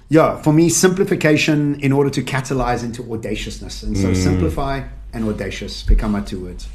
yeah, 0.10 0.42
for 0.42 0.52
me, 0.52 0.70
simplification 0.70 1.80
in 1.80 1.92
order 1.92 2.10
to 2.10 2.22
catalyze 2.22 2.84
into 2.84 3.02
audaciousness. 3.12 3.82
And 3.84 3.98
so 3.98 4.10
mm. 4.10 4.16
simplify 4.16 4.84
and 5.14 5.28
audacious 5.28 5.84
become 5.84 6.12
my 6.12 6.22
two 6.22 6.44
words. 6.44 6.68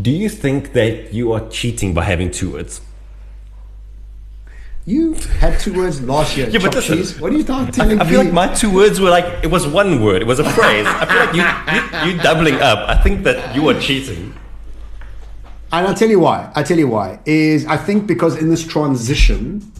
Do 0.00 0.10
you 0.10 0.28
think 0.28 0.72
that 0.72 1.12
you 1.12 1.32
are 1.32 1.48
cheating 1.48 1.94
by 1.94 2.04
having 2.04 2.30
two 2.30 2.52
words? 2.52 2.80
You 4.88 5.12
had 5.38 5.60
two 5.60 5.74
words 5.74 6.00
last 6.00 6.34
year. 6.34 6.48
Yeah, 6.52 6.60
but 6.62 6.82
cheese. 6.82 7.20
What 7.20 7.30
are 7.32 7.36
you 7.36 7.44
telling 7.44 8.00
I, 8.00 8.04
I 8.04 8.08
feel 8.08 8.24
like 8.24 8.32
my 8.32 8.48
two 8.54 8.72
words 8.74 8.98
were 9.00 9.10
like 9.10 9.44
it 9.44 9.50
was 9.50 9.66
one 9.66 10.02
word. 10.02 10.22
It 10.22 10.26
was 10.26 10.38
a 10.38 10.50
phrase. 10.58 10.86
I 10.88 11.04
feel 11.04 11.20
like 11.26 11.34
you, 11.36 11.44
you 11.74 12.16
you 12.16 12.22
doubling 12.22 12.54
up. 12.54 12.88
I 12.88 12.96
think 13.02 13.22
that 13.24 13.54
you 13.54 13.68
are 13.68 13.78
cheating. 13.78 14.34
And 15.72 15.86
I'll 15.86 15.94
tell 15.94 16.08
you 16.08 16.20
why. 16.20 16.50
I'll 16.54 16.64
tell 16.64 16.78
you 16.78 16.88
why. 16.88 17.20
Is 17.26 17.66
I 17.66 17.76
think 17.76 18.06
because 18.06 18.38
in 18.38 18.48
this 18.48 18.66
transition, 18.66 19.70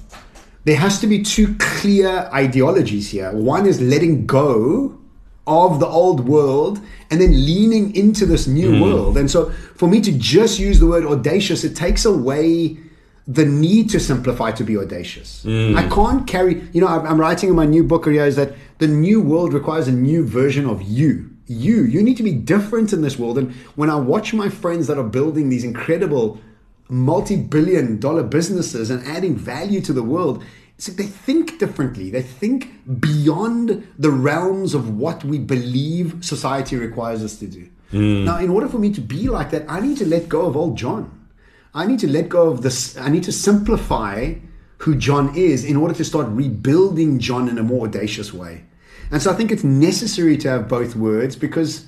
there 0.65 0.77
has 0.77 1.01
to 1.01 1.07
be 1.07 1.23
two 1.23 1.57
clear 1.59 2.29
ideologies 2.35 3.09
here. 3.11 3.33
One 3.33 3.67
is 3.67 3.81
letting 3.81 4.27
go 4.27 4.99
of 5.47 5.81
the 5.81 5.87
old 5.87 6.29
world 6.29 6.83
and 7.11 7.19
then 7.19 7.33
leaning 7.33 7.97
into 7.97 8.27
this 8.27 8.47
new 8.47 8.73
mm. 8.73 8.83
world. 8.83 9.17
And 9.17 9.31
so 9.31 9.49
for 9.77 9.89
me 9.89 10.03
to 10.03 10.13
just 10.13 10.59
use 10.59 10.79
the 10.79 10.87
word 10.87 11.07
audacious, 11.07 11.65
it 11.65 11.75
takes 11.75 12.05
away 12.05 12.77
the 13.29 13.45
need 13.45 13.91
to 13.91 14.01
simplify 14.01 14.51
to 14.51 14.65
be 14.65 14.77
audacious. 14.79 15.45
Mm. 15.45 15.77
I 15.77 15.87
can't 15.95 16.27
carry, 16.27 16.67
you 16.73 16.81
know, 16.81 16.89
I'm 16.89 17.21
writing 17.21 17.51
in 17.51 17.55
my 17.55 17.67
new 17.67 17.85
book 17.85 18.07
here 18.07 18.25
is 18.25 18.37
that 18.37 18.55
the 18.79 18.89
new 18.89 19.21
world 19.21 19.53
requires 19.53 19.87
a 19.87 19.93
new 19.93 20.27
version 20.27 20.65
of 20.65 20.81
you. 20.81 21.31
You, 21.47 21.85
you 21.85 22.03
need 22.03 22.17
to 22.17 22.23
be 22.23 22.33
different 22.33 22.95
in 22.95 23.03
this 23.03 23.19
world. 23.19 23.37
And 23.37 23.53
when 23.77 23.91
I 23.91 23.97
watch 23.97 24.33
my 24.33 24.49
friends 24.49 24.87
that 24.87 24.97
are 24.97 25.05
building 25.05 25.51
these 25.51 25.63
incredible 25.63 26.41
multi 26.89 27.37
billion 27.37 28.01
dollar 28.01 28.23
businesses 28.23 28.89
and 28.89 29.07
adding 29.07 29.37
value 29.37 29.83
to 29.83 29.93
the 29.93 30.03
world, 30.03 30.43
it's 30.79 30.89
like 30.89 30.97
they 30.97 31.07
think 31.07 31.59
differently. 31.59 32.09
They 32.09 32.23
think 32.23 32.71
beyond 32.99 33.87
the 33.99 34.11
realms 34.11 34.73
of 34.73 34.97
what 34.97 35.23
we 35.23 35.39
believe 35.39 36.25
society 36.25 36.77
requires 36.77 37.23
us 37.23 37.37
to 37.41 37.47
do. 37.47 37.69
Mm. 37.93 38.25
Now, 38.25 38.39
in 38.39 38.49
order 38.49 38.69
for 38.69 38.79
me 38.79 38.91
to 38.93 39.03
be 39.03 39.29
like 39.29 39.51
that, 39.51 39.67
I 39.69 39.81
need 39.81 39.99
to 39.99 40.07
let 40.07 40.31
go 40.31 40.47
of 40.47 40.57
old 40.57 40.79
John. 40.79 41.18
I 41.79 41.87
need 41.87 42.01
to 42.01 42.09
let 42.09 42.29
go 42.29 42.51
of 42.51 42.63
this. 42.63 42.97
I 42.99 43.09
need 43.09 43.23
to 43.23 43.33
simplify 43.33 44.35
who 44.79 44.97
John 44.97 45.35
is 45.37 45.65
in 45.65 45.77
order 45.77 45.95
to 45.95 46.05
start 46.05 46.27
rebuilding 46.29 47.21
John 47.21 47.49
in 47.49 47.57
a 47.57 47.63
more 47.63 47.87
audacious 47.87 48.33
way. 48.35 48.65
And 49.13 49.23
so 49.23 49.31
I 49.31 49.35
think 49.35 49.53
it's 49.53 49.63
necessary 49.63 50.37
to 50.39 50.49
have 50.51 50.69
both 50.69 50.97
words 50.97 51.37
because 51.37 51.87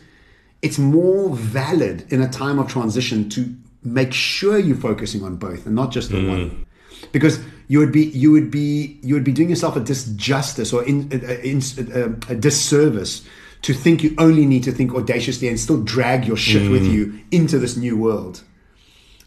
it's 0.62 0.78
more 0.78 1.34
valid 1.34 2.10
in 2.12 2.22
a 2.22 2.28
time 2.28 2.60
of 2.60 2.68
transition 2.68 3.28
to 3.30 3.52
make 3.82 4.12
sure 4.12 4.58
you're 4.58 4.76
focusing 4.76 5.24
on 5.24 5.36
both 5.36 5.66
and 5.66 5.74
not 5.74 5.90
just 5.90 6.10
the 6.10 6.18
mm. 6.18 6.28
one 6.28 6.66
because 7.12 7.40
you 7.66 7.78
would 7.78 7.92
be 7.92 8.04
you 8.10 8.30
would 8.30 8.50
be 8.50 8.98
you 9.02 9.14
would 9.14 9.24
be 9.24 9.32
doing 9.32 9.48
yourself 9.48 9.74
a 9.74 9.80
disjustice 9.80 10.72
or 10.72 10.84
in, 10.84 11.10
in, 11.10 11.62
a, 11.94 12.32
a 12.32 12.36
disservice 12.36 13.26
to 13.62 13.72
think 13.72 14.02
you 14.02 14.14
only 14.18 14.44
need 14.44 14.62
to 14.64 14.72
think 14.72 14.94
audaciously 14.94 15.48
and 15.48 15.58
still 15.58 15.82
drag 15.82 16.26
your 16.26 16.36
shit 16.36 16.62
mm. 16.62 16.72
with 16.72 16.86
you 16.86 17.18
into 17.30 17.58
this 17.58 17.76
new 17.76 17.96
world. 17.96 18.42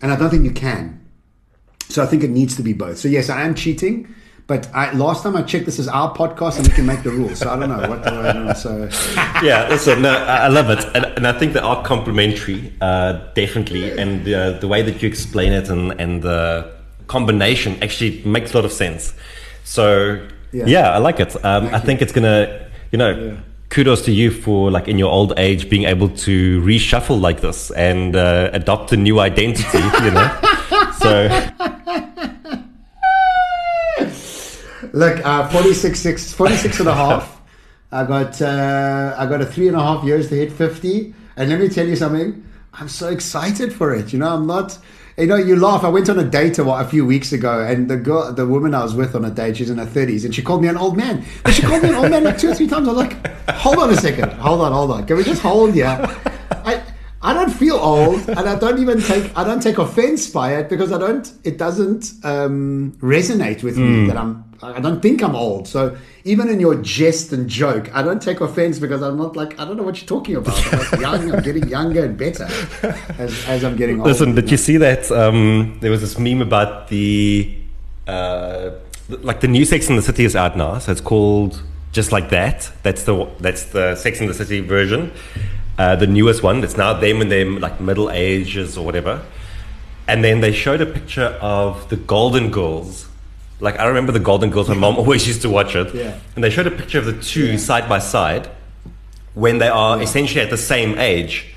And 0.04 0.12
I 0.12 0.16
don't 0.16 0.30
think 0.30 0.44
you 0.44 0.52
can. 0.52 1.00
So 1.90 2.04
I 2.04 2.06
think 2.06 2.24
it 2.24 2.30
needs 2.30 2.56
to 2.58 2.62
be 2.62 2.74
both. 2.74 2.98
So 3.00 3.08
yes, 3.08 3.30
I 3.30 3.42
am 3.42 3.56
cheating. 3.56 4.14
But 4.46 4.70
I, 4.74 4.92
last 4.92 5.24
time 5.24 5.38
I 5.38 5.42
checked, 5.42 5.66
this 5.66 5.80
is 5.80 5.88
our 5.88 6.14
podcast, 6.14 6.58
and 6.58 6.68
we 6.68 6.74
can 6.74 6.86
make 6.86 7.02
the 7.04 7.12
rules. 7.12 7.40
So 7.40 7.50
I 7.50 7.58
don't 7.58 7.70
know 7.70 7.90
what 7.90 8.04
know. 8.04 8.54
So 8.54 8.90
yeah, 9.42 9.68
listen, 9.70 10.02
no, 10.02 10.12
I 10.12 10.50
love 10.50 10.70
it, 10.70 10.84
and, 10.94 11.06
and 11.06 11.26
I 11.26 11.32
think 11.32 11.54
they 11.54 11.62
are 11.62 11.82
complementary, 11.86 12.74
uh, 12.82 13.14
definitely. 13.36 13.98
And 13.98 14.28
uh, 14.28 14.60
the 14.60 14.68
way 14.68 14.82
that 14.82 15.02
you 15.02 15.08
explain 15.08 15.54
it, 15.54 15.70
and 15.70 15.94
and 15.94 16.22
the 16.22 16.74
combination 17.08 17.82
actually 17.82 18.22
makes 18.26 18.52
a 18.54 18.58
lot 18.58 18.66
of 18.66 18.74
sense. 18.74 19.14
So 19.64 20.28
yeah, 20.52 20.66
yeah 20.68 20.92
I 20.92 20.98
like 20.98 21.22
it. 21.22 21.34
Um, 21.46 21.74
I 21.74 21.80
think 21.80 22.02
it's 22.02 22.12
gonna, 22.12 22.70
you 22.92 22.98
know. 22.98 23.12
Yeah. 23.12 23.53
Kudos 23.74 24.04
to 24.04 24.12
you 24.12 24.30
for 24.30 24.70
like 24.70 24.88
in 24.88 25.00
your 25.00 25.12
old 25.12 25.34
age 25.36 25.68
being 25.68 25.86
able 25.86 26.08
to 26.08 26.62
reshuffle 26.62 27.20
like 27.20 27.42
this 27.42 27.72
and 27.72 28.16
uh, 28.16 28.52
adopt 28.54 28.92
a 28.92 28.98
new 28.98 29.20
identity, 29.20 29.80
you 30.04 30.12
know. 30.12 30.30
so 31.00 31.28
look, 34.94 35.26
uh, 35.26 35.50
46, 35.50 36.00
six, 36.00 36.32
46 36.32 36.82
and 36.82 36.90
a 36.90 36.94
half. 36.94 37.42
I 37.92 38.04
got 38.04 38.40
uh, 38.44 39.16
I 39.18 39.26
got 39.26 39.42
a 39.42 39.46
three 39.48 39.70
and 39.70 39.76
a 39.76 39.82
half 39.82 40.04
years 40.04 40.30
to 40.30 40.36
hit 40.36 40.52
50. 40.52 41.16
And 41.36 41.50
let 41.50 41.60
me 41.60 41.68
tell 41.68 41.88
you 41.88 41.96
something. 41.96 42.46
I'm 42.76 42.88
so 42.88 43.10
excited 43.10 43.74
for 43.74 43.96
it. 43.96 44.14
You 44.14 44.20
know, 44.20 44.36
I'm 44.36 44.46
not 44.46 44.78
you 45.18 45.28
know, 45.28 45.36
you 45.36 45.56
laugh. 45.56 45.84
I 45.84 45.90
went 45.90 46.10
on 46.10 46.18
a 46.20 46.24
date 46.24 46.58
a, 46.58 46.70
a 46.70 46.86
few 46.86 47.06
weeks 47.06 47.32
ago, 47.32 47.64
and 47.64 47.90
the 47.90 47.98
girl, 47.98 48.34
the 48.34 48.48
woman 48.48 48.74
I 48.74 48.84
was 48.84 48.96
with 48.96 49.16
on 49.16 49.26
a 49.26 49.30
date, 49.30 49.58
she's 49.58 49.70
in 49.70 49.78
her 49.78 49.86
thirties, 49.86 50.26
and 50.26 50.34
she 50.34 50.42
called 50.42 50.62
me 50.62 50.68
an 50.68 50.78
old 50.78 50.98
man. 50.98 51.26
But 51.44 51.54
she 51.54 51.62
called 51.62 51.84
me 51.84 51.90
an 51.90 51.96
old 51.96 52.10
man 52.10 52.24
like 52.24 52.38
two 52.38 52.50
or 52.50 52.56
three 52.56 52.68
times. 52.68 52.88
I 52.88 52.94
was 52.94 53.06
like, 53.06 53.50
hold 53.52 53.78
on 53.78 53.90
a 53.92 53.96
second, 53.96 54.32
hold 54.34 54.62
on, 54.62 54.72
hold 54.72 54.92
on. 54.92 55.06
Can 55.06 55.18
we 55.18 55.24
just 55.24 55.42
hold 55.42 55.74
here? 55.74 55.86
I 56.52 56.84
I 57.22 57.34
don't 57.34 57.52
feel 57.52 57.76
old, 57.76 58.28
and 58.28 58.40
I 58.40 58.58
don't 58.58 58.80
even 58.80 59.02
take 59.02 59.36
I 59.38 59.44
don't 59.44 59.62
take 59.62 59.78
offense 59.78 60.30
by 60.30 60.56
it 60.56 60.70
because 60.70 60.92
I 60.92 60.98
don't. 60.98 61.32
It 61.44 61.58
doesn't 61.58 62.12
um, 62.24 62.98
resonate 63.00 63.64
with 63.64 63.78
mm. 63.78 63.88
me 63.88 64.02
hmm. 64.02 64.08
that 64.08 64.18
I'm 64.18 64.44
I 64.62 64.80
don't 64.80 65.02
think 65.02 65.22
I'm 65.22 65.36
old. 65.36 65.68
So 65.68 65.96
even 66.26 66.50
in 66.50 66.60
your 66.60 66.76
jest 66.76 67.34
and 67.34 67.50
joke, 67.50 67.94
I 67.94 68.02
don't 68.02 68.22
take 68.22 68.40
offense 68.40 68.80
because 68.80 69.02
I'm 69.02 69.18
not 69.18 69.36
like 69.36 69.60
I 69.60 69.66
don't 69.66 69.76
know 69.76 69.84
what 69.84 70.00
you're 70.00 70.08
talking 70.08 70.36
about. 70.36 70.58
I'm 70.94 71.02
young. 71.08 71.32
I'm 71.34 71.44
getting 71.44 71.68
younger 71.68 72.06
and 72.06 72.18
better 72.18 72.48
as, 73.18 73.46
as 73.48 73.64
I'm 73.64 73.76
getting 73.76 74.00
older. 74.00 74.12
Listen, 74.12 74.34
did 74.34 74.50
you 74.50 74.58
see 74.58 74.78
that? 74.78 75.12
Um, 75.12 75.78
there 75.82 75.92
was 75.92 76.02
this 76.02 76.18
meme 76.18 76.42
about 76.42 76.88
the 76.88 77.54
uh, 78.08 78.72
like 79.10 79.42
the 79.42 79.50
new 79.50 79.66
Sex 79.66 79.90
in 79.90 79.98
the 79.98 80.02
City 80.02 80.24
is 80.24 80.36
out 80.36 80.56
now, 80.56 80.80
so 80.80 80.92
it's 80.92 81.02
called 81.02 81.62
just 81.92 82.12
like 82.12 82.30
that. 82.30 82.72
That's 82.84 83.04
the 83.04 83.30
that's 83.40 83.66
the 83.66 83.96
Sex 83.96 84.22
in 84.22 84.28
the 84.28 84.34
City 84.34 84.62
version, 84.62 85.12
uh, 85.78 85.98
the 85.98 86.08
newest 86.08 86.42
one. 86.42 86.64
It's 86.64 86.78
now 86.78 86.94
them 86.94 87.22
in 87.22 87.28
their 87.28 87.46
like 87.46 87.82
middle 87.82 88.10
ages 88.10 88.78
or 88.78 88.86
whatever. 88.86 89.22
And 90.08 90.24
then 90.24 90.42
they 90.42 90.52
showed 90.52 90.82
a 90.82 90.86
picture 90.86 91.38
of 91.42 91.88
the 91.90 91.96
Golden 91.96 92.52
Girls 92.52 93.08
like 93.64 93.80
I 93.80 93.86
remember 93.86 94.12
the 94.12 94.20
Golden 94.20 94.50
Girls. 94.50 94.68
My 94.68 94.76
mom 94.76 94.98
always 95.04 95.26
used 95.26 95.42
to 95.44 95.50
watch 95.50 95.76
it. 95.76 95.96
Yeah. 95.96 96.20
And 96.36 96.44
they 96.44 96.50
showed 96.50 96.68
a 96.68 96.72
picture 96.72 97.00
of 97.00 97.06
the 97.06 97.20
two 97.20 97.54
yeah. 97.54 97.58
side 97.58 97.90
by 97.90 98.00
side 98.00 98.50
when 99.34 99.58
they 99.58 99.70
are 99.70 99.98
yeah. 99.98 100.04
essentially 100.04 100.42
at 100.42 100.50
the 100.50 100.58
same 100.58 101.00
age. 101.00 101.50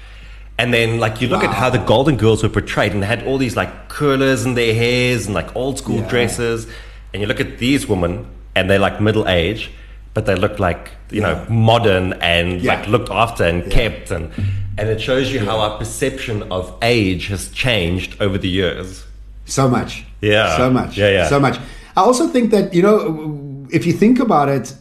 And 0.58 0.72
then, 0.72 1.00
like, 1.00 1.20
you 1.20 1.28
look 1.28 1.42
wow. 1.42 1.50
at 1.50 1.54
how 1.54 1.68
the 1.68 1.78
Golden 1.78 2.16
Girls 2.16 2.42
were 2.42 2.48
portrayed, 2.48 2.92
and 2.92 3.02
they 3.02 3.06
had 3.06 3.26
all 3.26 3.36
these 3.36 3.56
like 3.56 3.90
curlers 3.90 4.46
in 4.46 4.54
their 4.54 4.72
hairs 4.72 5.26
and 5.26 5.34
like 5.34 5.54
old 5.54 5.76
school 5.76 5.96
yeah. 5.96 6.08
dresses. 6.08 6.66
And 7.12 7.20
you 7.20 7.26
look 7.26 7.40
at 7.40 7.58
these 7.58 7.86
women, 7.86 8.26
and 8.54 8.70
they're 8.70 8.78
like 8.78 8.98
middle 9.00 9.28
age, 9.28 9.70
but 10.14 10.24
they 10.24 10.34
look 10.34 10.58
like 10.58 10.92
you 11.10 11.20
know 11.20 11.44
modern 11.50 12.14
and 12.14 12.62
like 12.64 12.88
looked 12.88 13.10
after 13.10 13.44
and 13.44 13.70
kept, 13.70 14.10
and 14.10 14.32
and 14.78 14.88
it 14.88 15.00
shows 15.00 15.30
you 15.30 15.40
how 15.40 15.58
our 15.58 15.76
perception 15.76 16.50
of 16.50 16.74
age 16.80 17.26
has 17.26 17.50
changed 17.50 18.16
over 18.20 18.38
the 18.38 18.48
years. 18.48 19.04
So 19.44 19.68
much. 19.68 20.04
Yeah. 20.20 20.56
So 20.56 20.70
much. 20.70 20.96
Yeah. 20.96 21.10
Yeah. 21.10 21.28
So 21.28 21.38
much. 21.38 21.58
I 21.96 22.02
also 22.02 22.28
think 22.28 22.50
that, 22.50 22.74
you 22.74 22.82
know, 22.82 23.66
if 23.70 23.86
you 23.86 23.92
think 23.92 24.20
about 24.20 24.48
it, 24.48 24.74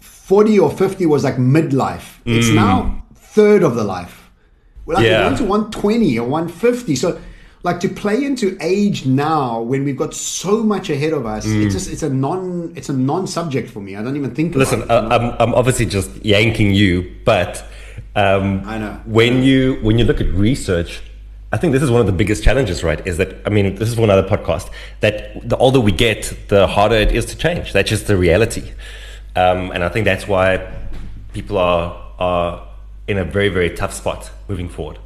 40 0.00 0.58
or 0.58 0.70
50 0.70 1.06
was 1.06 1.24
like 1.24 1.36
midlife. 1.36 2.18
It's 2.24 2.48
mm. 2.48 2.54
now 2.54 3.04
third 3.14 3.62
of 3.62 3.74
the 3.74 3.84
life. 3.84 4.30
We're 4.86 4.94
like 4.94 5.04
yeah. 5.04 5.22
going 5.22 5.36
to 5.36 5.44
120 5.44 6.18
or 6.18 6.28
150. 6.28 6.96
So, 6.96 7.20
like 7.62 7.80
to 7.80 7.88
play 7.88 8.22
into 8.22 8.58
age 8.60 9.06
now 9.06 9.62
when 9.62 9.84
we've 9.84 9.96
got 9.96 10.12
so 10.12 10.62
much 10.62 10.90
ahead 10.90 11.14
of 11.14 11.24
us, 11.24 11.46
mm. 11.46 11.64
it's 11.64 11.74
just 11.74 11.90
it's 11.90 12.02
a 12.02 12.10
non 12.10 12.74
it's 12.76 12.90
a 12.90 12.92
non 12.92 13.26
subject 13.26 13.70
for 13.70 13.80
me. 13.80 13.96
I 13.96 14.02
don't 14.02 14.16
even 14.16 14.34
think. 14.34 14.54
Listen, 14.54 14.82
about 14.82 15.06
it, 15.06 15.12
I'm 15.12 15.36
I'm 15.40 15.54
obviously 15.54 15.86
just 15.86 16.10
yanking 16.24 16.72
you, 16.72 17.14
but 17.24 17.64
um, 18.14 18.62
I 18.66 18.78
know 18.78 19.00
when 19.06 19.42
you 19.42 19.78
when 19.82 19.98
you 19.98 20.04
look 20.04 20.20
at 20.20 20.28
research 20.28 21.02
I 21.54 21.56
think 21.56 21.72
this 21.72 21.84
is 21.84 21.90
one 21.90 22.00
of 22.00 22.08
the 22.08 22.12
biggest 22.12 22.42
challenges, 22.42 22.82
right? 22.82 23.06
Is 23.06 23.16
that, 23.18 23.36
I 23.46 23.48
mean, 23.48 23.76
this 23.76 23.88
is 23.88 23.96
one 23.96 24.10
other 24.10 24.28
podcast, 24.28 24.70
that 24.98 25.48
the 25.48 25.56
older 25.58 25.78
we 25.78 25.92
get, 25.92 26.36
the 26.48 26.66
harder 26.66 26.96
it 26.96 27.12
is 27.12 27.26
to 27.26 27.36
change. 27.36 27.72
That's 27.72 27.88
just 27.88 28.08
the 28.08 28.16
reality. 28.16 28.72
Um, 29.36 29.70
and 29.70 29.84
I 29.84 29.88
think 29.88 30.04
that's 30.04 30.26
why 30.26 30.68
people 31.32 31.56
are, 31.58 31.96
are 32.18 32.66
in 33.06 33.18
a 33.18 33.24
very, 33.24 33.50
very 33.50 33.70
tough 33.70 33.94
spot 33.94 34.32
moving 34.48 34.68
forward. 34.68 34.98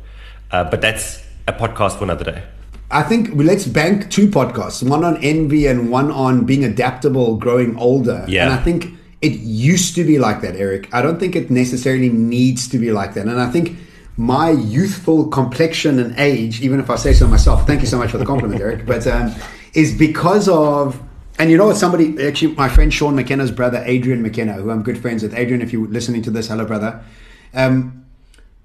Uh, 0.50 0.64
but 0.64 0.80
that's 0.80 1.22
a 1.46 1.52
podcast 1.52 1.98
for 1.98 2.04
another 2.04 2.24
day. 2.24 2.42
I 2.90 3.02
think 3.02 3.28
let's 3.34 3.66
bank 3.66 4.10
two 4.10 4.28
podcasts, 4.28 4.82
one 4.88 5.04
on 5.04 5.22
envy 5.22 5.66
and 5.66 5.90
one 5.90 6.10
on 6.10 6.46
being 6.46 6.64
adaptable, 6.64 7.36
growing 7.36 7.76
older. 7.76 8.24
Yeah. 8.26 8.44
And 8.44 8.54
I 8.54 8.62
think 8.62 8.86
it 9.20 9.32
used 9.32 9.94
to 9.96 10.02
be 10.02 10.18
like 10.18 10.40
that, 10.40 10.56
Erik. 10.56 10.88
I 10.94 11.02
don't 11.02 11.20
think 11.20 11.36
it 11.36 11.50
necessarily 11.50 12.08
needs 12.08 12.68
to 12.68 12.78
be 12.78 12.90
like 12.90 13.12
that. 13.12 13.26
And 13.26 13.38
I 13.38 13.50
think 13.50 13.76
my 14.18 14.50
youthful 14.50 15.28
complexion 15.28 16.00
and 16.00 16.18
age, 16.18 16.60
even 16.60 16.80
if 16.80 16.90
I 16.90 16.96
say 16.96 17.12
so 17.12 17.28
myself, 17.28 17.68
thank 17.68 17.80
you 17.80 17.86
so 17.86 17.96
much 17.96 18.10
for 18.10 18.18
the 18.18 18.26
compliment, 18.26 18.60
Erik, 18.60 18.84
but 18.84 19.06
um, 19.06 19.32
is 19.74 19.96
because 19.96 20.48
of, 20.48 21.00
and 21.38 21.52
you 21.52 21.56
know 21.56 21.66
what, 21.66 21.76
somebody, 21.76 22.26
actually, 22.26 22.52
my 22.56 22.68
friend 22.68 22.92
Sean 22.92 23.14
McKenna's 23.14 23.52
brother, 23.52 23.80
Adrian 23.86 24.20
McKenna, 24.20 24.54
who 24.54 24.72
I'm 24.72 24.82
good 24.82 24.98
friends 24.98 25.22
with. 25.22 25.34
Adrian, 25.34 25.62
if 25.62 25.72
you're 25.72 25.86
listening 25.86 26.22
to 26.22 26.32
this, 26.32 26.48
hello, 26.48 26.64
brother. 26.64 27.00
Um, 27.54 28.06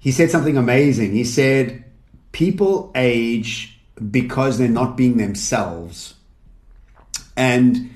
he 0.00 0.10
said 0.10 0.28
something 0.28 0.56
amazing. 0.56 1.12
He 1.12 1.22
said, 1.22 1.84
people 2.32 2.90
age 2.96 3.78
because 4.10 4.58
they're 4.58 4.68
not 4.68 4.96
being 4.96 5.18
themselves. 5.18 6.14
And 7.36 7.94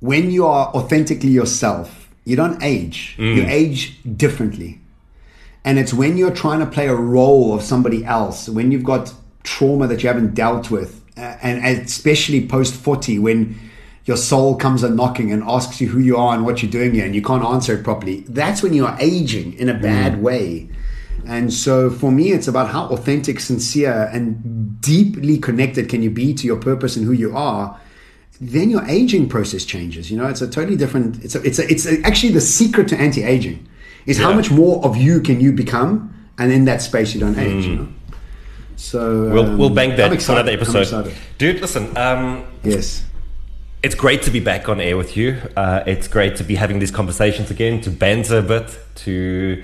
when 0.00 0.30
you 0.30 0.46
are 0.46 0.68
authentically 0.74 1.30
yourself, 1.30 2.10
you 2.26 2.36
don't 2.36 2.62
age, 2.62 3.16
mm. 3.18 3.36
you 3.36 3.46
age 3.46 3.98
differently. 4.18 4.79
And 5.64 5.78
it's 5.78 5.92
when 5.92 6.16
you're 6.16 6.34
trying 6.34 6.60
to 6.60 6.66
play 6.66 6.88
a 6.88 6.94
role 6.94 7.54
of 7.54 7.62
somebody 7.62 8.04
else, 8.04 8.48
when 8.48 8.72
you've 8.72 8.84
got 8.84 9.12
trauma 9.42 9.86
that 9.86 10.02
you 10.02 10.08
haven't 10.08 10.34
dealt 10.34 10.70
with, 10.70 11.00
and 11.16 11.64
especially 11.64 12.46
post 12.46 12.74
40 12.74 13.18
when 13.18 13.58
your 14.04 14.16
soul 14.16 14.56
comes 14.56 14.82
a 14.82 14.88
knocking 14.88 15.30
and 15.32 15.42
asks 15.44 15.80
you 15.80 15.88
who 15.88 15.98
you 15.98 16.16
are 16.16 16.34
and 16.34 16.44
what 16.44 16.62
you're 16.62 16.70
doing 16.70 16.94
here 16.94 17.04
and 17.04 17.14
you 17.14 17.22
can't 17.22 17.44
answer 17.44 17.74
it 17.74 17.84
properly 17.84 18.20
that's 18.28 18.62
when 18.62 18.72
you 18.72 18.86
are 18.86 18.96
aging 19.00 19.52
in 19.54 19.68
a 19.68 19.74
bad 19.74 20.14
mm. 20.14 20.22
way. 20.22 20.68
And 21.26 21.52
so 21.52 21.90
for 21.90 22.10
me 22.10 22.32
it's 22.32 22.48
about 22.48 22.70
how 22.70 22.88
authentic 22.88 23.40
sincere 23.40 24.10
and 24.12 24.80
deeply 24.80 25.38
connected 25.38 25.88
can 25.88 26.02
you 26.02 26.10
be 26.10 26.32
to 26.34 26.46
your 26.46 26.56
purpose 26.56 26.96
and 26.96 27.04
who 27.04 27.12
you 27.12 27.36
are. 27.36 27.78
Then 28.40 28.70
your 28.70 28.84
aging 28.86 29.28
process 29.28 29.64
changes 29.64 30.10
you 30.10 30.16
know? 30.16 30.26
It's 30.26 30.40
a 30.40 30.48
totally 30.48 30.76
different 30.76 31.22
it's 31.22 31.34
a, 31.34 31.42
it's 31.42 31.58
a, 31.58 31.70
it's 31.70 31.86
a, 31.86 32.00
actually 32.02 32.32
the 32.32 32.40
secret 32.40 32.88
to 32.88 32.96
anti-aging 32.96 33.68
is 34.06 34.18
yeah. 34.18 34.24
how 34.26 34.32
much 34.32 34.50
more 34.50 34.84
of 34.84 34.96
you 34.96 35.20
can 35.20 35.40
you 35.40 35.52
become 35.52 36.14
and 36.38 36.52
in 36.52 36.64
that 36.64 36.80
space 36.82 37.14
you 37.14 37.20
don't 37.20 37.38
age 37.38 37.64
mm. 37.64 37.68
you 37.68 37.76
know 37.76 37.88
so 38.80 39.30
we'll 39.30 39.44
um, 39.44 39.58
we'll 39.58 39.70
bank 39.70 39.96
that 39.96 40.22
for 40.22 40.32
another 40.32 40.52
episode, 40.52 41.14
dude. 41.36 41.60
Listen, 41.60 41.94
um, 41.98 42.46
yes, 42.64 43.04
it's 43.82 43.94
great 43.94 44.22
to 44.22 44.30
be 44.30 44.40
back 44.40 44.70
on 44.70 44.80
air 44.80 44.96
with 44.96 45.18
you. 45.18 45.36
Uh, 45.54 45.82
it's 45.86 46.08
great 46.08 46.36
to 46.36 46.44
be 46.44 46.54
having 46.54 46.78
these 46.78 46.90
conversations 46.90 47.50
again, 47.50 47.82
to 47.82 47.90
banter 47.90 48.38
a 48.38 48.42
bit, 48.42 48.78
to 48.96 49.62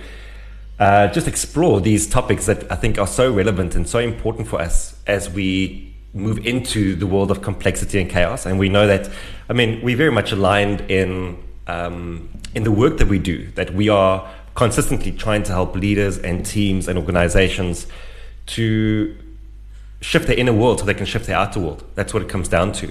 uh, 0.79 1.09
just 1.09 1.27
explore 1.27 1.81
these 1.81 2.07
topics 2.07 2.45
that 2.45 2.71
I 2.71 2.77
think 2.77 2.99
are 2.99 3.07
so 3.07 3.33
relevant 3.33 3.75
and 3.75 3.89
so 3.89 3.99
important 3.99 4.49
for 4.49 4.61
us 4.61 5.01
as 5.07 5.31
we 5.31 5.95
move 6.13 6.47
into 6.47 6.95
the 6.95 7.07
world 7.07 7.31
of 7.31 7.41
complexity 7.41 8.01
and 8.01 8.11
chaos. 8.11 8.45
And 8.45 8.59
we 8.59 8.69
know 8.69 8.87
that, 8.87 9.11
I 9.49 9.55
mean, 9.55 9.83
we're 9.83 9.97
very 9.97 10.13
much 10.13 10.33
aligned 10.33 10.83
in 10.91 11.43
um, 11.67 12.29
in 12.57 12.65
the 12.65 12.73
work 12.73 12.99
that 12.99 13.09
we 13.09 13.21
do. 13.21 13.47
That 13.53 13.73
we 13.75 13.89
are 13.89 14.29
consistently 14.57 15.13
trying 15.13 15.45
to 15.45 15.53
help 15.53 15.77
leaders 15.77 16.19
and 16.19 16.45
teams 16.45 16.89
and 16.89 16.99
organizations 16.99 17.87
to 18.47 19.17
shift 20.01 20.27
their 20.27 20.39
inner 20.39 20.53
world 20.53 20.81
so 20.81 20.87
they 20.87 20.95
can 20.95 21.07
shift 21.07 21.27
their 21.27 21.37
outer 21.37 21.61
world. 21.61 21.85
That's 21.95 22.13
what 22.15 22.23
it 22.23 22.29
comes 22.29 22.49
down 22.49 22.73
to. 22.73 22.89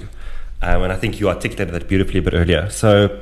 Um, 0.62 0.82
and 0.84 0.92
I 0.92 0.96
think 0.96 1.20
you 1.20 1.28
articulated 1.28 1.74
that 1.74 1.88
beautifully 1.88 2.20
a 2.20 2.22
bit 2.22 2.34
earlier. 2.34 2.70
So, 2.70 3.20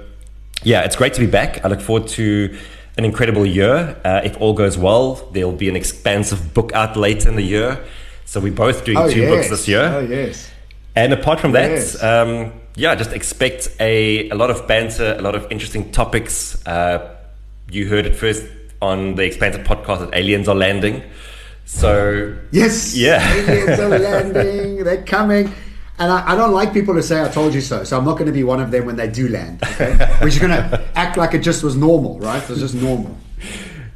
yeah, 0.63 0.83
it's 0.83 0.97
great 0.97 1.15
to 1.15 1.21
be 1.21 1.27
back. 1.27 1.65
I 1.65 1.69
look 1.69 1.81
forward 1.81 2.09
to 2.11 2.57
an 2.97 3.05
incredible 3.05 3.47
year. 3.47 4.01
Uh, 4.05 4.21
if 4.23 4.41
all 4.41 4.53
goes 4.53 4.79
well, 4.79 5.15
there'll 5.33 5.53
be 5.53 5.69
an 5.69 5.77
expansive 5.77 6.55
book 6.55 6.73
out 6.75 6.97
later 6.97 7.29
in 7.29 7.37
the 7.37 7.43
year. 7.43 7.85
So 8.25 8.41
we're 8.41 8.53
both 8.53 8.85
doing 8.85 8.99
oh, 8.99 9.11
two 9.11 9.21
yes. 9.21 9.31
books 9.31 9.51
this 9.51 9.69
year. 9.69 9.85
Oh, 9.85 10.01
yes. 10.01 10.51
And 10.97 11.13
apart 11.13 11.41
from 11.41 11.53
that, 11.53 11.71
yes. 11.71 12.03
um, 12.03 12.53
yeah, 12.77 12.95
just 12.95 13.13
expect 13.13 13.69
a, 13.81 14.29
a 14.31 14.35
lot 14.35 14.51
of 14.51 14.67
banter, 14.69 15.17
a 15.19 15.23
lot 15.23 15.35
of 15.35 15.51
interesting 15.51 15.91
topics. 15.93 16.65
Uh, 16.67 17.17
you 17.71 17.89
heard 17.89 18.07
it 18.07 18.15
first 18.15 18.45
on 18.81 19.15
the 19.15 19.25
Expansive 19.25 19.67
podcast 19.67 20.01
that 20.01 20.15
aliens 20.15 20.49
are 20.49 20.55
landing. 20.55 21.03
So 21.65 22.37
yes, 22.51 22.97
yeah, 22.97 23.35
aliens 23.35 23.81
are 23.81 23.89
landing. 23.99 24.85
They're 24.85 25.03
coming. 25.03 25.53
And 25.97 26.11
I, 26.11 26.33
I, 26.33 26.35
don't 26.35 26.53
like 26.53 26.73
people 26.73 26.95
to 26.95 27.03
say 27.03 27.23
"I 27.23 27.29
told 27.29 27.55
you 27.55 27.61
so," 27.61 27.85
so 27.85 27.97
I'm 27.97 28.05
not 28.05 28.15
going 28.15 28.27
to 28.27 28.33
be 28.33 28.43
one 28.43 28.61
of 28.61 28.71
them 28.71 28.85
when 28.85 28.97
they 28.97 29.09
do 29.09 29.29
land. 29.29 29.63
Okay, 29.63 29.97
we're 30.21 30.29
just 30.29 30.41
going 30.41 30.53
to 30.53 30.85
act 30.95 31.17
like 31.17 31.35
it 31.35 31.39
just 31.39 31.63
was 31.63 31.77
normal, 31.77 32.19
right? 32.19 32.43
It 32.43 32.51
was 32.51 32.59
just 32.59 32.75
normal. 32.75 33.17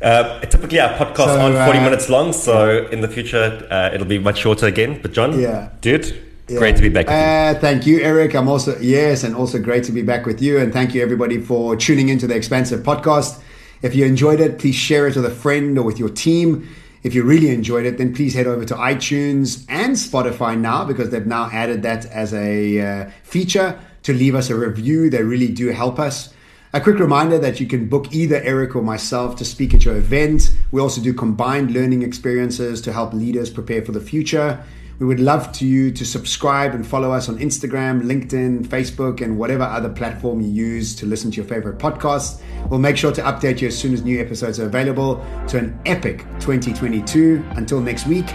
Uh, 0.01 0.39
typically, 0.41 0.79
our 0.79 0.97
podcast 0.97 1.27
so, 1.27 1.41
on 1.41 1.53
40 1.67 1.79
uh, 1.79 1.83
minutes 1.83 2.09
long, 2.09 2.33
so 2.33 2.87
in 2.87 3.01
the 3.01 3.09
future 3.09 3.67
uh, 3.71 3.91
it'll 3.93 4.07
be 4.07 4.21
much 4.21 4.39
shorter 4.39 4.67
again. 4.67 5.01
But 5.03 5.13
John, 5.13 5.39
yeah, 5.39 5.71
dude, 5.81 6.28
yeah. 6.49 6.59
great 6.59 6.77
to 6.77 6.83
be 6.83 6.89
back. 6.89 7.09
Uh, 7.09 7.59
thank 7.61 7.87
you, 7.87 8.01
Erik. 8.01 8.35
I'm 8.35 8.49
also 8.49 8.79
yes, 8.79 9.25
and 9.25 9.35
also 9.35 9.59
great 9.59 9.85
to 9.85 9.93
be 9.93 10.03
back 10.03 10.27
with 10.27 10.41
you. 10.41 10.59
And 10.59 10.73
thank 10.73 10.95
you 10.95 11.03
everybody 11.03 11.41
for 11.41 11.77
tuning 11.77 12.09
into 12.09 12.27
the 12.27 12.35
Expansive 12.35 12.81
Podcast. 12.81 13.43
If 13.83 13.95
you 13.95 14.05
enjoyed 14.05 14.41
it, 14.41 14.59
please 14.59 14.75
share 14.75 15.07
it 15.07 15.17
with 15.17 15.25
a 15.25 15.31
friend 15.31 15.79
or 15.79 15.85
with 15.85 15.99
your 15.99 16.09
team. 16.09 16.69
If 17.03 17.15
you 17.15 17.23
really 17.23 17.51
enjoyed 17.51 17.87
it, 17.87 17.99
then 17.99 18.13
please 18.13 18.35
head 18.35 18.47
over 18.47 18.65
to 18.65 18.75
iTunes 18.75 19.65
and 19.69 19.95
Spotify 19.95 20.59
now 20.59 20.85
because 20.85 21.11
they've 21.11 21.27
now 21.27 21.49
added 21.53 21.83
that 21.83 22.07
as 22.07 22.35
a 22.35 22.81
uh, 22.81 23.11
feature 23.23 23.79
to 24.03 24.13
leave 24.13 24.35
us 24.35 24.51
a 24.51 24.57
review. 24.57 25.09
They 25.09 25.23
really 25.23 25.49
do 25.49 25.69
help 25.69 25.99
us. 25.99 26.35
A 26.73 26.81
quick 26.81 26.99
reminder 26.99 27.39
that 27.39 27.61
you 27.61 27.67
can 27.67 27.89
book 27.89 28.13
either 28.13 28.37
Erik 28.37 28.77
or 28.77 28.83
myself 28.83 29.37
to 29.37 29.45
speak 29.45 29.73
at 29.73 29.85
your 29.85 29.97
event. 29.97 30.55
We 30.71 30.81
also 30.81 31.01
do 31.01 31.15
combined 31.15 31.71
learning 31.71 32.03
experiences 32.03 32.83
to 32.83 32.93
help 32.93 33.15
leaders 33.15 33.49
prepare 33.49 33.83
for 33.83 33.93
the 33.93 34.01
future. 34.01 34.63
We 34.99 35.07
would 35.07 35.21
love 35.21 35.53
to 35.53 35.67
you 35.67 35.93
to 35.93 36.05
subscribe 36.05 36.75
and 36.75 36.85
follow 36.87 37.13
us 37.13 37.29
on 37.29 37.39
Instagram, 37.39 38.03
LinkedIn, 38.03 38.67
Facebook, 38.67 39.21
and 39.21 39.39
whatever 39.39 39.63
other 39.63 39.89
platform 39.89 40.41
you 40.41 40.49
use 40.49 40.97
to 40.97 41.07
listen 41.07 41.31
to 41.31 41.37
your 41.37 41.47
favorite 41.47 41.79
podcasts. 41.79 42.41
We'll 42.69 42.81
make 42.81 42.97
sure 42.97 43.13
to 43.13 43.23
update 43.23 43.61
you 43.61 43.69
as 43.69 43.79
soon 43.79 43.95
as 43.95 44.03
new 44.03 44.21
episodes 44.21 44.59
are 44.59 44.67
available 44.67 45.25
to 45.49 45.59
an 45.59 45.79
epic 45.87 46.25
2022. 46.41 47.45
Until 47.51 47.81
next 47.81 48.07
week, 48.07 48.27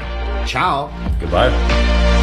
ciao. 0.45 0.89
Goodbye. 1.19 2.22